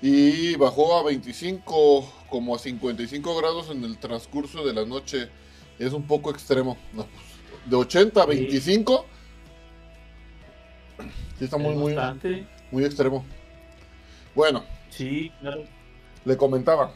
y 0.03 0.57
bajó 0.57 0.99
a 0.99 1.03
25, 1.03 2.27
como 2.29 2.55
a 2.55 2.59
55 2.59 3.35
grados 3.39 3.71
en 3.71 3.83
el 3.83 3.97
transcurso 3.97 4.63
de 4.63 4.75
la 4.75 4.85
noche. 4.85 5.31
Es 5.79 5.95
un 5.95 6.07
poco 6.07 6.31
extremo. 6.31 6.77
No, 6.93 7.07
de 7.65 7.77
80 7.77 8.23
a 8.23 8.27
25. 8.27 9.07
Sí, 11.39 11.45
está 11.45 11.57
muy, 11.57 11.75
muy, 11.75 11.95
bastante. 11.95 12.60
Muy 12.71 12.85
extremo. 12.85 13.25
Bueno, 14.35 14.65
Sí, 14.91 15.33
claro. 15.41 15.65
le 16.25 16.37
comentaba. 16.37 16.93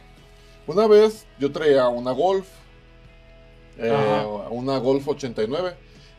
Una 0.66 0.86
vez 0.86 1.26
yo 1.38 1.52
traía 1.52 1.88
una 1.88 2.12
Golf, 2.12 2.48
eh, 3.78 4.24
una 4.50 4.78
Golf 4.78 5.06
89, 5.08 5.76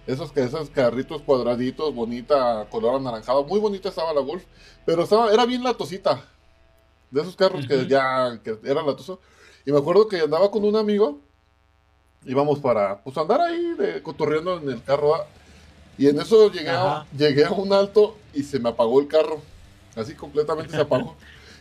esos 0.08 0.32
que 0.32 0.44
esos 0.44 0.70
carritos 0.70 1.22
cuadraditos, 1.22 1.94
bonita, 1.96 2.68
color 2.70 2.96
anaranjado, 2.96 3.44
muy 3.46 3.60
bonita 3.60 3.90
estaba 3.90 4.14
la 4.14 4.22
Golf, 4.22 4.44
pero 4.86 5.04
estaba, 5.04 5.34
era 5.34 5.46
bien 5.46 5.64
latosita, 5.64 6.24
de 7.10 7.22
esos 7.22 7.36
carros 7.36 7.68
que 7.68 7.88
ya 7.88 8.40
que 8.44 8.58
era 8.64 8.84
latoso. 8.84 9.20
Y 9.66 9.72
me 9.72 9.80
acuerdo 9.80 10.08
que 10.08 10.20
andaba 10.20 10.52
con 10.52 10.64
un 10.64 10.76
amigo, 10.76 11.20
íbamos 12.26 12.60
para 12.60 13.02
pues 13.04 13.18
andar 13.18 13.42
ahí 13.42 13.74
de, 13.78 14.04
cotorreando 14.04 14.58
en 14.60 14.70
el 14.70 14.84
carro. 14.84 15.16
Y 15.98 16.08
en 16.08 16.20
eso 16.20 16.52
llegué 16.52 16.70
a, 16.70 17.06
llegué 17.18 17.46
a 17.46 17.52
un 17.52 17.72
alto 17.72 18.18
y 18.34 18.44
se 18.44 18.60
me 18.60 18.70
apagó 18.70 19.00
el 19.00 19.08
carro. 19.08 19.42
Así 19.96 20.14
completamente 20.14 20.72
se 20.72 20.82
apagó. 20.82 21.16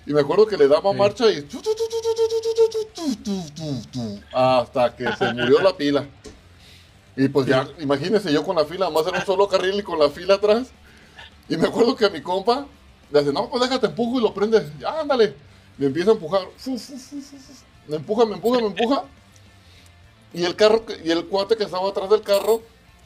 Y 0.07 0.12
me 0.12 0.20
acuerdo 0.20 0.47
que 0.47 0.57
le 0.57 0.68
daba 0.68 0.93
marcha 0.93 1.30
y... 1.30 1.47
Hasta 4.32 4.95
que 4.95 5.12
se 5.16 5.32
murió 5.32 5.61
la 5.61 5.76
pila. 5.76 6.07
Y 7.16 7.28
pues 7.28 7.47
ya, 7.47 7.68
imagínense, 7.78 8.32
yo 8.32 8.43
con 8.43 8.57
la 8.57 8.64
fila, 8.64 8.91
más 8.91 9.07
era 9.07 9.18
un 9.18 9.24
solo 9.24 9.49
carril 9.49 9.78
y 9.78 9.82
con 9.82 9.99
la 9.99 10.11
fila 10.11 10.35
atrás. 10.35 10.68
Y 11.49 11.57
me 11.57 11.68
acuerdo 11.68 11.95
que 11.95 12.05
a 12.05 12.11
mi 12.11 12.20
compa 12.20 12.66
le 13.11 13.20
hace, 13.20 13.32
no, 13.32 13.49
pues 13.49 13.62
déjate, 13.62 13.87
empujo 13.87 14.18
y 14.18 14.22
lo 14.22 14.35
prendes 14.35 14.64
Ya, 14.78 15.01
ándale. 15.01 15.35
Me 15.78 15.87
empieza 15.87 16.11
a 16.11 16.14
empujar. 16.14 16.49
Me 17.87 17.97
empuja, 17.97 18.24
me 18.26 18.35
empuja, 18.35 18.61
me 18.61 18.66
empuja. 18.66 19.05
Y 20.32 20.45
el 20.45 20.57
carro, 20.57 20.85
y 21.05 21.11
el 21.11 21.26
cuate 21.26 21.57
que 21.57 21.64
estaba 21.64 21.89
atrás 21.89 22.11
del 22.11 22.22
carro, 22.22 22.62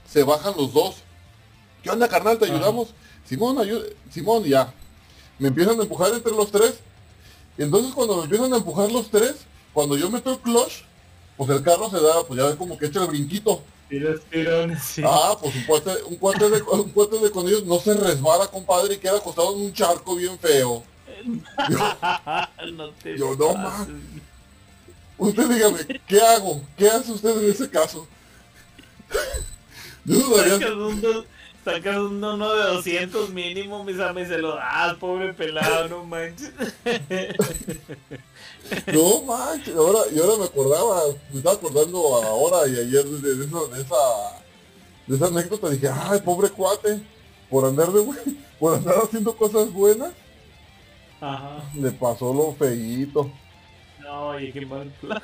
se 0.07 0.23
bajan 0.23 0.55
los 0.57 0.73
dos. 0.73 1.03
¿Qué 1.89 1.93
onda, 1.93 2.07
carnal? 2.07 2.39
¿Te 2.39 2.45
Ajá. 2.45 2.55
ayudamos? 2.55 2.89
Simón, 3.25 3.59
ayuda. 3.59 3.87
Simón, 4.11 4.45
ya. 4.45 4.75
Me 5.39 5.49
empiezan 5.49 5.81
a 5.81 5.85
empujar 5.85 6.13
entre 6.13 6.33
los 6.33 6.51
tres. 6.51 6.81
Y 7.57 7.63
entonces 7.63 7.95
cuando 7.95 8.19
me 8.19 8.25
empiezan 8.25 8.53
a 8.53 8.59
empujar 8.59 8.93
los 8.93 9.11
tres, 9.11 9.37
cuando 9.73 9.97
yo 9.97 10.11
meto 10.11 10.33
el 10.33 10.39
clutch, 10.39 10.83
pues 11.39 11.49
el 11.49 11.63
carro 11.63 11.89
se 11.89 11.99
da, 11.99 12.25
pues 12.27 12.39
ya 12.39 12.47
ves 12.47 12.57
como 12.57 12.77
que 12.77 12.85
echa 12.85 13.01
el 13.01 13.07
brinquito. 13.07 13.63
Tirones, 13.89 14.83
sí. 14.83 15.03
Ah, 15.03 15.35
pues 15.41 15.55
un 15.57 15.65
cuate, 15.65 16.03
un 16.05 16.17
cuate 16.17 16.51
de, 16.51 16.61
un 16.61 16.91
cuate 16.91 17.19
de 17.21 17.31
con 17.31 17.49
ellos 17.49 17.65
no 17.65 17.79
se 17.79 17.95
resbala, 17.95 18.49
compadre, 18.49 18.97
y 18.97 18.99
queda 18.99 19.17
acostado 19.17 19.55
en 19.57 19.63
un 19.63 19.73
charco 19.73 20.15
bien 20.15 20.39
feo. 20.39 20.83
no 22.71 22.91
te 23.03 23.17
yo 23.17 23.35
no, 23.35 23.55
pases. 23.55 23.95
Usted 25.17 25.49
dígame, 25.49 26.03
¿qué 26.07 26.21
hago? 26.21 26.61
¿Qué 26.77 26.87
hace 26.91 27.13
usted 27.13 27.43
en 27.43 27.51
ese 27.51 27.71
caso? 27.71 28.07
Yo 30.05 31.25
sacas 31.65 31.97
un 31.99 32.23
uno 32.23 32.55
de 32.55 32.63
200 32.75 33.31
mínimo, 33.31 33.85
mis 33.85 33.99
amigos, 34.01 34.31
y 34.31 34.35
se 34.35 34.39
lo 34.39 34.57
das, 34.57 34.95
pobre 34.97 35.33
pelado, 35.35 35.89
no 35.89 36.05
manches. 36.05 36.53
no 38.93 39.23
manches, 39.23 39.75
ahora, 39.75 40.01
y 40.13 40.21
ahora 40.21 40.37
me 40.39 40.45
acordaba, 40.45 41.03
me 41.31 41.39
estaba 41.39 41.57
acordando 41.57 41.99
ahora 41.99 42.69
y 42.69 42.79
ayer 42.79 43.05
de, 43.05 43.35
de 43.37 43.45
esa, 43.45 43.59
de 43.75 43.83
esa, 43.83 44.43
de 45.07 45.17
esa 45.17 45.27
anécdota, 45.27 45.71
dije, 45.71 45.89
ay, 45.89 46.21
pobre 46.21 46.51
cuate, 46.51 47.01
por 47.51 47.65
andar 47.65 47.91
de 47.93 48.03
por 48.59 48.75
andar 48.75 48.95
haciendo 49.05 49.37
cosas 49.37 49.73
buenas, 49.73 50.11
Ajá. 51.21 51.63
le 51.75 51.91
pasó 51.93 52.33
lo 52.33 52.55
feíto. 52.55 53.31
No, 54.09 54.29
oye, 54.29 54.53
qué 54.53 54.65
mal 54.65 54.91
plan. 55.03 55.21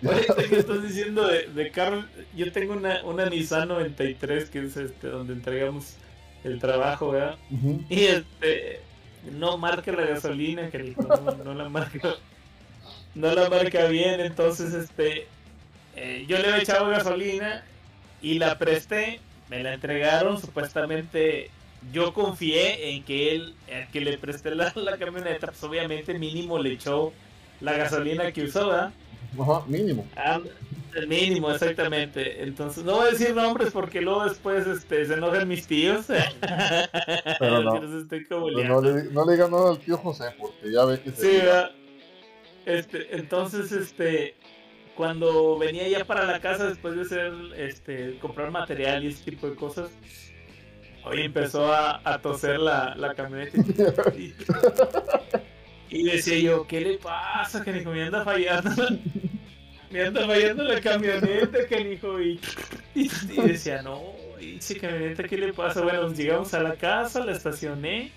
Que 0.48 0.56
estás 0.56 0.82
diciendo 0.82 1.26
de, 1.28 1.46
de 1.46 1.70
carro, 1.70 2.04
yo 2.34 2.50
tengo 2.50 2.72
una, 2.72 3.04
una 3.04 3.26
Nissan 3.26 3.68
93 3.68 4.50
que 4.50 4.64
es 4.64 4.76
este 4.76 5.06
donde 5.06 5.34
entregamos 5.34 5.94
el 6.42 6.58
trabajo, 6.58 7.12
¿verdad? 7.12 7.36
Y 7.88 8.04
este 8.06 8.80
no 9.38 9.56
marca 9.56 9.92
la 9.92 10.04
gasolina, 10.04 10.68
que 10.70 10.96
no, 10.96 11.44
no 11.44 11.54
la 11.54 11.68
marca, 11.68 12.16
no 13.14 13.32
la 13.32 13.48
marca 13.48 13.86
bien, 13.86 14.20
entonces 14.20 14.74
este 14.74 15.28
eh, 15.94 16.24
yo 16.28 16.38
le 16.38 16.48
he 16.48 16.62
echado 16.62 16.88
gasolina 16.88 17.64
y 18.20 18.38
la 18.38 18.58
presté, 18.58 19.20
me 19.48 19.62
la 19.62 19.74
entregaron, 19.74 20.40
supuestamente 20.40 21.50
yo 21.92 22.12
confié 22.12 22.90
en 22.90 23.04
que 23.04 23.32
él, 23.34 23.54
el 23.68 23.86
que 23.88 24.00
le 24.00 24.18
presté 24.18 24.54
la, 24.56 24.72
la 24.74 24.96
camioneta, 24.98 25.48
pues 25.48 25.62
obviamente 25.62 26.18
mínimo 26.18 26.58
le 26.58 26.72
echó 26.72 27.12
la 27.60 27.72
gasolina 27.76 28.32
que 28.32 28.44
usó, 28.44 28.68
¿verdad? 28.68 28.92
Ajá, 29.38 29.64
mínimo. 29.66 30.06
Ah, 30.16 30.40
el 30.94 31.08
mínimo, 31.08 31.50
exactamente. 31.50 32.42
Entonces, 32.42 32.82
no 32.84 32.96
voy 32.96 33.08
a 33.08 33.10
decir 33.10 33.34
nombres 33.34 33.70
porque 33.70 34.00
luego 34.00 34.24
después 34.24 34.66
este, 34.66 35.04
se 35.04 35.14
enojan 35.14 35.46
mis 35.46 35.66
tíos. 35.66 36.06
Pero 37.38 37.62
no. 37.62 37.72
Que 37.74 37.80
los 37.86 38.02
estoy 38.02 38.24
Pero 38.24 38.40
coboleando. 38.40 38.80
no, 38.80 38.96
le, 38.96 39.04
no 39.04 39.26
le 39.26 39.32
digan 39.32 39.50
nada 39.50 39.70
al 39.70 39.78
tío 39.78 39.98
José, 39.98 40.24
porque 40.38 40.72
ya 40.72 40.84
ve 40.86 41.00
que 41.00 41.10
se... 41.10 41.16
Sí, 41.16 41.36
¿verdad? 41.38 41.70
Este, 42.64 43.14
entonces, 43.16 43.70
este, 43.72 44.34
cuando 44.96 45.58
venía 45.58 45.86
ya 45.88 46.04
para 46.04 46.24
la 46.24 46.40
casa 46.40 46.66
después 46.66 46.96
de 46.96 47.02
hacer, 47.02 47.32
este, 47.56 48.18
comprar 48.18 48.50
material 48.50 49.04
y 49.04 49.08
ese 49.08 49.24
tipo 49.30 49.48
de 49.48 49.54
cosas, 49.54 49.90
hoy 51.04 51.22
empezó 51.22 51.72
a, 51.72 52.00
a 52.04 52.20
toser 52.22 52.58
la, 52.58 52.94
la 52.96 53.14
camioneta. 53.14 53.58
Y, 54.16 54.34
y 55.90 56.04
decía 56.04 56.38
yo, 56.38 56.66
¿qué 56.66 56.80
le 56.80 56.98
pasa? 56.98 57.60
Dijo, 57.64 57.90
me 57.90 58.02
anda 58.02 58.24
fallando. 58.24 58.70
la- 58.90 58.98
Me 59.90 60.02
anda 60.02 60.26
fallando 60.26 60.64
la 60.64 60.80
camioneta, 60.80 61.58
dijo, 61.78 62.20
y, 62.20 62.40
y, 62.94 63.08
y 63.30 63.40
decía, 63.42 63.82
no, 63.82 64.02
dice 64.40 64.78
camioneta, 64.78 65.22
¿qué 65.24 65.36
le 65.38 65.52
pasa? 65.52 65.80
Bueno, 65.82 66.12
llegamos 66.12 66.52
a 66.54 66.60
la 66.62 66.74
casa, 66.74 67.24
la 67.24 67.32
estacioné. 67.32 68.10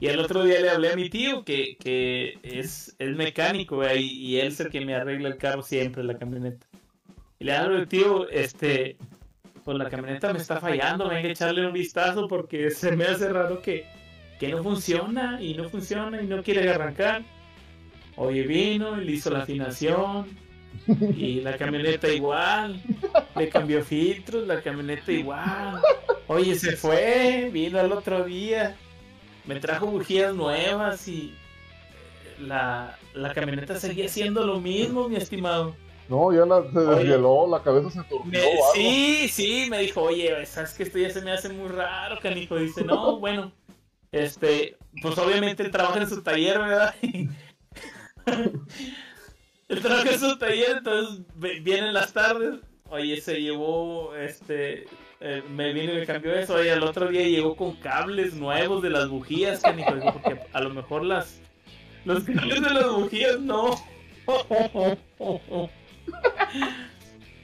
Y 0.00 0.06
el 0.06 0.18
otro 0.20 0.44
día 0.44 0.60
le 0.60 0.70
hablé 0.70 0.92
a 0.92 0.96
mi 0.96 1.08
tío 1.10 1.44
que, 1.44 1.76
que 1.78 2.38
es, 2.42 2.94
el 2.98 3.16
mecánico 3.16 3.82
y, 3.94 3.98
y, 4.00 4.40
él 4.40 4.48
es 4.48 4.60
el 4.60 4.70
que 4.70 4.80
me 4.80 4.94
arregla 4.94 5.28
el 5.28 5.36
carro 5.38 5.62
siempre, 5.62 6.04
la 6.04 6.18
camioneta. 6.18 6.66
Y 7.40 7.44
le 7.44 7.52
hablo 7.52 7.76
al 7.76 7.88
tío, 7.88 8.28
este, 8.28 8.96
pues 9.64 9.76
la 9.76 9.88
camioneta 9.90 10.32
me 10.32 10.38
está 10.38 10.60
fallando, 10.60 11.08
venga 11.08 11.28
a 11.28 11.32
echarle 11.32 11.66
un 11.66 11.72
vistazo 11.72 12.26
porque 12.28 12.70
se 12.70 12.92
me 12.96 13.04
hace 13.04 13.28
raro 13.32 13.60
que, 13.60 13.86
que 14.38 14.48
no 14.48 14.62
funciona 14.62 15.40
y 15.42 15.54
no 15.54 15.68
funciona 15.68 16.22
y 16.22 16.26
no 16.26 16.42
quiere 16.42 16.68
arrancar. 16.70 17.22
Oye, 18.16 18.42
vino 18.42 19.00
y 19.00 19.04
le 19.04 19.12
hizo 19.12 19.30
la 19.30 19.42
afinación 19.42 20.26
y 21.16 21.40
la 21.40 21.56
camioneta 21.56 22.08
igual, 22.08 22.80
le 23.36 23.48
cambió 23.48 23.84
filtros, 23.84 24.46
la 24.46 24.60
camioneta 24.60 25.12
igual. 25.12 25.80
Oye, 26.26 26.54
se 26.56 26.76
fue, 26.76 27.50
vino 27.52 27.80
el 27.80 27.92
otro 27.92 28.24
día 28.24 28.76
me 29.48 29.58
trajo 29.60 29.86
bujías 29.86 30.34
nuevas 30.34 31.08
y 31.08 31.34
la, 32.38 32.98
la 33.14 33.32
camioneta 33.32 33.80
seguía 33.80 34.06
siendo 34.06 34.46
lo 34.46 34.60
mismo, 34.60 35.08
mi 35.08 35.16
estimado. 35.16 35.74
No, 36.06 36.32
ya 36.32 36.44
la, 36.44 36.62
se 36.70 36.80
deshieló, 36.80 37.48
la 37.48 37.62
cabeza 37.62 37.90
se 37.90 38.02
torció. 38.04 38.40
Sí, 38.74 39.26
sí, 39.28 39.66
me 39.70 39.78
dijo, 39.78 40.02
oye, 40.02 40.44
sabes 40.44 40.74
que 40.74 40.82
esto 40.82 40.98
ya 40.98 41.10
se 41.10 41.22
me 41.22 41.32
hace 41.32 41.48
muy 41.48 41.68
raro, 41.68 42.18
canijo. 42.20 42.56
Dice, 42.56 42.84
no, 42.84 43.18
bueno, 43.18 43.52
este, 44.12 44.76
pues 45.02 45.18
obviamente 45.18 45.68
trabaja 45.68 46.00
en 46.00 46.08
su 46.08 46.22
taller, 46.22 46.58
¿verdad? 46.58 46.94
él 49.68 49.80
trabaja 49.82 50.10
en 50.10 50.20
su 50.20 50.38
taller, 50.38 50.78
entonces 50.78 51.24
vienen 51.62 51.92
las 51.92 52.12
tardes. 52.12 52.60
Oye, 52.90 53.20
se 53.20 53.40
llevó, 53.40 54.16
este, 54.16 54.86
eh, 55.20 55.42
me 55.50 55.72
vino 55.74 55.92
y 55.92 55.96
me 55.96 56.06
cambió 56.06 56.34
eso. 56.34 56.64
Y 56.64 56.68
al 56.68 56.82
otro 56.82 57.08
día 57.08 57.22
llegó 57.22 57.54
con 57.54 57.76
cables 57.76 58.34
nuevos 58.34 58.82
de 58.82 58.90
las 58.90 59.08
bujías, 59.08 59.60
porque 59.60 60.40
a 60.52 60.60
lo 60.60 60.70
mejor 60.70 61.04
las 61.04 61.40
los 62.04 62.24
cables 62.24 62.62
de 62.62 62.70
las 62.70 62.90
bujías 62.90 63.40
no. 63.40 63.76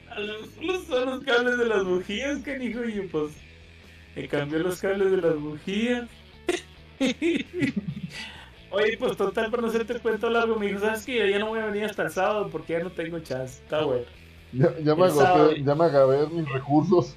a 0.09 0.19
lo 0.19 0.41
mejor 0.41 0.85
son 0.87 1.05
los 1.05 1.23
cables 1.23 1.57
de 1.57 1.65
las 1.65 1.83
bujías, 1.83 2.39
canijo, 2.39 2.83
y 2.85 3.01
pues 3.01 3.33
me 4.15 4.27
cambió 4.27 4.59
los 4.59 4.79
cables 4.81 5.11
de 5.11 5.17
las 5.17 5.35
bujías. 5.35 6.09
Oye, 8.71 8.97
pues 8.97 9.15
total, 9.15 9.49
para 9.49 9.61
no 9.61 9.69
hacerte 9.69 9.99
cuento 9.99 10.29
largo, 10.29 10.55
me 10.57 10.67
dijo, 10.67 10.79
¿sabes 10.79 11.05
qué? 11.05 11.29
Ya 11.29 11.39
no 11.39 11.47
voy 11.47 11.59
a 11.59 11.65
venir 11.65 11.85
hasta 11.85 12.03
el 12.03 12.11
sábado 12.11 12.49
porque 12.51 12.73
ya 12.73 12.79
no 12.79 12.91
tengo 12.91 13.19
chance. 13.19 13.61
Está 13.63 13.83
bueno. 13.85 14.05
Ya, 14.51 14.77
ya 14.79 14.95
me 14.95 15.05
agoté, 15.05 15.63
ya 15.63 15.75
me 15.75 15.85
acabé 15.85 16.27
mis 16.27 16.49
recursos. 16.51 17.15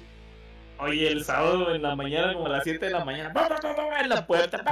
Oye, 0.79 1.11
el 1.11 1.25
sábado 1.25 1.75
en 1.75 1.81
la 1.81 1.95
mañana, 1.95 2.33
como 2.33 2.45
a 2.45 2.49
las 2.49 2.63
7 2.63 2.85
de 2.85 2.91
la 2.91 3.03
mañana, 3.03 3.33
en 4.01 4.09
la 4.09 4.25
puerta. 4.25 4.63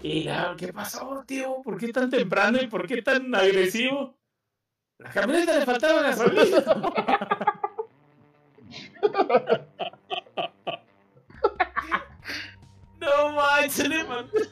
Y 0.00 0.22
ya, 0.22 0.54
¿qué 0.56 0.72
pasó, 0.72 1.24
tío? 1.26 1.60
¿Por 1.64 1.78
qué 1.78 1.92
tan 1.92 2.08
temprano 2.08 2.58
y 2.62 2.68
por 2.68 2.86
qué 2.86 3.02
tan 3.02 3.34
agresivo? 3.34 4.16
La 4.98 5.10
camioneta 5.10 5.58
le 5.58 5.66
faltaba 5.66 6.02
gasolina. 6.02 6.64
no 13.18 13.32
manches, 13.32 13.88
le 13.88 14.04
faltaba, 14.04 14.46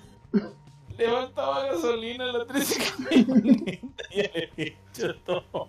le 0.99 1.07
faltaba 1.07 1.67
gasolina 1.67 2.25
a 2.25 2.33
la 2.33 2.47
13 2.47 2.81
camioneta. 2.85 4.03
Ya 4.11 4.31
le 4.35 4.51
he 4.57 4.65
dicho 4.65 5.15
todo. 5.25 5.69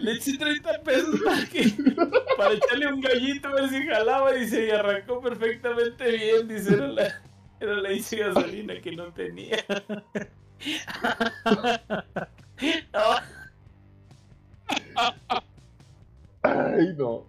Le 0.00 0.12
eché 0.12 0.38
30 0.38 0.82
pesos 0.82 1.20
para, 1.24 1.44
que, 1.46 1.72
para 2.36 2.54
echarle 2.54 2.86
un 2.92 3.00
gallito 3.00 3.48
a 3.48 3.52
ver 3.52 3.68
si 3.68 3.86
jalaba. 3.86 4.32
Dice, 4.32 4.66
y 4.66 4.70
arrancó 4.70 5.20
perfectamente 5.20 6.10
bien. 6.10 6.48
Dice, 6.48 6.74
era 6.74 6.88
la, 6.88 7.22
era 7.60 7.74
la 7.74 7.90
gasolina 7.90 8.80
que 8.80 8.92
no 8.92 9.12
tenía. 9.12 9.64
Ay, 16.42 16.94
no. 16.96 17.26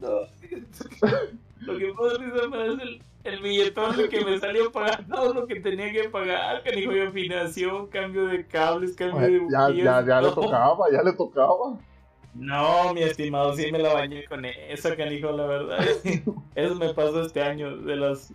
No. 0.00 0.28
Lo 1.66 1.78
que 1.78 1.92
puedo 1.92 2.18
decir 2.18 2.32
es 2.34 2.82
el 2.82 3.00
el 3.24 3.40
billetón 3.40 3.96
de 3.96 4.08
que 4.10 4.24
me 4.24 4.38
salió 4.38 4.70
pagar 4.70 5.04
todo 5.08 5.34
lo 5.34 5.46
que 5.46 5.60
tenía 5.60 5.90
que 5.92 6.08
pagar, 6.08 6.62
canijo 6.62 6.92
de 6.92 7.08
afinación, 7.08 7.88
cambio 7.88 8.26
de 8.26 8.46
cables, 8.46 8.94
cambio 8.94 9.26
de 9.26 9.40
ya, 9.50 9.70
ya, 9.70 10.06
ya 10.06 10.20
le 10.20 10.30
tocaba, 10.30 10.90
ya 10.92 11.02
le 11.02 11.12
tocaba. 11.14 11.78
No, 12.34 12.92
mi 12.92 13.02
estimado, 13.02 13.54
sí 13.54 13.70
me 13.70 13.78
la 13.78 13.94
bañé 13.94 14.24
con 14.24 14.44
esa, 14.44 14.96
canijo, 14.96 15.30
la 15.30 15.46
verdad. 15.46 15.78
Eso 16.56 16.74
me 16.74 16.92
pasó 16.92 17.22
este 17.22 17.40
año. 17.40 17.76
De 17.76 17.94
los. 17.94 18.32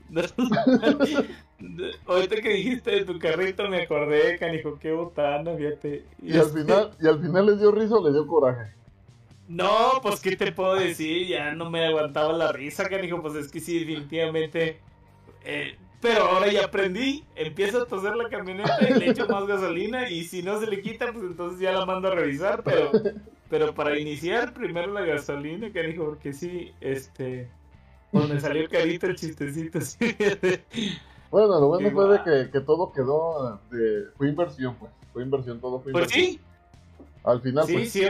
ahorita 2.07 2.37
que 2.37 2.49
dijiste 2.53 2.91
de 2.91 3.03
tu 3.03 3.19
carrito, 3.19 3.67
me 3.67 3.81
acordé, 3.81 4.37
canijo, 4.37 4.79
qué 4.79 4.93
botana, 4.93 5.53
fíjate. 5.53 6.05
Y, 6.23 6.31
al 6.31 6.39
este 6.39 6.61
final, 6.61 6.91
y 7.01 7.07
al 7.07 7.19
final 7.19 7.45
le 7.45 7.57
dio 7.57 7.71
risa 7.71 7.95
o 7.95 8.07
le 8.07 8.13
dio 8.13 8.25
coraje. 8.25 8.71
No, 9.49 9.99
pues 10.03 10.19
qué 10.19 10.35
te 10.35 10.51
puedo 10.51 10.75
decir, 10.75 11.25
ya 11.27 11.55
no 11.55 11.71
me 11.71 11.83
aguantaba 11.83 12.31
la 12.33 12.51
risa, 12.51 12.87
canijo, 12.87 13.19
pues 13.19 13.33
es 13.33 13.51
que 13.51 13.59
sí, 13.59 13.79
definitivamente. 13.79 14.79
Eh, 15.43 15.75
pero 15.99 16.25
ahora 16.25 16.51
ya 16.51 16.65
aprendí, 16.65 17.25
empiezo 17.35 17.81
a 17.81 17.87
toser 17.87 18.15
la 18.15 18.29
camioneta 18.29 18.77
y 18.87 18.93
le 18.93 19.09
echo 19.09 19.27
más 19.27 19.47
gasolina 19.47 20.07
y 20.07 20.23
si 20.23 20.43
no 20.43 20.59
se 20.59 20.67
le 20.67 20.81
quita, 20.83 21.11
pues 21.11 21.25
entonces 21.25 21.59
ya 21.59 21.71
la 21.71 21.87
mando 21.87 22.09
a 22.09 22.15
revisar, 22.15 22.63
pero, 22.63 22.91
pero 23.49 23.73
para 23.73 23.97
iniciar 23.97 24.53
primero 24.53 24.93
la 24.93 25.01
gasolina, 25.01 25.73
canijo, 25.73 26.05
porque 26.05 26.31
sí, 26.31 26.71
este, 26.79 27.49
pues 28.11 28.29
me 28.29 28.39
salió 28.39 28.69
carito 28.69 29.07
el 29.07 29.15
chistecito. 29.15 29.79
Bueno, 31.31 31.59
lo 31.59 31.67
bueno 31.67 31.91
fue 31.91 32.17
de 32.17 32.23
que, 32.23 32.51
que, 32.51 32.59
todo 32.61 32.91
quedó, 32.91 33.59
de, 33.71 34.05
fue 34.15 34.29
inversión, 34.29 34.75
pues, 34.79 34.91
fue 35.11 35.23
inversión, 35.23 35.59
todo 35.59 35.79
fue 35.79 35.91
inversión. 35.91 36.21
Pues 36.21 36.33
sí. 36.33 36.41
Al 37.23 37.41
final, 37.41 37.65
sí, 37.65 37.73
pues. 37.73 37.91
Sí, 37.91 38.03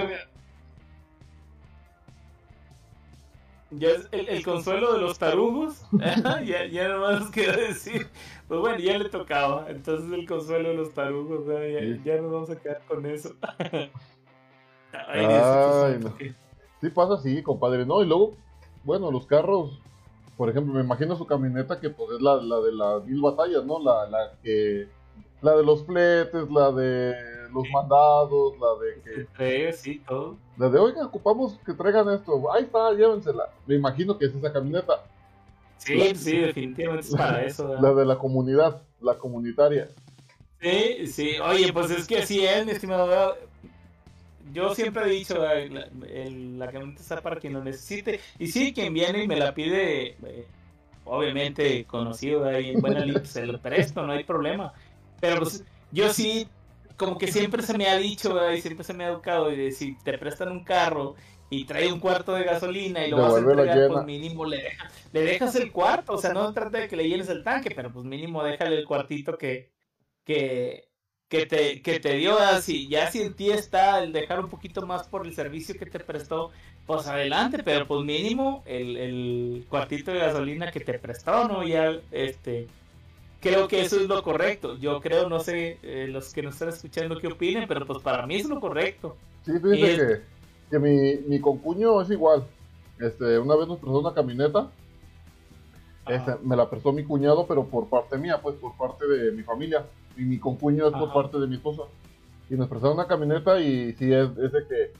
Ya 3.72 3.90
es 3.90 4.08
el, 4.12 4.44
consuelo 4.44 4.94
de 4.94 5.00
los 5.00 5.20
tarugos. 5.20 5.84
ya, 6.46 6.66
ya 6.66 6.88
nomás 6.88 7.30
queda 7.30 7.56
decir. 7.56 8.08
Pues 8.48 8.60
bueno, 8.60 8.80
ya 8.80 8.98
le 8.98 9.10
tocaba. 9.10 9.70
Entonces 9.70 10.12
el 10.12 10.28
consuelo 10.28 10.70
de 10.70 10.76
los 10.76 10.94
tarugos. 10.94 11.46
Ya, 12.04 12.18
nos 12.22 12.32
vamos 12.32 12.50
a 12.50 12.56
quedar 12.56 12.82
con 12.88 13.06
eso. 13.06 13.36
Ay, 14.92 15.26
Ay 15.26 16.00
no. 16.00 16.16
Sí 16.82 16.90
pasa 16.90 17.14
así, 17.16 17.44
compadre. 17.44 17.86
No, 17.86 18.02
y 18.02 18.08
luego, 18.08 18.36
bueno, 18.84 19.12
los 19.12 19.28
carros. 19.28 19.80
Por 20.36 20.50
ejemplo, 20.50 20.74
me 20.74 20.82
imagino 20.82 21.16
su 21.18 21.28
camioneta 21.28 21.80
que 21.80 21.90
pues 21.90 22.12
es 22.12 22.22
la, 22.22 22.38
la 22.38 22.62
de 22.62 22.72
las 22.72 23.04
mil 23.06 23.22
batallas, 23.22 23.66
¿no? 23.66 23.78
La, 23.78 24.08
la 24.08 24.32
que 24.42 24.88
la 25.42 25.56
de 25.56 25.64
los 25.64 25.86
fletes, 25.86 26.50
la 26.50 26.72
de 26.72 27.14
los 27.54 27.66
mandados, 27.74 28.54
la 28.60 28.68
de 28.84 29.28
que... 29.38 29.74
Sí, 29.74 30.02
todo. 30.08 30.38
La 30.58 30.70
de, 30.70 30.80
oiga, 30.80 31.06
ocupamos 31.06 31.58
que 31.66 31.74
traigan 31.74 32.10
esto. 32.14 32.52
Ahí 32.54 32.64
está, 32.64 32.92
llévensela. 32.94 33.50
Me 33.66 33.76
imagino 33.76 34.18
que 34.18 34.26
es 34.26 34.36
esa 34.36 34.52
camioneta. 34.52 35.04
Sí, 35.78 36.14
sí, 36.16 36.38
definitivamente 36.38 37.08
es 37.08 37.16
para 37.16 37.44
eso. 37.44 37.76
La 37.80 37.94
de 37.94 38.06
la 38.06 38.18
comunidad, 38.18 38.82
la 39.02 39.18
comunitaria. 39.18 39.88
Sí, 40.62 41.08
sí. 41.08 41.40
Oye, 41.40 41.72
pues 41.72 41.90
es 41.92 42.06
que 42.06 42.18
así 42.18 42.46
es, 42.46 42.66
mi 42.66 42.74
estimado. 42.74 43.38
Yo 44.52 44.76
siempre 44.76 45.06
he 45.06 45.10
dicho, 45.10 45.38
la, 45.38 45.56
la 45.56 46.72
camioneta 46.72 47.02
está 47.02 47.22
para 47.22 47.40
quien 47.40 47.54
lo 47.54 47.64
necesite. 47.64 48.20
Y 48.40 48.48
sí, 48.48 48.74
quien 48.74 48.94
viene 48.94 49.24
y 49.24 49.28
me 49.28 49.38
la 49.38 49.54
pide, 49.54 50.18
eh, 50.26 50.48
obviamente 51.06 51.86
conocido, 51.86 52.46
ahí 52.46 52.72
en 52.72 52.82
buena 52.82 53.06
se 53.24 53.46
lo 53.46 53.60
presto, 53.60 54.06
no 54.06 54.12
hay 54.12 54.24
problema. 54.24 54.74
Pero 55.22 55.42
pues 55.42 55.64
yo 55.92 56.10
sí, 56.12 56.48
como 57.00 57.18
que 57.18 57.32
siempre 57.32 57.64
se 57.64 57.78
me 57.78 57.88
ha 57.88 57.98
dicho, 57.98 58.38
y 58.54 58.62
siempre 58.62 58.84
se 58.84 58.94
me 58.94 59.06
ha 59.06 59.08
educado, 59.08 59.52
y 59.52 59.56
de, 59.56 59.72
si 59.72 59.96
te 60.04 60.18
prestan 60.18 60.52
un 60.52 60.64
carro 60.66 61.16
y 61.50 61.64
trae 61.64 61.92
un 61.92 62.00
cuarto 62.00 62.34
de 62.36 62.44
gasolina 62.44 63.08
y 63.08 63.10
lo 63.10 63.18
vas 63.18 63.36
a 63.36 63.40
entregar, 63.40 63.88
pues 63.88 64.06
mínimo 64.06 64.46
le, 64.46 64.78
le 65.14 65.22
dejas 65.22 65.56
el 65.56 65.72
cuarto, 65.72 66.14
o 66.14 66.18
sea, 66.18 66.34
no 66.34 66.54
trata 66.54 66.78
de 66.78 66.88
que 66.88 66.98
le 66.98 67.08
llenes 67.08 67.30
el 67.30 67.44
tanque, 67.44 67.72
pero 67.74 67.92
pues 67.92 68.06
mínimo 68.06 68.44
déjale 68.44 68.78
el 68.78 68.86
cuartito 68.86 69.38
que, 69.38 69.72
que, 70.26 70.90
que 71.30 71.46
te, 71.46 71.82
que 71.82 72.02
te 72.02 72.16
dio 72.16 72.38
así, 72.38 72.88
ya 72.90 73.10
si 73.10 73.22
en 73.22 73.34
ti 73.34 73.50
está 73.50 74.04
el 74.04 74.12
dejar 74.12 74.42
un 74.42 74.50
poquito 74.50 74.86
más 74.86 75.08
por 75.08 75.26
el 75.26 75.34
servicio 75.34 75.76
que 75.80 75.86
te 75.86 76.02
prestó, 76.02 76.52
pues 76.86 77.08
adelante, 77.08 77.64
pero 77.64 77.88
pues 77.88 78.04
mínimo 78.04 78.62
el, 78.66 78.98
el 78.98 79.66
cuartito 79.70 80.12
de 80.12 80.20
gasolina 80.20 80.70
que 80.72 80.82
te 80.82 81.00
prestó, 81.00 81.48
¿no? 81.48 81.64
Ya, 81.66 81.98
este, 82.12 82.68
creo 83.40 83.68
que 83.68 83.82
eso 83.82 84.00
es 84.00 84.08
lo 84.08 84.22
correcto. 84.24 84.78
Yo 84.78 85.02
creo, 85.02 85.30
no 85.30 85.40
sé, 85.40 85.80
eh, 85.84 86.08
los 86.10 86.34
que 86.34 86.42
nos 86.42 86.54
están 86.54 86.70
escuchando 86.70 87.20
qué 87.20 87.28
opinen, 87.28 87.68
pero 87.68 87.86
pues 87.86 88.02
para 88.04 88.26
mí 88.26 88.36
es 88.36 88.50
lo 88.50 88.60
correcto. 88.60 89.16
Sí, 89.46 89.54
fíjate 89.54 89.78
que, 89.78 90.22
que 90.70 90.80
mi, 90.80 91.18
mi 91.28 91.40
concuño 91.40 92.02
es 92.02 92.10
igual. 92.12 92.44
Este, 93.00 93.40
una 93.40 93.56
vez 93.56 93.68
nos 93.68 93.80
prestó 93.80 94.00
una 94.00 94.14
camioneta. 94.14 94.70
Este, 96.08 96.36
me 96.44 96.56
la 96.56 96.70
prestó 96.70 96.92
mi 96.92 97.04
cuñado, 97.04 97.46
pero 97.48 97.66
por 97.66 97.88
parte 97.88 98.18
mía, 98.18 98.40
pues 98.42 98.56
por 98.56 98.76
parte 98.76 99.08
de 99.08 99.32
mi 99.32 99.44
familia. 99.44 99.86
Y 100.18 100.22
mi 100.22 100.40
concuño 100.40 100.88
es 100.88 100.94
por 100.94 101.14
parte 101.14 101.40
de 101.40 101.48
mi 101.48 101.56
esposa. 101.56 101.84
Y 102.50 102.56
nos 102.56 102.68
prestaron 102.68 102.98
una 102.98 103.08
camioneta 103.08 103.60
y 103.62 103.94
sí, 103.94 104.12
es, 104.12 104.36
de 104.36 104.68
que 104.68 104.92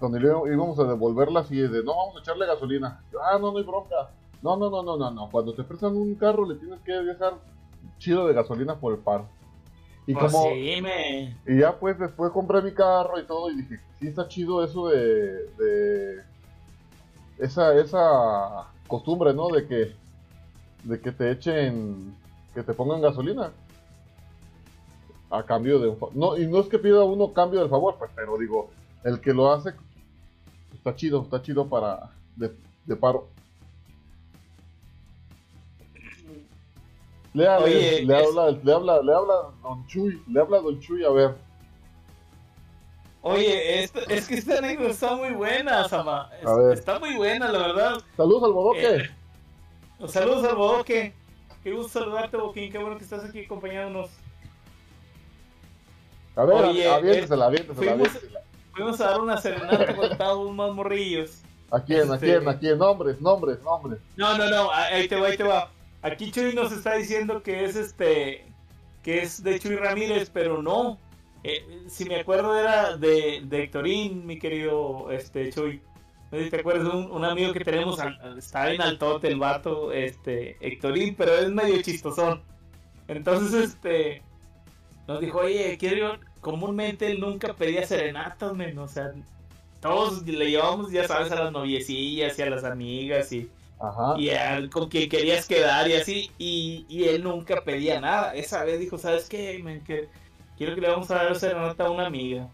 cuando 0.00 0.18
íbamos 0.18 0.78
a 0.78 0.84
devolverla, 0.84 1.44
sí 1.44 1.60
es 1.60 1.70
de, 1.70 1.84
no, 1.84 1.94
vamos 1.94 2.16
a 2.16 2.20
echarle 2.20 2.46
gasolina. 2.46 3.00
ah, 3.22 3.38
no, 3.38 3.52
no 3.52 3.58
hay 3.58 3.64
bronca 3.64 4.10
No, 4.42 4.56
no, 4.56 4.70
no, 4.70 4.82
no, 4.82 4.96
no, 4.96 5.10
no. 5.10 5.30
Cuando 5.30 5.54
te 5.54 5.62
prestan 5.62 5.96
un 5.96 6.14
carro 6.14 6.48
le 6.48 6.56
tienes 6.56 6.80
que 6.80 6.92
dejar 6.92 7.34
chido 7.98 8.26
de 8.26 8.34
gasolina 8.34 8.76
por 8.76 8.92
el 8.94 9.00
paro. 9.00 9.28
Y 10.06 10.12
Pues 10.12 10.32
como 10.32 10.50
sí, 10.50 10.80
me... 10.82 11.36
y 11.46 11.60
ya 11.60 11.78
pues 11.78 11.98
después 11.98 12.30
compré 12.30 12.60
mi 12.60 12.72
carro 12.72 13.18
y 13.18 13.24
todo 13.24 13.50
y 13.50 13.56
dije, 13.56 13.80
sí 13.98 14.08
está 14.08 14.28
chido 14.28 14.62
eso 14.62 14.88
de, 14.88 15.46
de 15.56 16.22
esa 17.38 17.74
esa 17.74 18.68
costumbre, 18.86 19.32
¿no? 19.32 19.48
De 19.48 19.66
que 19.66 19.92
de 20.82 21.00
que 21.00 21.10
te 21.10 21.30
echen 21.30 22.14
que 22.54 22.62
te 22.62 22.74
pongan 22.74 23.00
gasolina 23.00 23.50
a 25.30 25.42
cambio 25.42 25.78
de 25.78 25.88
un 25.88 25.98
no 26.12 26.36
y 26.36 26.46
no 26.46 26.60
es 26.60 26.66
que 26.66 26.78
pida 26.78 27.02
uno 27.04 27.32
cambio 27.32 27.60
del 27.60 27.70
favor, 27.70 27.96
pues, 27.98 28.10
pero 28.14 28.36
digo, 28.36 28.70
el 29.04 29.20
que 29.20 29.32
lo 29.32 29.50
hace 29.50 29.72
está 30.74 30.94
chido, 30.94 31.22
está 31.22 31.40
chido 31.40 31.66
para 31.66 32.10
de, 32.36 32.54
de 32.84 32.96
paro. 32.96 33.28
Le, 37.34 37.46
habla- 37.48 37.66
Oye, 37.66 38.04
le, 38.06 38.20
es- 38.20 38.26
habla, 38.28 38.50
le 38.62 38.72
habla, 38.72 39.02
le 39.02 39.14
habla 39.14 39.34
Don 39.62 39.86
Chuy, 39.88 40.22
le 40.28 40.40
habla 40.40 40.58
Don 40.60 40.80
Chuy, 40.80 41.04
a 41.04 41.10
ver. 41.10 41.34
Oye, 43.22 43.82
esto- 43.82 44.00
es 44.08 44.28
que 44.28 44.34
esta 44.34 44.58
anécdota 44.58 44.90
está 44.90 45.16
muy 45.16 45.30
buena, 45.32 45.88
Sama. 45.88 46.30
Es- 46.40 46.46
A 46.46 46.72
está 46.72 46.98
muy 46.98 47.14
buena, 47.16 47.50
la 47.50 47.58
verdad. 47.58 48.02
Saludos 48.16 48.42
al 48.44 48.52
bodoque. 48.52 48.96
Eh, 48.96 49.10
Saludos 50.08 50.44
al 50.44 50.56
Bodoque. 50.56 51.14
Qué 51.62 51.72
gusto 51.72 52.00
saludarte, 52.00 52.36
Boquín. 52.36 52.70
Qué 52.70 52.76
bueno 52.78 52.98
que 52.98 53.04
estás 53.04 53.24
aquí 53.24 53.44
acompañándonos. 53.46 54.10
A 56.36 56.44
ver, 56.44 56.64
Oye, 56.64 56.90
aviéntesela, 56.90 57.46
aviéntesela, 57.46 57.76
fuimos- 57.92 58.08
aviéntesela. 58.08 58.40
Fuimos 58.72 59.00
a 59.00 59.10
dar 59.10 59.20
una 59.20 59.36
serenata 59.38 59.94
con 59.96 60.18
todos 60.18 60.52
más 60.52 60.72
morrillos. 60.72 61.40
¿A 61.70 61.80
quién, 61.80 62.10
a 62.10 62.14
este- 62.16 62.26
quién, 62.26 62.48
a 62.48 62.58
quién? 62.58 62.76
Nombres, 62.78 63.20
nombres, 63.20 63.62
nombres. 63.62 63.98
No, 64.16 64.36
no, 64.36 64.50
no, 64.50 64.70
ahí 64.72 65.08
te 65.08 65.16
va, 65.18 65.28
ahí 65.28 65.36
te 65.36 65.44
va. 65.44 65.70
Aquí 66.04 66.30
Chuy 66.30 66.54
nos 66.54 66.70
está 66.70 66.94
diciendo 66.96 67.42
que 67.42 67.64
es 67.64 67.76
este, 67.76 68.44
que 69.02 69.22
es 69.22 69.42
de 69.42 69.58
Chuy 69.58 69.76
Ramírez, 69.76 70.30
pero 70.32 70.62
no. 70.62 70.98
Eh, 71.42 71.84
si 71.88 72.04
me 72.04 72.16
acuerdo 72.20 72.58
era 72.58 72.96
de, 72.96 73.42
de 73.44 73.62
Héctorín, 73.64 74.26
mi 74.26 74.38
querido 74.38 75.10
este 75.10 75.50
Chuy. 75.50 75.80
No 76.30 76.38
sé 76.38 76.44
si 76.44 76.50
te 76.50 76.60
acuerdas 76.60 76.84
de 76.84 76.90
un, 76.90 77.10
un 77.10 77.24
amigo 77.24 77.52
que 77.52 77.64
tenemos, 77.64 77.98
al- 78.00 78.38
está 78.38 78.72
en 78.72 78.80
altote 78.82 79.28
el 79.28 79.38
vato, 79.38 79.92
este, 79.92 80.56
Héctorín, 80.60 81.14
pero 81.16 81.34
es 81.34 81.48
medio 81.50 81.80
chistosón. 81.82 82.42
Entonces, 83.08 83.64
este, 83.70 84.22
nos 85.06 85.20
dijo, 85.20 85.38
oye, 85.38 85.76
quiero 85.78 86.18
comúnmente 86.40 87.10
él 87.10 87.20
nunca 87.20 87.54
pedía 87.54 87.86
serenatas, 87.86 88.54
men, 88.54 88.78
o 88.78 88.88
sea, 88.88 89.12
todos 89.80 90.22
le 90.26 90.50
llevamos, 90.50 90.90
ya 90.92 91.06
sabes, 91.08 91.30
a 91.32 91.36
las 91.44 91.52
noviecillas 91.52 92.38
y 92.38 92.42
a 92.42 92.50
las 92.50 92.64
amigas 92.64 93.32
y 93.32 93.48
Ajá. 93.88 94.14
y 94.18 94.30
a- 94.30 94.68
con 94.72 94.88
quien 94.88 95.08
querías 95.08 95.46
quedar 95.46 95.88
y 95.88 95.94
así, 95.94 96.30
y, 96.38 96.86
y 96.88 97.04
él 97.04 97.22
nunca 97.24 97.62
pedía 97.64 98.00
nada. 98.00 98.34
Esa 98.34 98.64
vez 98.64 98.78
dijo, 98.80 98.98
¿sabes 98.98 99.28
qué? 99.28 99.62
Que 99.86 100.08
quiero 100.56 100.74
que 100.74 100.80
le 100.80 100.88
vamos 100.90 101.10
a 101.10 101.16
dar 101.16 101.34
serenata 101.36 101.86
a 101.86 101.90
una 101.90 102.06
amiga. 102.06 102.48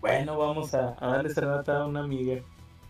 Bueno, 0.00 0.36
vamos 0.38 0.74
a, 0.74 0.96
a 1.00 1.06
darle 1.08 1.30
serenata 1.30 1.78
a 1.78 1.86
una 1.86 2.00
amiga. 2.00 2.40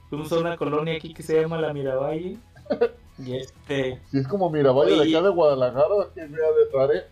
Fuimos 0.08 0.32
a 0.32 0.38
una 0.38 0.56
colonia 0.56 0.94
aquí 0.96 1.12
que 1.14 1.22
se 1.22 1.40
llama 1.40 1.58
La 1.58 1.72
Miravalle. 1.72 2.36
Y 3.18 3.36
este... 3.36 4.00
Si 4.10 4.18
es 4.18 4.26
como 4.26 4.48
Miravalle 4.48 4.96
de 4.96 5.10
acá 5.16 5.22
de 5.22 5.30
Guadalajara, 5.30 5.86
que 6.14 6.22
vea 6.22 6.28
de 6.48 6.66
Tare. 6.72 7.04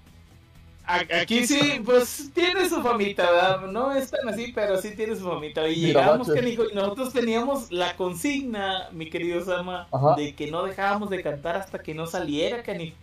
Aquí 0.93 1.47
sí, 1.47 1.81
pues 1.85 2.31
tiene 2.35 2.69
su 2.69 2.83
famita, 2.83 3.31
¿verdad? 3.31 3.61
No 3.69 3.93
es 3.93 4.11
tan 4.11 4.29
así, 4.29 4.53
pero 4.53 4.81
sí 4.81 4.95
tiene 4.97 5.15
su 5.17 5.25
famita. 5.25 5.69
Y 5.69 5.77
llegamos, 5.77 6.29
canijo, 6.29 6.65
y 6.71 6.75
nosotros 6.75 7.13
teníamos 7.13 7.71
la 7.71 7.95
consigna, 7.97 8.89
mi 8.93 9.09
querido 9.09 9.45
Sama, 9.45 9.87
Ajá. 9.93 10.15
de 10.17 10.35
que 10.35 10.51
no 10.51 10.65
dejábamos 10.65 11.11
de 11.11 11.23
cantar 11.23 11.57
hasta 11.57 11.79
que 11.81 11.95
no 11.95 12.07
saliera, 12.07 12.63
canijo. 12.63 12.97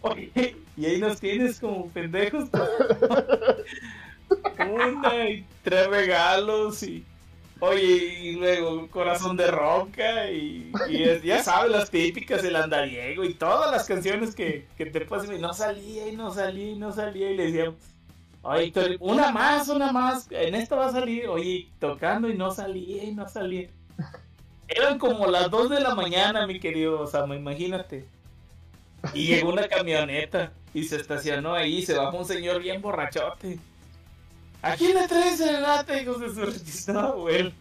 Oye, 0.00 0.56
y 0.76 0.86
ahí 0.86 0.98
nos 0.98 1.20
tienes 1.20 1.60
como 1.60 1.88
pendejos. 1.90 2.48
Una 4.58 5.28
y 5.28 5.44
tres 5.62 5.86
regalos 5.88 6.82
y. 6.82 7.04
Oye, 7.64 8.18
y 8.20 8.32
luego 8.32 8.88
corazón 8.88 9.36
de 9.36 9.46
roca 9.48 10.28
y, 10.32 10.72
y 10.90 11.02
es- 11.04 11.22
ya 11.22 11.44
sabes, 11.44 11.70
las 11.70 11.90
típicas, 11.90 12.42
el 12.42 12.56
andariego 12.56 13.22
y 13.22 13.34
todas 13.34 13.70
las 13.70 13.86
canciones 13.86 14.34
que, 14.34 14.66
que 14.76 14.86
te 14.86 15.02
pasan 15.02 15.36
y 15.36 15.38
no 15.38 15.52
salía 15.54 16.08
y 16.08 16.16
no 16.16 16.32
salía 16.34 16.70
y 16.72 16.74
no 16.76 16.90
salía 16.92 17.30
y 17.30 17.36
le 17.36 17.46
decíamos, 17.52 17.76
oye, 18.42 18.72
una 18.98 19.30
más, 19.30 19.68
una 19.68 19.92
más, 19.92 20.26
en 20.32 20.56
esta 20.56 20.74
va 20.74 20.86
a 20.86 20.90
salir, 20.92 21.28
oye, 21.28 21.68
tocando 21.78 22.28
y 22.28 22.36
no 22.36 22.50
salía 22.50 23.04
y 23.04 23.14
no 23.14 23.28
salía. 23.28 23.68
Eran 24.66 24.98
como 24.98 25.28
las 25.28 25.48
2 25.48 25.70
de 25.70 25.78
la 25.78 25.94
mañana, 25.94 26.48
mi 26.48 26.58
querido 26.58 27.02
Osama, 27.02 27.36
imagínate. 27.36 28.06
Y 29.14 29.26
llegó 29.26 29.50
una 29.50 29.68
camioneta 29.68 30.52
y 30.74 30.82
se 30.82 30.96
estacionó 30.96 31.54
ahí, 31.54 31.82
se 31.86 31.94
bajó 31.94 32.16
un 32.18 32.24
señor 32.24 32.60
bien 32.60 32.82
borrachote. 32.82 33.60
¿A 34.62 34.76
quién 34.76 34.94
le 34.94 35.08
traes 35.08 35.38
serenata, 35.38 36.00
hijos 36.00 36.20
de 36.20 36.28
su 36.28 36.40
registrado, 36.40 37.14
abuelo? 37.14 37.52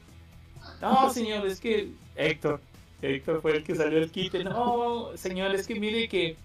No, 0.79 1.11
señor, 1.11 1.45
es 1.47 1.59
que 1.59 1.89
Héctor, 2.15 2.61
Héctor 3.01 3.41
fue 3.41 3.57
el 3.57 3.63
que 3.63 3.75
salió 3.75 3.97
el 3.97 4.11
quite. 4.11 4.43
No, 4.43 5.09
señor, 5.15 5.53
es 5.55 5.65
que 5.65 5.79
mire 5.79 6.07
que 6.07 6.37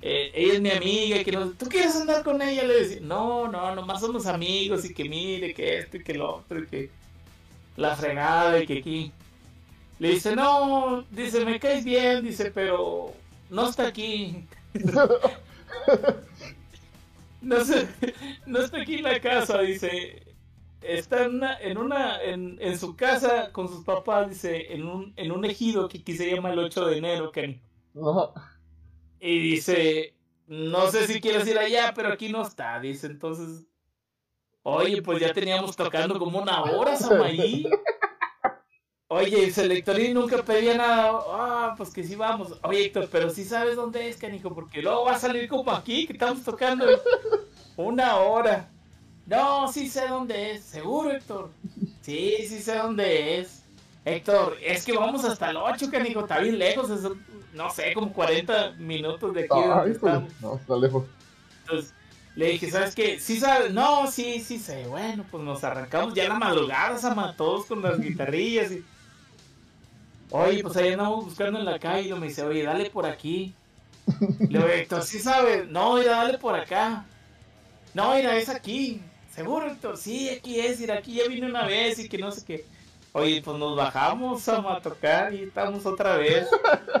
eh, 0.00 0.32
ella 0.34 0.54
es 0.54 0.60
mi 0.60 0.70
amiga 0.70 1.22
que 1.22 1.32
no, 1.32 1.50
¿tú 1.50 1.68
quieres 1.68 1.94
andar 1.94 2.24
con 2.24 2.40
ella? 2.40 2.64
Le 2.64 2.74
decía, 2.74 2.98
no, 3.02 3.48
no, 3.48 3.74
nomás 3.74 4.00
somos 4.00 4.26
amigos 4.26 4.84
y 4.84 4.94
que 4.94 5.04
mire 5.04 5.52
que 5.54 5.78
esto 5.78 5.98
y 5.98 6.02
que 6.04 6.14
lo 6.14 6.36
otro 6.36 6.60
y 6.60 6.66
que 6.66 6.90
la 7.76 7.94
fregada 7.94 8.60
y 8.60 8.66
que 8.66 8.78
aquí. 8.78 9.12
Le 9.98 10.08
dice, 10.08 10.34
no, 10.34 11.04
dice, 11.10 11.44
me 11.44 11.60
caes 11.60 11.84
bien, 11.84 12.24
dice, 12.24 12.50
pero 12.50 13.12
no 13.50 13.68
está 13.68 13.86
aquí. 13.86 14.44
No 17.42 17.64
sé, 17.64 17.88
no 18.46 18.60
está 18.60 18.80
aquí 18.80 18.94
en 18.94 19.02
la 19.02 19.20
casa, 19.20 19.60
dice. 19.60 20.34
Está 20.80 21.24
en 21.24 21.36
una, 21.36 21.58
en 21.60 21.78
una, 21.78 22.22
en, 22.22 22.58
en 22.60 22.78
su 22.78 22.96
casa 22.96 23.52
con 23.52 23.68
sus 23.68 23.84
papás, 23.84 24.28
dice, 24.30 24.72
en 24.72 24.86
un, 24.86 25.12
en 25.16 25.30
un 25.30 25.44
ejido 25.44 25.88
que 25.88 25.98
aquí 25.98 26.16
se 26.16 26.30
llama 26.34 26.50
el 26.50 26.58
8 26.58 26.86
de 26.86 26.98
enero, 26.98 27.30
Kenny. 27.30 27.60
ajá. 27.94 28.58
Y 29.20 29.38
dice, 29.38 30.16
no 30.46 30.88
sé 30.90 31.06
si 31.06 31.20
quieres 31.20 31.46
ir 31.46 31.58
allá, 31.58 31.92
pero 31.94 32.12
aquí 32.12 32.28
no 32.28 32.42
está, 32.42 32.80
dice, 32.80 33.06
entonces. 33.06 33.64
Oye, 34.64 35.02
pues 35.02 35.20
ya 35.20 35.32
teníamos 35.32 35.76
tocando 35.76 36.18
como 36.18 36.40
una 36.40 36.62
hora, 36.62 36.96
Samaí. 36.96 37.64
Oye, 39.14 39.44
el 39.44 39.52
Selectorín 39.52 40.14
nunca 40.14 40.42
pedía 40.42 40.74
nada. 40.74 41.12
Ah, 41.28 41.74
pues 41.76 41.90
que 41.90 42.02
sí 42.02 42.14
vamos. 42.14 42.58
Oye, 42.62 42.86
Héctor, 42.86 43.10
pero 43.12 43.28
sí 43.28 43.44
sabes 43.44 43.76
dónde 43.76 44.08
es, 44.08 44.16
canijo, 44.16 44.54
porque 44.54 44.80
luego 44.80 45.04
va 45.04 45.16
a 45.16 45.18
salir 45.18 45.50
como 45.50 45.70
aquí, 45.70 46.06
que 46.06 46.14
estamos 46.14 46.42
tocando 46.42 46.86
una 47.76 48.16
hora. 48.16 48.70
No, 49.26 49.70
sí 49.70 49.90
sé 49.90 50.08
dónde 50.08 50.52
es. 50.52 50.64
¿Seguro, 50.64 51.10
Héctor? 51.10 51.50
Sí, 52.00 52.36
sí 52.48 52.60
sé 52.60 52.76
dónde 52.76 53.38
es. 53.38 53.64
Héctor, 54.06 54.56
es 54.62 54.82
que 54.82 54.96
vamos 54.96 55.26
hasta 55.26 55.50
el 55.50 55.58
8, 55.58 55.90
canijo, 55.90 56.20
está 56.20 56.38
bien 56.38 56.58
lejos, 56.58 56.88
es, 56.88 57.02
no 57.52 57.68
sé, 57.68 57.92
como 57.92 58.14
40 58.14 58.76
minutos 58.78 59.34
de 59.34 59.40
aquí 59.44 59.90
estamos. 59.90 60.32
No, 60.40 60.56
está 60.56 60.74
lejos. 60.76 61.04
Entonces, 61.60 61.92
le 62.34 62.46
dije, 62.46 62.70
¿sabes 62.70 62.94
qué? 62.94 63.20
¿Sí 63.20 63.38
sabes? 63.38 63.74
No, 63.74 64.10
sí, 64.10 64.40
sí 64.40 64.58
sé. 64.58 64.86
Bueno, 64.86 65.26
pues 65.30 65.44
nos 65.44 65.62
arrancamos 65.64 66.14
ya 66.14 66.26
la 66.28 66.38
madrugada, 66.38 66.96
Sama, 66.96 67.36
todos 67.36 67.66
con 67.66 67.82
las 67.82 68.00
guitarrillas 68.00 68.72
y... 68.72 68.82
Oye, 70.34 70.62
pues 70.62 70.74
ahí 70.78 70.92
andamos 70.92 71.26
buscando 71.26 71.58
en 71.58 71.66
la 71.66 71.78
calle 71.78 72.08
y 72.08 72.12
me 72.14 72.28
dice, 72.28 72.42
oye, 72.42 72.62
dale 72.62 72.88
por 72.88 73.04
aquí. 73.04 73.54
Le 74.40 74.46
digo, 74.46 74.66
Héctor, 74.66 75.02
¿sí 75.02 75.18
sabes? 75.18 75.68
No, 75.68 75.96
mira, 75.96 76.12
dale 76.12 76.38
por 76.38 76.58
acá. 76.58 77.04
No, 77.92 78.14
mira, 78.14 78.34
es 78.38 78.48
aquí. 78.48 79.02
¿Seguro, 79.34 79.70
Héctor? 79.70 79.98
Sí, 79.98 80.30
aquí 80.30 80.58
es, 80.58 80.80
mira, 80.80 80.94
aquí 80.94 81.16
ya 81.16 81.28
vine 81.28 81.46
una 81.46 81.66
vez 81.66 81.98
y 81.98 82.08
que 82.08 82.16
no 82.16 82.32
sé 82.32 82.46
qué. 82.46 82.64
Oye, 83.12 83.42
pues 83.42 83.58
nos 83.58 83.76
bajamos 83.76 84.48
a 84.48 84.80
tocar 84.80 85.34
y 85.34 85.42
estamos 85.42 85.84
otra 85.84 86.16
vez. 86.16 86.48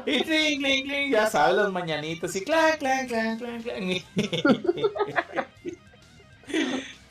Y 0.04 0.22
cling, 0.24 0.60
cling, 0.60 0.84
cling, 0.84 1.10
ya 1.10 1.26
sabes, 1.26 1.56
las 1.56 1.72
mañanitas 1.72 2.36
y 2.36 2.44
clan, 2.44 2.76
clan, 2.76 3.06
clan, 3.06 3.38
clan, 3.38 3.62
clan. 3.62 4.02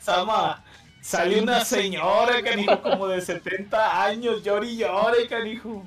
Sama, 0.00 0.62
salió 1.00 1.42
una 1.42 1.64
señora, 1.64 2.40
canijo, 2.42 2.80
como 2.80 3.08
de 3.08 3.20
70 3.20 4.04
años, 4.04 4.44
llore 4.44 4.68
y 4.68 4.76
llore, 4.76 5.26
canijo. 5.26 5.84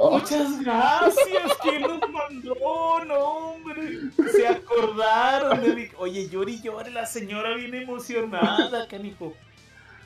Muchas 0.00 0.60
gracias, 0.62 1.58
¿quién 1.62 1.82
nos 1.82 2.00
mandó? 2.10 3.04
No, 3.06 3.18
hombre. 3.18 4.00
Se 4.32 4.48
acordaron 4.48 5.60
de 5.60 5.74
mí. 5.74 5.88
Oye, 5.98 6.26
llore 6.28 6.52
y 6.52 6.62
llore, 6.62 6.90
la 6.90 7.04
señora 7.04 7.54
viene 7.54 7.82
emocionada, 7.82 8.88
canijo. 8.88 9.34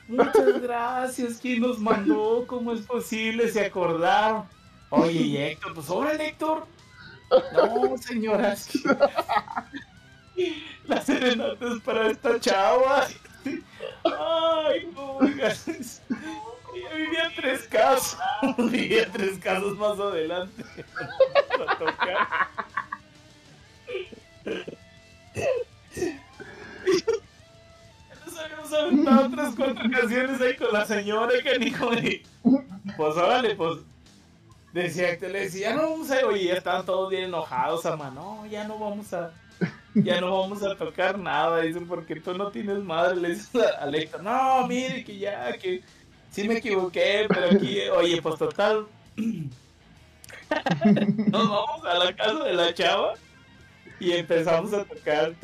Muchas 0.08 0.60
gracias, 0.60 1.38
¿quién 1.40 1.60
nos 1.60 1.78
mandó? 1.78 2.44
¿Cómo 2.48 2.72
es 2.72 2.80
posible? 2.80 3.48
Se 3.48 3.64
acordaron. 3.64 4.48
Oye, 4.90 5.52
Héctor, 5.52 5.74
pues 5.74 5.88
órale, 5.88 6.28
Héctor. 6.28 6.66
No, 7.54 7.96
señora, 7.98 8.52
es 8.52 8.66
que... 8.66 8.78
La 10.86 11.00
serenata 11.00 11.68
es 11.68 11.80
para 11.82 12.10
esta 12.10 12.40
chava. 12.40 13.06
Ay, 14.04 14.90
no, 14.92 15.18
vivía 16.94 17.32
tres 17.34 17.62
casas. 17.64 18.18
y 18.72 18.98
a 18.98 19.10
tres 19.10 19.38
casas 19.38 19.72
más 19.74 19.98
adelante. 19.98 20.64
Nos 28.24 28.38
habíamos 28.38 28.72
aventado 28.72 29.30
tres, 29.30 29.54
cuatro 29.56 29.90
canciones 29.90 30.40
ahí 30.40 30.56
con 30.56 30.72
la 30.72 30.86
señora 30.86 31.32
que 31.42 31.58
ni 31.58 31.72
Pues 32.96 33.16
órale, 33.16 33.54
pues. 33.54 33.78
Decía 34.74 35.16
que 35.18 35.28
le 35.28 35.42
decía, 35.42 35.70
ya 35.70 35.76
no 35.76 35.90
vamos 35.90 36.10
a 36.10 36.20
ya 36.36 36.54
estaban 36.54 36.84
todos 36.84 37.08
bien 37.08 37.24
enojados, 37.24 37.86
ama, 37.86 38.10
no, 38.10 38.44
ya 38.46 38.66
no 38.66 38.76
vamos 38.76 39.12
a, 39.12 39.30
ya 39.94 40.20
no 40.20 40.36
vamos 40.36 40.64
a 40.64 40.74
tocar 40.74 41.16
nada, 41.16 41.60
dicen, 41.60 41.86
porque 41.86 42.16
tú 42.16 42.34
no 42.34 42.50
tienes 42.50 42.78
madre, 42.78 43.14
le 43.14 43.28
dices 43.30 43.54
a 43.78 43.84
Alexa, 43.84 44.18
no, 44.18 44.66
mire 44.66 45.04
que 45.04 45.16
ya, 45.16 45.56
que 45.58 45.80
sí 46.34 46.48
me 46.48 46.58
equivoqué, 46.58 47.26
pero 47.28 47.46
aquí, 47.46 47.80
oye, 47.96 48.20
pues 48.20 48.36
total, 48.38 48.86
nos 49.16 49.48
vamos 51.48 51.84
a 51.84 51.98
la 51.98 52.14
casa 52.14 52.44
de 52.44 52.52
la 52.54 52.74
chava 52.74 53.14
y 54.00 54.12
empezamos 54.12 54.72
a 54.72 54.84
tocar. 54.84 55.34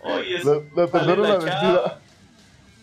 Oye, 0.00 0.42
la, 0.44 0.62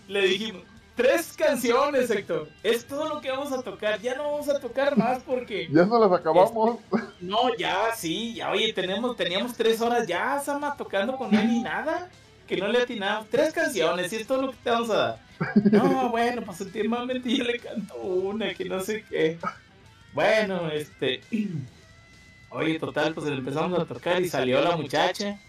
Le 0.08 0.28
dijimos, 0.28 0.64
tres 0.96 1.34
canciones, 1.34 2.10
Héctor. 2.10 2.48
Es 2.64 2.86
todo 2.86 3.10
lo 3.10 3.20
que 3.22 3.30
vamos 3.30 3.52
a 3.52 3.62
tocar. 3.62 4.00
Ya 4.02 4.16
no 4.16 4.32
vamos 4.32 4.50
a 4.50 4.60
tocar 4.60 4.98
más 4.98 5.22
porque. 5.24 5.68
Ya 5.72 5.86
no 5.86 6.00
las 6.00 6.20
acabamos. 6.20 6.80
Este, 6.92 7.06
no, 7.22 7.56
ya, 7.56 7.94
sí, 7.96 8.34
ya, 8.36 8.50
oye, 8.52 8.74
tenemos, 8.74 9.16
teníamos 9.16 9.54
tres 9.54 9.80
horas 9.82 10.08
ya, 10.08 10.40
Sama, 10.40 10.76
tocando 10.78 11.16
con 11.18 11.34
él 11.36 11.52
y 11.52 11.62
nada. 11.62 12.10
Que 12.48 12.58
no 12.58 12.68
le 12.68 12.82
atinamos. 12.82 13.30
Tres 13.30 13.54
canciones 13.54 14.12
y 14.12 14.18
es 14.18 14.28
todo 14.28 14.42
lo 14.42 14.52
que 14.52 14.58
te 14.64 14.70
vamos 14.70 14.90
a 14.90 14.98
dar. 14.98 15.20
No, 15.72 16.10
bueno, 16.10 16.42
pues 16.44 16.62
últimamente 16.62 17.36
yo 17.36 17.44
le 17.44 17.60
canto 17.60 17.96
una, 17.96 18.54
que 18.54 18.66
no 18.66 18.80
sé 18.82 19.04
qué. 19.10 19.38
Bueno, 20.14 20.70
este. 20.70 21.22
Oye, 22.50 22.78
total, 22.80 23.14
pues 23.14 23.26
le 23.28 23.36
empezamos 23.36 23.80
a 23.80 23.86
tocar 23.86 24.22
y 24.22 24.30
salió 24.30 24.62
la 24.62 24.78
muchacha. 24.78 25.40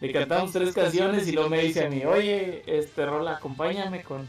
Le 0.00 0.12
cantamos 0.12 0.52
tres 0.52 0.74
canciones 0.74 1.28
y 1.28 1.32
luego 1.32 1.50
me 1.50 1.60
dice 1.60 1.84
a 1.84 1.90
mí, 1.90 2.04
oye, 2.06 2.62
este 2.66 3.04
Rola, 3.04 3.32
acompáñame 3.32 4.02
con, 4.02 4.26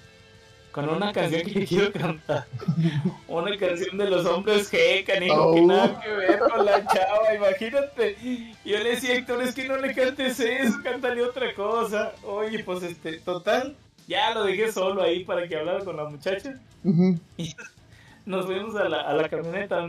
con 0.74 0.90
una 0.90 1.14
canción 1.14 1.44
que 1.44 1.66
quiero 1.66 1.94
cantar. 1.94 2.46
Una 3.30 3.58
canción 3.58 3.98
de 3.98 4.10
los 4.10 4.26
hombres 4.26 4.70
G, 4.70 5.06
canijo, 5.06 5.54
que 5.54 5.62
nada 5.62 6.02
que 6.02 6.10
ver 6.10 6.40
con 6.40 6.66
la 6.66 6.86
chava, 6.86 7.34
imagínate. 7.34 8.18
Y 8.22 8.54
yo 8.66 8.80
le 8.80 8.90
decía, 8.90 9.16
Héctor, 9.16 9.42
es 9.44 9.56
que 9.56 9.70
no 9.70 9.78
le 9.78 9.96
cantes 9.96 10.38
eso, 10.42 10.78
cántale 10.84 11.24
otra 11.24 11.54
cosa. 11.54 12.12
Oye, 12.24 12.62
pues 12.66 12.84
este, 12.84 13.14
total, 13.20 13.78
ya 14.08 14.34
lo 14.34 14.44
dejé 14.44 14.72
solo 14.72 15.02
ahí 15.02 15.24
para 15.24 15.48
que 15.48 15.56
hablara 15.56 15.84
con 15.84 15.98
la 15.98 16.06
muchacha 16.06 16.60
nos 18.26 18.46
fuimos 18.46 18.76
a 18.76 18.88
la, 18.88 19.02
a 19.02 19.14
la 19.14 19.30
camioneta 19.30 19.86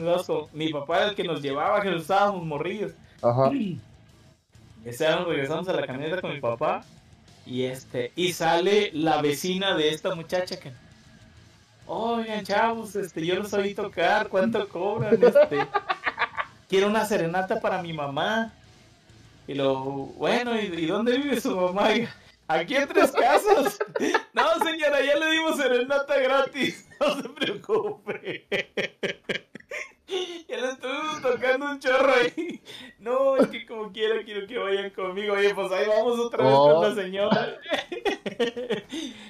mi 0.53 0.73
papá 0.73 0.99
era 0.99 1.09
el 1.11 1.15
que 1.15 1.25
nos 1.25 1.43
llevaba, 1.43 1.81
que 1.83 1.91
nos 1.91 2.03
estábamos 2.03 2.45
morrillos. 2.45 2.93
Ajá. 3.23 3.51
Ese 4.85 5.07
año 5.07 5.27
regresamos 5.27 5.69
a 5.69 5.75
la 5.75 5.87
camioneta 5.87 6.21
con 6.21 6.33
mi 6.33 6.41
papá 6.41 6.85
y 7.47 7.63
este 7.65 8.13
y 8.17 8.33
sale 8.33 8.91
la 8.93 9.23
vecina 9.23 9.77
de 9.77 9.91
esta 9.91 10.15
muchacha 10.15 10.59
que 10.59 10.73
Oigan, 11.87 12.45
chavos, 12.45 12.95
este, 12.95 13.27
yo 13.27 13.35
los 13.35 13.53
oí 13.53 13.75
tocar, 13.75 14.29
¿cuánto 14.29 14.67
cobran? 14.69 15.15
Este, 15.15 15.67
quiero 16.69 16.87
una 16.87 17.05
serenata 17.05 17.61
para 17.61 17.83
mi 17.83 17.93
mamá. 17.93 18.53
Y 19.49 19.55
lo, 19.55 19.83
bueno, 19.83 20.59
¿y, 20.59 20.67
¿y 20.67 20.87
dónde 20.87 21.19
vive 21.19 21.41
su 21.41 21.55
mamá? 21.55 21.89
Aquí 22.53 22.77
en 22.77 22.89
tres 22.89 23.13
casas. 23.13 23.79
No, 24.35 24.65
señora, 24.65 25.01
ya 25.03 25.17
le 25.17 25.31
dimos 25.33 25.57
serenata 25.57 26.19
gratis. 26.19 26.89
No 27.01 27.21
se 27.21 27.29
preocupe. 27.31 28.47
Ya 30.49 30.57
le 30.57 30.69
estuvimos 30.69 31.21
tocando 31.21 31.67
un 31.67 31.81
chorro 31.81 32.13
ahí. 32.13 32.63
No, 33.01 33.37
es 33.39 33.49
que 33.49 33.67
como 33.67 33.91
quiera 33.91 34.23
quiero 34.25 34.47
que 34.47 34.57
vayan 34.57 34.91
conmigo. 34.91 35.35
Oye, 35.35 35.53
pues 35.53 35.73
ahí 35.73 35.87
vamos 35.89 36.21
otra 36.21 36.45
vez 36.45 36.55
con 36.55 36.81
la 36.83 36.89
oh. 36.89 36.95
señora. 36.95 37.59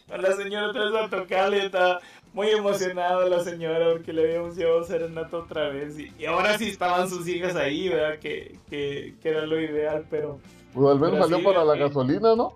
Con 0.07 0.23
la 0.23 0.33
señora 0.33 0.68
otra 0.68 0.85
vez 0.85 0.95
a 0.95 1.09
tocarle. 1.09 1.64
Está 1.64 2.01
muy 2.35 2.51
emocionada 2.51 3.27
la 3.27 3.41
señora 3.41 3.93
porque 3.93 4.12
le 4.12 4.25
habíamos 4.25 4.55
llevado 4.55 4.85
serenata 4.85 5.39
otra 5.39 5.70
vez. 5.70 5.97
Y, 5.99 6.27
ahora 6.27 6.59
sí 6.59 6.68
estaban 6.68 7.09
sus 7.09 7.27
hijas 7.27 7.57
ahí, 7.57 7.89
¿verdad? 7.89 8.18
Que, 8.18 8.59
que, 8.68 9.14
que 9.23 9.29
era 9.29 9.47
lo 9.47 9.59
ideal, 9.59 10.05
pero... 10.11 10.41
Pues 10.75 10.91
al 10.91 10.99
menos 10.99 11.20
salió 11.20 11.43
para 11.43 11.64
la 11.64 11.77
gasolina, 11.77 12.37
¿no? 12.37 12.55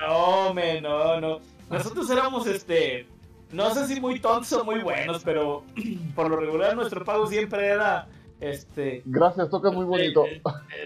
No, 0.00 0.54
me, 0.54 0.80
no, 0.80 1.20
no. 1.20 1.40
Nosotros 1.68 2.10
éramos 2.10 2.46
este. 2.46 3.06
No 3.52 3.74
sé 3.74 3.86
si 3.86 4.00
muy 4.00 4.20
tontos 4.20 4.52
o 4.52 4.64
muy 4.64 4.80
buenos, 4.80 5.22
pero 5.24 5.64
por 6.14 6.30
lo 6.30 6.36
regular 6.36 6.74
nuestro 6.76 7.04
pago 7.04 7.26
siempre 7.26 7.66
era. 7.66 8.08
Este. 8.40 9.02
Gracias, 9.04 9.50
toca 9.50 9.70
muy 9.70 9.84
bonito. 9.84 10.24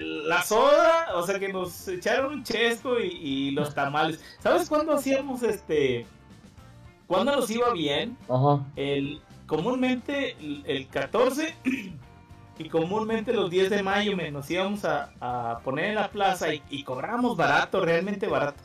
la 0.01 0.43
soda, 0.43 1.15
o 1.15 1.25
sea 1.25 1.39
que 1.39 1.53
nos 1.53 1.87
echaron 1.87 2.33
un 2.33 2.43
chesco 2.43 2.99
y, 2.99 3.53
los 3.53 3.73
tamales. 3.75 4.21
¿Sabes 4.41 4.69
cuándo 4.69 4.95
hacíamos 4.95 5.43
este? 5.45 6.05
¿Cuándo 7.07 7.37
nos 7.37 7.49
iba 7.51 7.73
bien? 7.73 8.19
Ajá. 8.29 8.65
El, 8.75 9.21
comúnmente 9.47 10.37
el, 10.41 10.89
14 10.89 11.55
y 12.59 12.69
comúnmente 12.69 13.33
los 13.33 13.51
10 13.51 13.71
de 13.71 13.83
mayo 13.85 14.17
nos 14.33 14.51
íbamos 14.51 14.85
a, 14.85 15.61
poner 15.63 15.85
en 15.87 15.95
la 15.95 16.11
plaza 16.11 16.53
y, 16.53 16.61
y 16.71 16.83
cobramos 16.83 17.37
barato, 17.37 17.81
realmente 17.85 18.27
barato. 18.27 18.61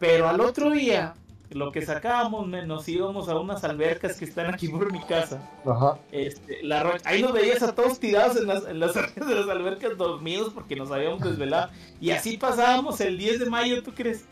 Pero 0.00 0.28
al 0.28 0.40
otro 0.40 0.70
día, 0.70 1.14
lo 1.50 1.70
que 1.70 1.82
sacábamos, 1.82 2.48
nos 2.48 2.88
íbamos 2.88 3.28
a 3.28 3.38
unas 3.38 3.62
albercas 3.64 4.16
que 4.16 4.24
están 4.24 4.52
aquí 4.52 4.66
por 4.66 4.90
mi 4.90 5.00
casa. 5.00 5.46
Ajá. 5.66 5.98
Este, 6.10 6.62
la 6.62 6.98
ahí 7.04 7.22
nos 7.22 7.32
veías 7.32 7.62
a 7.62 7.74
todos 7.74 8.00
tirados 8.00 8.36
en 8.36 8.46
las, 8.46 8.66
en 8.66 8.80
las, 8.80 8.94
de 9.14 9.34
las 9.34 9.48
albercas 9.48 9.96
dormidos 9.98 10.52
porque 10.54 10.74
nos 10.74 10.90
habíamos 10.90 11.20
desvelado. 11.20 11.70
Y 12.00 12.10
así 12.10 12.38
pasábamos 12.38 13.00
el 13.02 13.18
10 13.18 13.40
de 13.40 13.46
mayo, 13.46 13.82
¿tú 13.82 13.92
crees? 13.92 14.24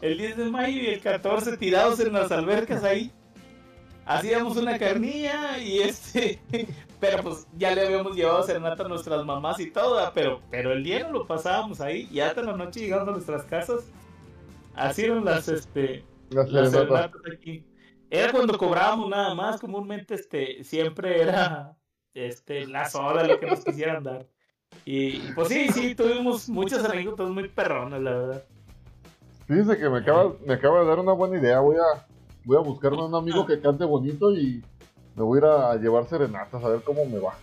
El 0.00 0.16
10 0.16 0.36
de 0.36 0.44
mayo 0.44 0.80
y 0.80 0.86
el 0.86 1.00
14 1.00 1.56
tirados 1.56 1.98
en 1.98 2.12
las 2.12 2.30
albercas 2.30 2.84
ahí. 2.84 3.10
Hacíamos 4.06 4.56
una 4.56 4.78
carnilla 4.78 5.58
y 5.58 5.80
este. 5.80 6.40
Pero 7.00 7.22
pues 7.22 7.46
ya 7.56 7.74
le 7.74 7.86
habíamos 7.86 8.14
llevado 8.14 8.42
serenata 8.42 8.84
a 8.84 8.88
nuestras 8.88 9.24
mamás 9.24 9.58
y 9.58 9.70
todo, 9.70 9.98
pero, 10.12 10.42
pero 10.50 10.72
el 10.72 10.84
día 10.84 11.04
no 11.04 11.12
lo 11.12 11.26
pasábamos 11.26 11.80
ahí. 11.80 12.06
Y 12.12 12.20
hasta 12.20 12.42
la 12.42 12.52
noche 12.52 12.80
llegando 12.80 13.12
a 13.12 13.14
nuestras 13.14 13.44
casas 13.44 13.84
Así 14.74 15.04
eran 15.04 15.24
las, 15.24 15.48
este, 15.48 16.04
las, 16.30 16.74
aquí. 17.32 17.66
Era 18.08 18.32
cuando 18.32 18.56
cobrábamos 18.58 19.08
nada 19.08 19.34
más, 19.34 19.60
comúnmente 19.60 20.14
este, 20.14 20.64
siempre 20.64 21.22
era 21.22 21.76
este, 22.14 22.66
la 22.66 22.88
soda 22.88 23.24
lo 23.24 23.38
que 23.38 23.46
nos 23.46 23.64
quisieran 23.64 24.02
dar. 24.02 24.26
Y 24.84 25.18
pues 25.32 25.48
sí, 25.48 25.68
sí, 25.68 25.94
tuvimos 25.94 26.48
muchas 26.48 26.84
anécdotas 26.84 27.28
muy 27.28 27.48
perronas, 27.48 28.00
la 28.00 28.10
verdad. 28.10 28.44
Fíjese 29.46 29.78
que 29.78 29.88
me 29.88 29.98
acaba, 29.98 30.32
me 30.46 30.54
acaba 30.54 30.80
de 30.80 30.86
dar 30.86 30.98
una 30.98 31.12
buena 31.12 31.38
idea. 31.38 31.60
Voy 31.60 31.76
a, 31.76 32.06
voy 32.44 32.56
a 32.56 32.60
buscarme 32.60 33.04
un 33.04 33.14
amigo 33.14 33.46
que 33.46 33.60
cante 33.60 33.84
bonito 33.84 34.32
y 34.32 34.62
me 35.16 35.24
voy 35.24 35.38
a 35.38 35.40
ir 35.40 35.44
a 35.44 35.76
llevar 35.76 36.08
serenatas 36.08 36.62
a 36.62 36.68
ver 36.68 36.82
cómo 36.82 37.04
me 37.04 37.18
va. 37.18 37.34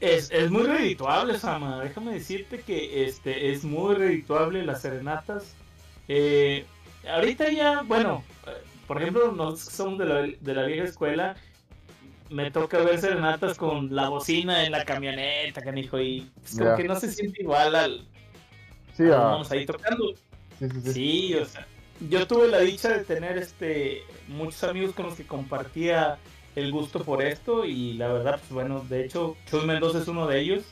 es, 0.00 0.30
es 0.30 0.50
muy 0.50 0.64
redituable, 0.64 1.38
Sama. 1.38 1.82
Déjame 1.82 2.14
decirte 2.14 2.60
que 2.60 3.04
este 3.04 3.52
es 3.52 3.64
muy 3.64 3.94
redituable 3.94 4.64
las 4.64 4.82
serenatas. 4.82 5.54
Eh, 6.08 6.64
ahorita 7.08 7.50
ya, 7.50 7.82
bueno, 7.82 8.24
por 8.86 9.00
ejemplo, 9.00 9.32
nosotros 9.32 9.74
somos 9.74 9.98
de 9.98 10.06
la, 10.06 10.22
de 10.22 10.54
la 10.54 10.64
vieja 10.64 10.84
escuela, 10.84 11.36
me 12.30 12.50
toca 12.50 12.78
ver 12.78 12.98
serenatas 12.98 13.56
con 13.56 13.94
la 13.94 14.08
bocina 14.08 14.64
en 14.64 14.72
la 14.72 14.84
camioneta, 14.84 15.62
canijo, 15.62 16.00
y 16.00 16.30
es 16.44 16.58
como 16.58 16.76
que 16.76 16.84
no 16.84 16.98
se 16.98 17.12
siente 17.12 17.42
igual 17.42 17.74
al... 17.74 18.06
Sí, 18.94 19.04
vamos 19.04 19.50
ahí 19.50 19.64
tocando. 19.64 20.14
Sí, 20.58 20.68
sí, 20.82 20.92
sí. 20.92 21.34
o 21.34 21.44
sea, 21.44 21.66
yo 22.08 22.26
tuve 22.26 22.48
la 22.48 22.60
dicha 22.60 22.88
de 22.88 23.04
tener 23.04 23.38
este 23.38 24.02
muchos 24.26 24.64
amigos 24.64 24.94
con 24.94 25.06
los 25.06 25.14
que 25.14 25.24
compartía 25.24 26.18
el 26.56 26.72
gusto 26.72 27.04
por 27.04 27.22
esto 27.22 27.64
y 27.64 27.92
la 27.94 28.12
verdad, 28.12 28.40
pues 28.40 28.50
bueno, 28.50 28.84
de 28.88 29.04
hecho, 29.04 29.36
Chus 29.48 29.64
Mendoza 29.64 29.98
es 29.98 30.08
uno 30.08 30.26
de 30.26 30.40
ellos 30.40 30.64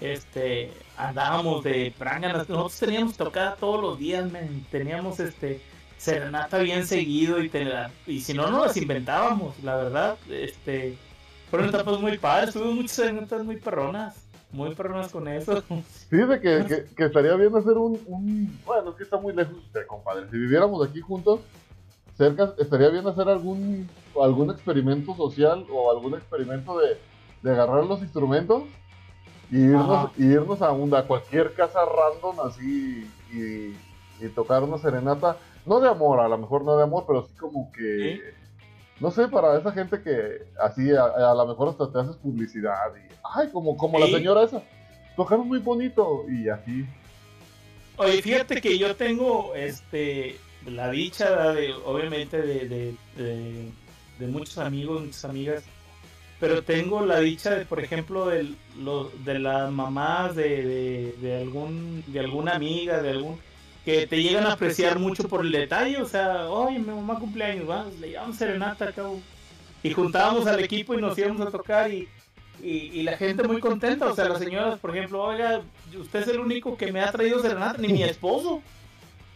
este 0.00 0.72
andábamos 0.96 1.64
de 1.64 1.92
pranganas 1.98 2.48
nosotros 2.48 2.78
teníamos 2.78 3.16
tocada 3.16 3.56
todos 3.56 3.80
los 3.80 3.98
días 3.98 4.30
teníamos 4.70 5.18
este 5.20 5.60
serenata 5.96 6.58
bien 6.58 6.86
seguido 6.86 7.42
y 7.42 7.50
y 8.06 8.20
si 8.20 8.34
no 8.34 8.50
no 8.50 8.64
las 8.64 8.76
inventábamos 8.76 9.58
la 9.62 9.76
verdad 9.76 10.16
este 10.30 10.96
fueron 11.50 11.68
etapas 11.68 12.00
muy 12.00 12.18
padres 12.18 12.54
tuvimos 12.54 12.74
muchas 12.74 12.92
serenatas 12.92 13.44
muy 13.44 13.56
perronas 13.56 14.28
muy 14.50 14.74
perronas 14.74 15.12
con 15.12 15.28
eso. 15.28 15.62
Fíjate 16.08 16.40
que, 16.40 16.86
que, 16.96 17.04
estaría 17.04 17.34
bien 17.34 17.54
hacer 17.54 17.76
un, 17.76 18.00
un, 18.06 18.58
bueno 18.64 18.90
es 18.90 18.96
que 18.96 19.02
está 19.02 19.18
muy 19.18 19.34
lejos 19.34 19.56
usted 19.58 19.86
compadre 19.86 20.28
si 20.30 20.38
viviéramos 20.38 20.88
aquí 20.88 21.00
juntos 21.00 21.40
cerca 22.16 22.54
estaría 22.58 22.88
bien 22.88 23.06
hacer 23.06 23.28
algún 23.28 23.88
algún 24.22 24.50
experimento 24.50 25.14
social 25.14 25.66
o 25.70 25.90
algún 25.90 26.14
experimento 26.14 26.78
de, 26.78 26.96
de 27.42 27.50
agarrar 27.50 27.84
los 27.84 28.00
instrumentos 28.00 28.62
y 29.50 29.58
irnos, 29.58 30.10
irnos 30.18 30.62
a, 30.62 30.70
a 30.70 31.02
cualquier 31.06 31.54
casa 31.54 31.80
random 31.84 32.46
así 32.46 33.10
y, 33.32 33.74
tocar 34.34 34.62
una 34.64 34.78
serenata, 34.78 35.36
no 35.64 35.80
de 35.80 35.88
amor, 35.88 36.20
a 36.20 36.28
lo 36.28 36.36
mejor 36.38 36.64
no 36.64 36.76
de 36.76 36.82
amor, 36.82 37.04
pero 37.06 37.22
sí 37.22 37.34
como 37.36 37.70
que 37.72 38.20
no 39.00 39.10
sé, 39.12 39.28
para 39.28 39.58
esa 39.58 39.70
gente 39.72 40.02
que 40.02 40.42
así 40.60 40.90
a, 40.90 41.32
lo 41.34 41.46
mejor 41.46 41.68
hasta 41.68 41.90
te 41.90 42.00
haces 42.00 42.16
publicidad 42.16 42.92
y, 42.96 43.12
ay, 43.34 43.48
como, 43.52 43.76
como 43.76 43.98
la 43.98 44.06
señora 44.06 44.42
esa, 44.42 44.62
tocaron 45.16 45.46
muy 45.46 45.60
bonito 45.60 46.24
y 46.28 46.48
así. 46.48 46.84
Oye, 47.96 48.22
fíjate 48.22 48.60
que 48.60 48.76
yo 48.78 48.94
tengo 48.96 49.54
este 49.54 50.36
la 50.66 50.90
dicha 50.90 51.52
de, 51.52 51.72
obviamente 51.84 52.42
de, 52.42 52.94
de, 53.16 54.26
muchos 54.26 54.58
amigos, 54.58 55.02
muchas 55.02 55.24
amigas, 55.24 55.64
pero 56.40 56.62
tengo 56.62 57.04
la 57.04 57.20
dicha 57.20 57.50
de, 57.50 57.64
por 57.66 57.80
ejemplo, 57.80 58.26
de, 58.26 58.54
lo, 58.78 59.10
de 59.24 59.38
las 59.38 59.70
mamás 59.70 60.36
de, 60.36 61.14
de, 61.20 61.36
algún, 61.40 62.04
de 62.06 62.20
alguna 62.20 62.52
amiga, 62.52 63.02
de 63.02 63.10
algún 63.10 63.40
que 63.84 64.06
te 64.06 64.22
llegan 64.22 64.44
a 64.44 64.52
apreciar 64.52 64.98
mucho 64.98 65.28
por 65.28 65.44
el 65.44 65.50
detalle, 65.50 65.96
o 66.00 66.06
sea, 66.06 66.48
oye, 66.48 66.78
mi 66.78 66.84
mamá 66.84 67.18
cumpleaños, 67.18 67.66
vamos, 67.66 67.98
le 67.98 68.10
llevamos 68.10 68.36
serenata 68.36 68.88
acá, 68.90 69.04
y 69.82 69.90
juntábamos 69.92 70.46
al 70.46 70.60
equipo 70.60 70.94
y 70.94 71.00
nos 71.00 71.16
íbamos 71.16 71.40
a 71.46 71.50
tocar 71.50 71.90
y, 71.90 72.06
y, 72.62 73.02
la 73.02 73.16
gente 73.16 73.44
muy 73.44 73.60
contenta, 73.60 74.06
o 74.06 74.14
sea, 74.14 74.28
las 74.28 74.40
señoras, 74.40 74.78
por 74.78 74.94
ejemplo, 74.94 75.22
oiga, 75.22 75.62
usted 75.98 76.20
es 76.20 76.28
el 76.28 76.40
único 76.40 76.76
que 76.76 76.92
me 76.92 77.00
ha 77.00 77.10
traído 77.10 77.40
serenata, 77.40 77.78
ni 77.78 77.88
mi 77.88 78.02
esposo, 78.02 78.60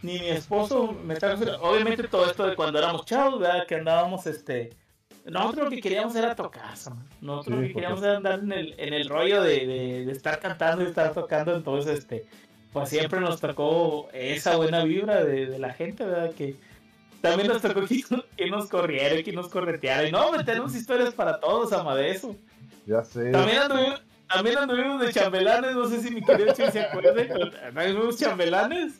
ni 0.03 0.19
mi 0.19 0.29
esposo 0.29 0.95
me 1.05 1.15
trajo 1.15 1.45
obviamente 1.63 2.07
todo 2.09 2.27
esto 2.27 2.47
de 2.47 2.55
cuando 2.55 2.79
éramos 2.79 3.07
chavos, 3.07 3.41
¿verdad? 3.41 3.67
Que 3.67 3.77
andábamos, 3.77 4.27
este, 4.27 4.71
nosotros 5.25 5.65
lo 5.65 5.71
que 5.71 5.81
queríamos 5.81 6.15
era 6.17 6.35
tocar, 6.35 6.75
nosotros 7.21 7.57
lo 7.57 7.63
que 7.63 7.75
queríamos 7.75 8.03
era 8.03 8.17
andar 8.17 8.41
en 8.41 8.53
el, 8.53 8.75
en 8.79 8.93
el 8.93 9.09
rollo 9.09 9.43
de, 9.43 9.67
de, 9.67 10.05
de 10.07 10.13
estar 10.13 10.41
cantando 10.41 10.83
y 10.83 10.87
estar 10.89 11.13
tocando, 11.13 11.55
entonces, 11.55 12.01
este, 12.01 12.27
pues 12.73 12.89
siempre 12.89 13.21
nos 13.21 13.41
tocó 13.41 14.09
esa 14.13 14.57
buena 14.57 14.83
vibra 14.85 15.25
de, 15.25 15.59
la 15.59 15.75
gente, 15.75 16.05
¿verdad? 16.05 16.33
Que 16.33 16.57
también 17.21 17.49
nos 17.49 17.61
tocó 17.61 17.83
que, 18.37 18.51
nos 18.51 18.69
corriera, 18.69 19.23
que 19.23 19.33
nos 19.33 19.49
correteara. 19.49 20.09
Y 20.09 20.13
no, 20.13 20.31
tenemos 20.45 20.75
historias 20.75 21.13
para 21.13 21.39
todos, 21.39 21.73
ama 21.73 21.95
de 21.95 22.11
eso. 22.11 22.35
Ya 22.87 23.05
sé. 23.05 23.31
También 23.31 23.59
anduvimos, 23.59 24.03
también 24.27 24.59
anduvimos 24.59 25.01
de 25.01 25.13
chambelanes, 25.13 25.77
no 25.77 25.87
sé 25.87 26.01
si 26.01 26.11
mi 26.11 26.23
querido 26.23 26.55
Chuy 26.55 26.71
se 26.71 26.81
acuerda. 26.81 27.13
También 27.73 27.97
fuimos 27.97 28.19
chambelanes. 28.19 28.95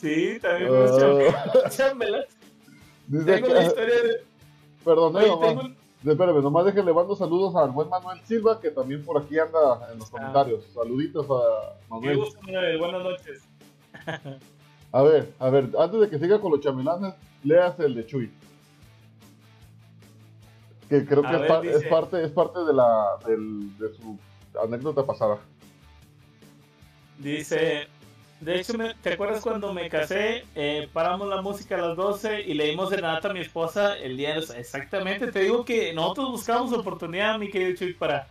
Sí, 0.00 0.38
también 0.42 0.68
fuimos 0.68 0.90
oh. 0.90 1.68
chambelanes. 1.70 2.28
Tengo 3.24 3.48
la 3.48 3.62
historia 3.62 3.94
de... 3.94 4.31
Perdón, 4.84 5.12
no, 5.12 5.74
Espérame, 6.04 6.42
nomás 6.42 6.64
déjenle 6.64 6.92
mando 6.92 7.14
saludos 7.14 7.54
al 7.54 7.70
buen 7.70 7.88
Manuel 7.88 8.20
Silva, 8.24 8.60
que 8.60 8.70
también 8.70 9.04
por 9.04 9.22
aquí 9.22 9.38
anda 9.38 9.88
en 9.92 10.00
los 10.00 10.08
ah. 10.08 10.10
comentarios. 10.10 10.64
Saluditos 10.74 11.26
a 11.30 11.78
Manuel. 11.88 12.20
Manuel. 12.42 12.78
Buenas 12.78 13.04
noches. 13.04 13.48
a 14.92 15.02
ver, 15.02 15.32
a 15.38 15.50
ver, 15.50 15.70
antes 15.78 16.00
de 16.00 16.10
que 16.10 16.18
siga 16.18 16.40
con 16.40 16.50
los 16.50 16.60
chamelanes, 16.60 17.14
leas 17.44 17.78
el 17.78 17.94
de 17.94 18.06
Chuy. 18.06 18.32
Que 20.88 21.06
creo 21.06 21.22
que 21.22 21.36
es, 21.36 21.84
parte, 21.84 22.24
es 22.24 22.32
parte 22.32 22.64
de, 22.64 22.72
la, 22.72 23.18
del, 23.24 23.78
de 23.78 23.94
su 23.94 24.18
anécdota 24.60 25.06
pasada. 25.06 25.38
Dice, 27.18 27.86
de 28.42 28.58
hecho, 28.58 28.72
¿te 29.00 29.12
acuerdas 29.12 29.40
cuando 29.40 29.72
me 29.72 29.88
casé? 29.88 30.44
Eh, 30.56 30.88
paramos 30.92 31.28
la 31.28 31.40
música 31.40 31.76
a 31.76 31.78
las 31.78 31.96
12 31.96 32.42
y 32.42 32.54
le 32.54 32.66
dimos 32.66 32.90
serenata 32.90 33.30
a 33.30 33.32
mi 33.32 33.38
esposa 33.38 33.96
el 33.96 34.16
día 34.16 34.34
de... 34.34 34.40
Exactamente, 34.58 35.30
te 35.30 35.40
digo 35.40 35.64
que 35.64 35.92
nosotros 35.92 36.32
buscamos 36.32 36.72
oportunidad, 36.72 37.38
mi 37.38 37.50
querido 37.50 37.76
Chuy, 37.76 37.94
para... 37.94 38.26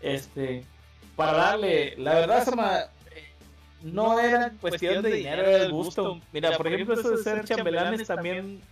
Este... 0.00 0.64
Para 1.16 1.32
darle... 1.32 1.96
La 1.98 2.14
verdad, 2.14 2.44
Sama, 2.44 2.84
no 3.82 4.20
era 4.20 4.52
cuestión 4.60 5.02
de 5.02 5.10
dinero, 5.10 5.42
era 5.42 5.64
el 5.64 5.72
gusto. 5.72 6.20
Mira, 6.32 6.56
por 6.56 6.68
ejemplo, 6.68 6.94
eso 6.94 7.10
de 7.10 7.18
ser 7.18 7.44
chambelanes 7.44 8.06
también... 8.06 8.62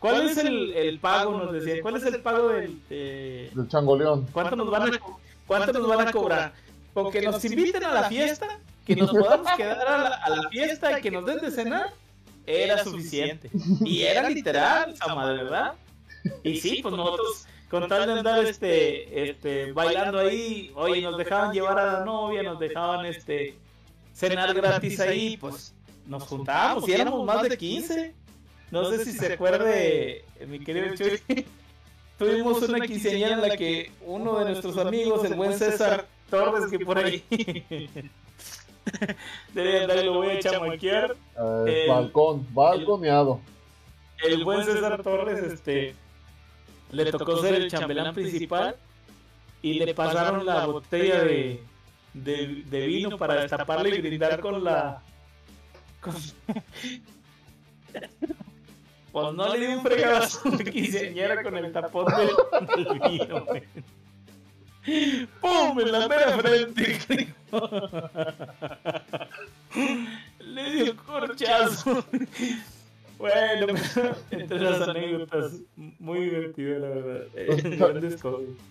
¿Cuál 0.00 0.28
es 0.28 0.36
el, 0.36 0.74
el 0.74 0.98
pago? 1.00 1.32
Nos 1.38 1.52
decía. 1.52 1.80
¿Cuál 1.80 1.96
es 1.96 2.04
el 2.04 2.20
pago 2.20 2.50
del... 2.50 2.78
Del 2.88 3.68
changoleón. 3.68 4.26
¿Cuánto 4.32 4.54
nos 4.54 4.70
van 4.70 4.94
a, 4.94 5.00
cuánto 5.46 5.72
nos 5.72 5.88
van 5.88 6.08
a 6.08 6.12
cobrar? 6.12 6.52
Porque 6.92 7.22
nos 7.22 7.42
inviten 7.46 7.84
a 7.84 7.94
la 7.94 8.02
fiesta 8.04 8.60
que 8.88 8.96
nos 8.96 9.10
podamos 9.12 9.52
quedar 9.56 9.86
a 9.86 10.28
la, 10.30 10.48
fiesta 10.50 10.98
y 10.98 11.02
que 11.02 11.10
nos 11.10 11.26
den 11.26 11.38
de 11.38 11.50
cenar, 11.50 11.92
era 12.46 12.82
suficiente. 12.82 13.50
Y 13.84 14.02
era 14.02 14.28
literal, 14.30 14.96
Sama, 14.96 15.30
de 15.30 15.44
verdad. 15.44 15.74
Y 16.42 16.56
sí, 16.58 16.80
pues 16.82 16.94
nosotros, 16.94 17.46
con 17.68 17.86
tal 17.86 18.06
de 18.06 18.12
andar 18.14 18.44
este, 18.44 19.30
este, 19.30 19.72
bailando 19.72 20.18
ahí, 20.18 20.72
oye, 20.74 21.02
nos 21.02 21.18
dejaban 21.18 21.52
llevar 21.52 21.78
a 21.78 21.92
la 21.98 22.04
novia, 22.04 22.42
nos 22.42 22.58
dejaban 22.58 23.04
este, 23.04 23.54
cenar 24.14 24.54
gratis 24.54 24.98
ahí, 25.00 25.36
pues 25.36 25.74
nos 26.06 26.22
juntábamos 26.22 26.88
y 26.88 26.92
éramos 26.92 27.24
más 27.26 27.42
de 27.42 27.56
15. 27.56 28.14
No 28.70 28.90
sé 28.90 29.04
si 29.04 29.12
se 29.12 29.34
acuerde, 29.34 30.24
mi 30.46 30.58
querido 30.60 30.94
Chuy. 30.96 31.20
Tuvimos 32.18 32.60
una 32.62 32.80
quinceañera 32.80 33.34
en 33.34 33.42
la 33.42 33.56
que 33.56 33.92
uno 34.04 34.40
de 34.40 34.46
nuestros 34.46 34.76
amigos, 34.78 35.24
el 35.24 35.34
buen 35.34 35.56
César 35.56 36.08
Torres, 36.28 36.68
que 36.68 36.80
por 36.80 36.98
ahí 36.98 37.22
Debe 39.54 39.82
andar 39.82 40.04
lo 40.04 40.14
voy 40.14 40.30
a 40.30 40.38
chamoquear. 40.40 41.16
Eh, 41.66 41.86
balcón, 41.88 42.46
balconeado. 42.52 43.40
El, 44.22 44.44
buen 44.44 44.64
César 44.64 45.02
Torres, 45.02 45.38
este, 45.40 45.94
le 46.90 47.10
tocó 47.10 47.40
ser 47.40 47.54
el 47.54 47.70
chambelán 47.70 48.14
principal 48.14 48.76
y 49.62 49.74
le 49.74 49.94
pasaron 49.94 50.44
la 50.44 50.66
botella 50.66 51.22
de, 51.22 51.62
de, 52.14 52.64
de 52.66 52.86
vino 52.86 53.16
para 53.16 53.42
destaparla 53.42 53.88
y 53.88 54.00
brindar 54.00 54.40
con 54.40 54.64
la. 54.64 55.02
Con... 56.00 56.14
pues 59.12 59.34
no 59.34 59.54
le 59.54 59.66
di 59.66 59.66
un 59.74 59.82
fregazo 59.82 60.50
de 60.56 60.64
quinceañera 60.64 61.42
con 61.42 61.56
el 61.56 61.72
tapón 61.72 62.06
del, 62.06 62.30
del 62.76 63.00
vino, 63.00 63.46
¡Pum! 65.40 65.80
En 65.80 65.92
la 65.92 66.08
mera 66.08 66.38
frente. 66.38 66.98
Le 70.40 70.72
dio 70.72 70.96
corchazo. 70.96 72.04
Bueno, 73.18 73.74
entre 74.30 74.60
las 74.60 74.88
anécdotas, 74.88 75.60
muy 75.98 76.20
divertido, 76.20 76.78
la 76.78 76.88
verdad. 76.88 77.26
Eh, 77.34 78.16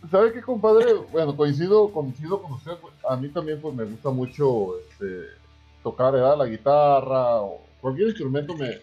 ¿Sabe 0.10 0.32
qué, 0.32 0.42
compadre? 0.42 0.94
Bueno, 1.12 1.36
coincido, 1.36 1.92
coincido 1.92 2.42
con 2.42 2.54
usted. 2.54 2.72
A 3.10 3.18
mí 3.18 3.28
también 3.28 3.60
pues, 3.60 3.76
me 3.76 3.84
gusta 3.84 4.10
mucho 4.10 4.80
este, 4.80 5.24
tocar 5.84 6.14
la 6.14 6.46
guitarra 6.46 7.42
o 7.42 7.60
cualquier 7.82 8.08
instrumento 8.08 8.56
me, 8.56 8.80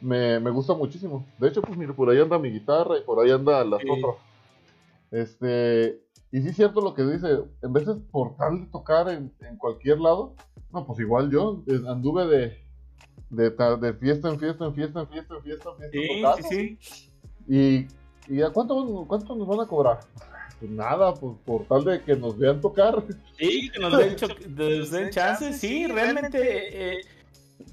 me, 0.00 0.40
me, 0.40 0.50
gusta 0.50 0.74
muchísimo. 0.74 1.24
De 1.38 1.50
hecho, 1.50 1.62
pues 1.62 1.78
mire, 1.78 1.92
por 1.92 2.10
ahí 2.10 2.18
anda 2.18 2.36
mi 2.36 2.50
guitarra 2.50 2.98
y 2.98 3.02
por 3.02 3.24
ahí 3.24 3.30
anda 3.30 3.64
las 3.64 3.80
otras. 3.88 4.16
Este, 5.10 6.02
y 6.32 6.40
sí 6.40 6.48
es 6.48 6.56
cierto 6.56 6.80
lo 6.80 6.94
que 6.94 7.02
dice, 7.02 7.28
en 7.62 7.72
vez 7.72 7.86
de 7.86 7.94
por 7.94 8.36
tal 8.36 8.60
de 8.60 8.66
tocar 8.66 9.08
en, 9.08 9.32
cualquier 9.58 10.00
lado, 10.00 10.34
no, 10.72 10.86
pues 10.86 10.98
igual 11.00 11.30
yo 11.30 11.62
anduve 11.88 12.26
de, 12.26 12.58
de, 13.30 13.50
de, 13.50 13.94
fiesta 13.94 14.28
en 14.28 14.38
fiesta, 14.38 14.66
en 14.66 14.74
fiesta, 14.74 15.00
en 15.00 15.08
fiesta, 15.08 15.34
en 15.34 15.42
fiesta, 15.42 15.70
en 15.80 15.90
fiesta. 15.90 16.34
Sí, 16.42 16.48
sí, 16.48 16.78
sí. 16.80 17.12
Y, 18.28 18.34
y 18.34 18.42
¿a 18.42 18.50
cuánto, 18.50 19.04
cuánto 19.06 19.36
nos 19.36 19.46
van 19.46 19.60
a 19.60 19.66
cobrar? 19.66 20.00
Pues 20.58 20.70
nada, 20.70 21.12
pues 21.12 21.36
por 21.44 21.66
tal 21.66 21.84
de 21.84 22.02
que 22.02 22.16
nos 22.16 22.38
vean 22.38 22.62
tocar. 22.62 23.04
Sí, 23.38 23.70
que 23.70 23.78
nos 23.78 23.94
den, 23.94 24.90
den 24.90 25.10
chance, 25.10 25.52
sí, 25.52 25.86
realmente... 25.86 26.94
Eh, 26.94 27.00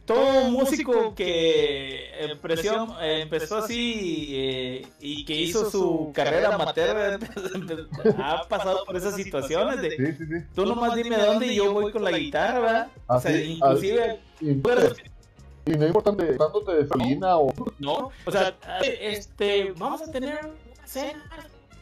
todo 0.05 0.49
músico 0.49 1.15
que 1.15 2.09
empezó, 2.19 3.01
empezó 3.01 3.57
así 3.57 4.27
eh, 4.31 4.87
y 4.99 5.23
que 5.25 5.33
hizo 5.33 5.69
su 5.69 6.11
carrera 6.13 6.55
amateur 6.55 7.19
ha 8.17 8.47
pasado 8.47 8.83
por 8.85 8.97
esas 8.97 9.15
situaciones 9.15 9.81
de 9.81 9.91
sí, 9.91 10.05
sí, 10.17 10.25
sí. 10.25 10.45
tú 10.53 10.65
nomás 10.65 10.95
dime 10.95 11.15
a 11.15 11.25
dónde 11.25 11.47
y 11.47 11.55
yo 11.55 11.71
voy 11.71 11.91
con 11.91 12.03
la 12.03 12.11
guitarra, 12.11 12.59
¿verdad? 12.59 12.87
o 13.07 13.19
sea, 13.19 13.41
inclusive 13.41 14.19
y, 14.41 14.55
no 14.55 15.83
es 15.85 15.87
importante 15.87 16.35
dándote 16.35 16.73
de 16.73 16.87
salina 16.87 17.37
o 17.37 17.53
no, 17.79 18.11
o 18.25 18.31
sea, 18.31 18.53
este, 18.81 19.71
vamos 19.77 20.01
a 20.01 20.11
tener 20.11 20.39
una 20.43 20.87
cena. 20.87 21.23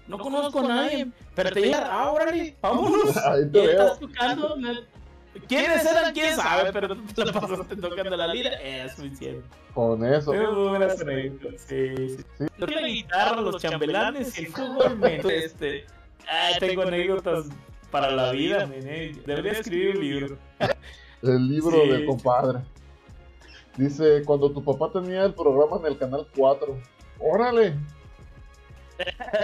No 0.07 0.17
conozco 0.17 0.59
a 0.59 0.67
nadie, 0.67 1.07
pero 1.33 1.51
te 1.51 1.61
llega, 1.61 1.87
ah, 1.89 2.11
órale, 2.11 2.55
vámonos. 2.61 3.15
Ahí 3.17 3.49
te 3.49 3.71
estás 3.71 3.99
tocando, 3.99 4.55
¿Quiénes 5.47 5.85
eran? 5.85 6.13
¿Quién 6.13 6.35
sabe? 6.35 6.71
Pero 6.73 6.95
tú 6.95 7.13
te 7.13 7.25
la 7.25 7.33
pasaste 7.33 7.75
tocando 7.75 8.17
la 8.17 8.27
lira. 8.27 8.51
Es 8.61 8.95
suficiente. 8.95 9.47
Con 9.73 10.03
eso. 10.05 10.33
Es 10.33 10.49
muy 10.51 10.69
buena 10.69 10.89
Sí, 10.89 11.55
sí. 11.57 12.17
sí. 12.37 12.45
Lo 12.57 12.67
que 12.67 12.75
la 12.75 12.87
guitarra, 12.87 13.41
los 13.41 13.61
chambelanes 13.61 14.37
y 14.37 14.45
el 14.45 14.51
fútbol, 14.51 14.99
este. 15.29 15.85
Ah, 16.27 16.51
tengo 16.59 16.83
anécdotas 16.83 17.45
para 17.89 18.11
la 18.11 18.31
vida, 18.31 18.69
eh. 18.73 19.15
Debería 19.25 19.51
escribir 19.53 19.97
un 19.97 20.01
libro. 20.01 20.37
El 21.21 21.47
libro 21.47 21.85
de 21.87 22.05
compadre. 22.05 22.59
Dice, 23.77 24.23
cuando 24.25 24.51
tu 24.51 24.63
papá 24.63 24.91
tenía 24.91 25.23
el 25.23 25.33
programa 25.33 25.77
en 25.79 25.85
el 25.85 25.97
canal 25.97 26.27
4. 26.35 26.77
¡Órale! 27.19 27.75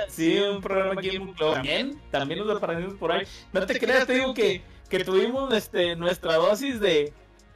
sí, 0.07 0.39
un 0.39 0.61
programa 0.61 0.99
aquí 0.99 1.15
en 1.15 1.33
También, 1.35 2.01
también 2.11 2.45
nos 2.45 2.57
aprendimos 2.57 2.95
por 2.95 3.11
ahí. 3.11 3.25
No 3.53 3.65
te 3.65 3.79
creas, 3.79 4.05
te 4.05 4.13
digo 4.13 4.33
que 4.33 4.61
que 4.88 5.03
tuvimos 5.03 5.53
este, 5.53 5.95
nuestra 5.95 6.35
dosis 6.35 6.79
de, 6.79 7.13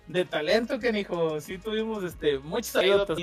de 0.07 0.25
talento, 0.25 0.79
que 0.79 0.91
dijo, 0.91 1.39
sí 1.39 1.57
tuvimos 1.57 2.03
este, 2.03 2.39
muchos 2.39 2.75
anécdotas. 2.75 3.17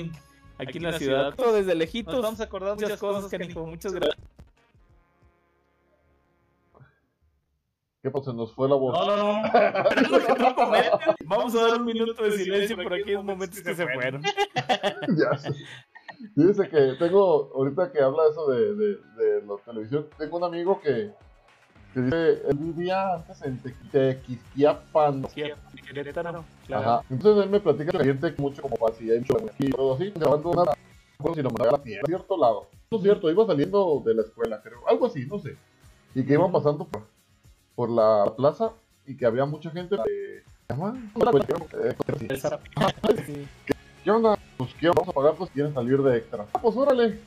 aquí 0.59 0.79
en 0.79 0.83
la 0.85 0.99
ciudad. 0.99 1.35
Todo 1.35 1.55
desde 1.55 1.75
lejitos. 1.75 2.15
Nos 2.15 2.23
vamos 2.23 2.41
a 2.41 2.45
acordar 2.45 2.75
muchas 2.75 2.99
cosas, 2.99 3.31
Canijo. 3.31 3.67
Muchas 3.67 3.93
gracias. 3.93 4.19
¿Qué 8.03 8.11
pasa? 8.13 8.33
Nos 8.33 8.55
fue 8.55 8.69
la 8.69 8.77
voz. 8.77 8.97
No, 8.97 9.17
no, 9.17 9.43
no. 9.43 9.51
Vamos 11.25 11.55
a 11.57 11.63
dar 11.63 11.81
un 11.81 11.85
minuto 11.85 12.23
de 12.23 12.31
silencio 12.31 12.77
por 12.77 12.95
aquellos 12.95 13.25
momentos 13.25 13.61
que 13.61 13.75
se 13.75 13.87
fueron. 13.87 14.23
ya 15.17 15.37
sé. 15.37 15.51
Dice 16.35 16.69
que 16.69 16.95
tengo, 16.99 17.53
ahorita 17.55 17.93
que 17.93 18.01
habla 18.01 18.23
eso 18.31 18.51
de, 18.51 18.75
de, 18.75 18.87
de 19.17 19.47
la 19.47 19.57
televisión, 19.65 20.09
tengo 20.17 20.39
un 20.39 20.45
amigo 20.45 20.81
que, 20.81 21.13
que 21.93 22.01
dice, 22.01 22.43
él 22.49 22.57
vivía 22.59 23.15
antes 23.15 23.43
en 23.43 23.61
Tequisquiapan. 23.91 25.27
Querétaro, 25.93 26.45
Ajá. 26.71 27.03
Entonces 27.09 27.45
él 27.45 27.51
me 27.51 27.61
platica 27.61 27.93
que 27.93 28.05
siente 28.05 28.35
mucho 28.39 28.63
como 28.63 28.89
así, 28.89 29.11
hay 29.11 29.21
mucho 29.21 29.37
aquí, 29.39 29.71
todo 29.71 29.95
así, 29.95 30.13
grabando 30.15 30.51
una, 30.51 30.65
si 31.35 31.43
lo 31.43 31.51
mandaba 31.51 31.71
a 31.71 31.79
la 31.79 31.83
tierra, 31.83 32.03
a 32.05 32.07
cierto 32.07 32.37
lado. 32.37 32.69
No 32.91 32.99
es 32.99 33.03
cierto, 33.03 33.31
iba 33.31 33.47
saliendo 33.47 34.03
de 34.05 34.15
la 34.15 34.23
escuela, 34.23 34.61
creo, 34.63 34.87
algo 34.89 35.07
así, 35.07 35.27
no 35.27 35.39
sé. 35.39 35.57
Y 36.15 36.25
que 36.25 36.35
iban 36.35 36.53
pasando 36.53 36.87
por, 36.87 37.07
por 37.75 37.91
la 37.91 38.35
plaza 38.37 38.73
y 39.07 39.17
que 39.17 39.27
había 39.27 39.47
mucha 39.47 39.71
gente 39.71 39.97
que... 40.05 40.43
¿Qué 44.05 44.11
onda? 44.11 44.39
Pues 44.57 44.75
¿qué 44.75 44.89
vamos 44.89 45.09
a 45.09 45.13
pagar? 45.13 45.35
Pues 45.35 45.51
quieren 45.51 45.73
salir 45.73 46.03
de 46.03 46.19
extra. 46.19 46.47
Ah, 46.53 46.59
pues 46.61 46.77
órale. 46.77 47.19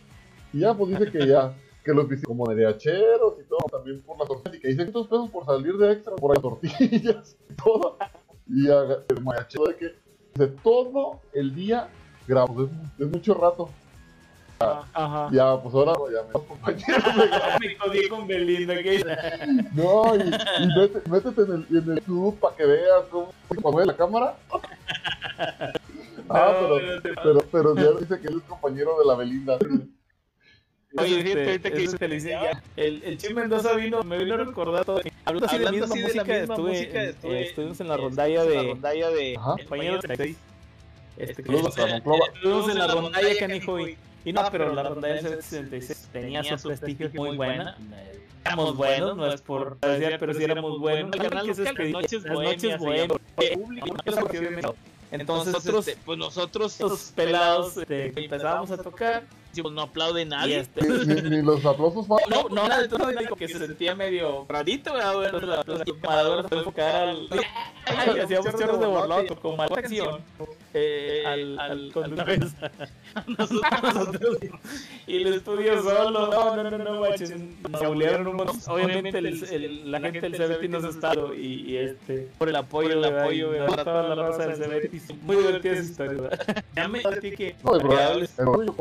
Y 0.54 0.60
ya, 0.60 0.74
pues 0.74 0.92
dice 0.92 1.12
que 1.12 1.28
ya, 1.28 1.54
que 1.84 1.94
los 1.94 2.08
visitan 2.08 2.30
como 2.36 2.46
mariacheros 2.46 3.34
y 3.40 3.44
todo, 3.48 3.60
también 3.72 4.02
por 4.02 4.18
la 4.20 4.26
tortilla. 4.26 4.56
Y 4.58 4.60
que 4.60 4.68
dicen 4.70 4.86
500 4.92 5.08
pesos 5.08 5.30
por 5.30 5.46
salir 5.46 5.76
de 5.78 5.92
extra, 5.94 6.16
por 6.16 6.34
las 6.36 6.42
tortillas 6.42 7.38
y 7.50 7.54
todo. 7.56 7.98
Y 8.48 8.68
el 8.68 9.22
mariachero 9.24 9.66
de 9.66 9.76
que 9.78 9.96
dice 10.36 10.48
todo 10.64 11.20
el 11.34 11.54
día 11.56 11.88
grabamos, 12.28 12.70
es, 12.70 13.02
es 13.06 13.12
mucho 13.12 13.34
rato. 13.34 13.70
Ajá. 14.94 15.28
Ya, 15.32 15.60
pues 15.60 15.74
ahora 15.74 15.94
ya 16.14 16.22
me 16.28 16.34
compañeros 16.46 17.16
de. 17.16 17.68
Me 17.68 17.76
jodí 17.78 18.10
con 18.10 18.28
Belinda. 18.28 18.76
Que... 18.76 19.04
No, 19.74 20.16
y, 20.16 20.20
y 20.20 20.68
métete, 20.78 21.10
métete 21.10 21.42
en, 21.42 21.52
el, 21.52 21.78
en 21.78 21.92
el 21.94 22.06
YouTube 22.06 22.40
para 22.40 22.56
que 22.56 22.66
veas 22.68 23.06
cómo 23.10 23.32
se 23.50 23.86
la 23.88 23.96
cámara. 23.98 24.36
Ah, 26.30 26.54
No, 26.62 26.68
pero, 26.78 26.80
no 26.96 27.02
te- 27.02 27.14
pero, 27.24 27.40
pero 27.52 27.76
ya 27.76 28.00
dice 28.00 28.20
que 28.22 28.28
él 28.28 28.38
es 28.38 28.44
compañero 28.44 29.00
de 29.00 29.06
la 29.06 29.16
Belinda. 29.16 29.58
Oye, 30.98 31.18
Este, 31.20 31.24
fíjate, 31.24 31.46
ahorita 31.46 31.72
que 31.72 31.98
te 31.98 32.08
lo 32.08 32.16
hice 32.16 32.30
ya. 32.30 32.64
El, 32.76 33.04
el 33.04 33.18
Chim 33.18 33.36
Mendoza 33.36 33.74
vino, 33.76 34.04
me 34.04 34.18
vino 34.18 34.34
a 34.34 34.38
recordar 34.38 34.84
todo. 34.86 35.02
Hablando 35.26 35.48
así 35.48 35.58
de 35.58 35.68
Hablando 35.68 35.88
misma 35.88 35.94
así 35.96 35.96
de 35.96 36.16
la 36.16 36.24
música, 36.24 36.40
misma 36.40 36.56
estuve, 36.56 36.70
música, 36.72 37.04
estuve 37.04 37.40
eh, 37.40 37.48
estuvimos 37.48 37.80
en 37.80 37.88
la 37.88 37.98
rondalla 37.98 38.42
en 38.42 38.48
la 38.56 38.62
de 38.62 38.68
rondalla 38.68 39.10
de 39.10 39.16
de 39.16 40.00
36. 40.00 40.38
Este, 41.18 41.42
estuvimos 41.42 42.70
en 42.70 42.78
la 42.78 42.88
rondalla, 42.88 43.38
canijo, 43.40 43.80
y, 43.80 43.98
y 44.26 44.34
no, 44.34 44.42
pero 44.52 44.74
la 44.74 44.84
rondalla 44.84 45.22
del 45.22 45.42
66 45.44 46.10
tenía 46.12 46.58
su 46.58 46.68
prestigio 46.68 47.10
muy 47.14 47.38
buena. 47.38 47.78
Éramos 48.44 48.76
buenos, 48.76 49.16
no 49.16 49.32
es 49.32 49.42
por 49.42 49.80
decir, 49.80 50.18
pero 50.20 50.34
sí 50.34 50.44
éramos 50.44 50.80
buenos. 50.80 51.16
Las 51.16 51.34
noches 51.46 52.78
obviamente- 52.80 53.18
Entonces 55.12 55.54
nosotros, 55.54 55.88
este, 55.88 56.02
pues 56.06 56.18
nosotros 56.18 56.72
estos 56.74 57.12
pelados, 57.16 57.78
este, 57.78 58.08
empezábamos 58.20 58.72
a 58.72 58.78
tocar. 58.78 59.24
Pues, 59.62 59.74
no 59.74 59.82
aplaude 59.82 60.24
nadie. 60.26 60.60
este, 60.60 60.88
Ni, 60.88 61.16
ni- 61.22 61.30
ni 61.30 61.42
los 61.42 61.66
aplausos 61.66 62.08
van. 62.08 62.20
no, 62.30 62.44
no, 62.50 62.68
nada 62.68 62.82
de 62.84 62.88
todo, 62.88 63.08
digo 63.08 63.36
que 63.36 63.48
se 63.48 63.58
sentía 63.60 63.96
medio 63.96 64.46
rarito, 64.48 64.94
¿verdad? 64.94 65.64
La 65.68 65.84
llamadora 65.84 66.48
fue 66.48 66.58
enfocar 66.60 66.96
al. 67.10 67.28
Ay, 67.86 68.20
hacíamos 68.20 68.56
chorros 68.56 68.80
de 68.80 68.86
borloto, 68.86 69.36
como. 69.40 69.64
Eh, 70.74 71.24
al, 71.26 71.60
al 71.60 71.92
conductor. 71.92 72.38
Nosotros. 73.28 74.38
Y 75.08 75.18
el 75.24 75.34
estudio 75.34 75.82
solo. 75.82 76.12
No, 76.28 76.56
no, 76.56 76.64
no, 76.64 76.78
no. 76.78 76.94
Nos 77.70 77.82
un 78.28 78.36
montón. 78.36 78.58
Obviamente, 78.68 79.18
el, 79.18 79.26
el- 79.52 79.92
la 79.92 80.00
gente 80.00 80.22
del 80.22 80.34
CBT 80.38 80.70
nos 80.70 80.84
está 80.86 81.14
y, 81.36 81.72
y 81.72 81.78
este. 81.78 82.30
Por 82.38 82.48
el 82.48 82.56
apoyo, 82.56 82.88
Por 82.88 82.98
el 82.98 83.02
¿verdad? 83.02 83.24
apoyo, 83.24 83.48
Y 83.56 83.60
¿verdad? 83.60 83.84
toda 83.84 84.04
la 84.04 84.16
raza 84.16 84.48
del 84.48 84.58
CBT. 84.90 85.14
Muy 85.24 85.36
divertida 85.36 85.74
esa 85.74 85.84
historia. 85.84 86.30
Ya 86.76 86.88
me 86.88 87.02
que. 87.36 87.56
No, 87.64 87.72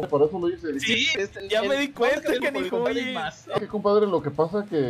por 0.09 0.23
eso 0.23 0.39
lo 0.39 0.49
hice. 0.49 0.60
Sí, 0.79 1.09
Ya 1.49 1.63
me 1.63 1.77
di 1.79 1.89
cuenta, 1.89 2.33
canijo, 2.41 2.83
oye. 2.83 3.15
Es 3.15 3.59
que, 3.59 3.67
compadre, 3.67 4.07
lo 4.07 4.23
que 4.23 4.31
pasa 4.31 4.67
que 4.69 4.81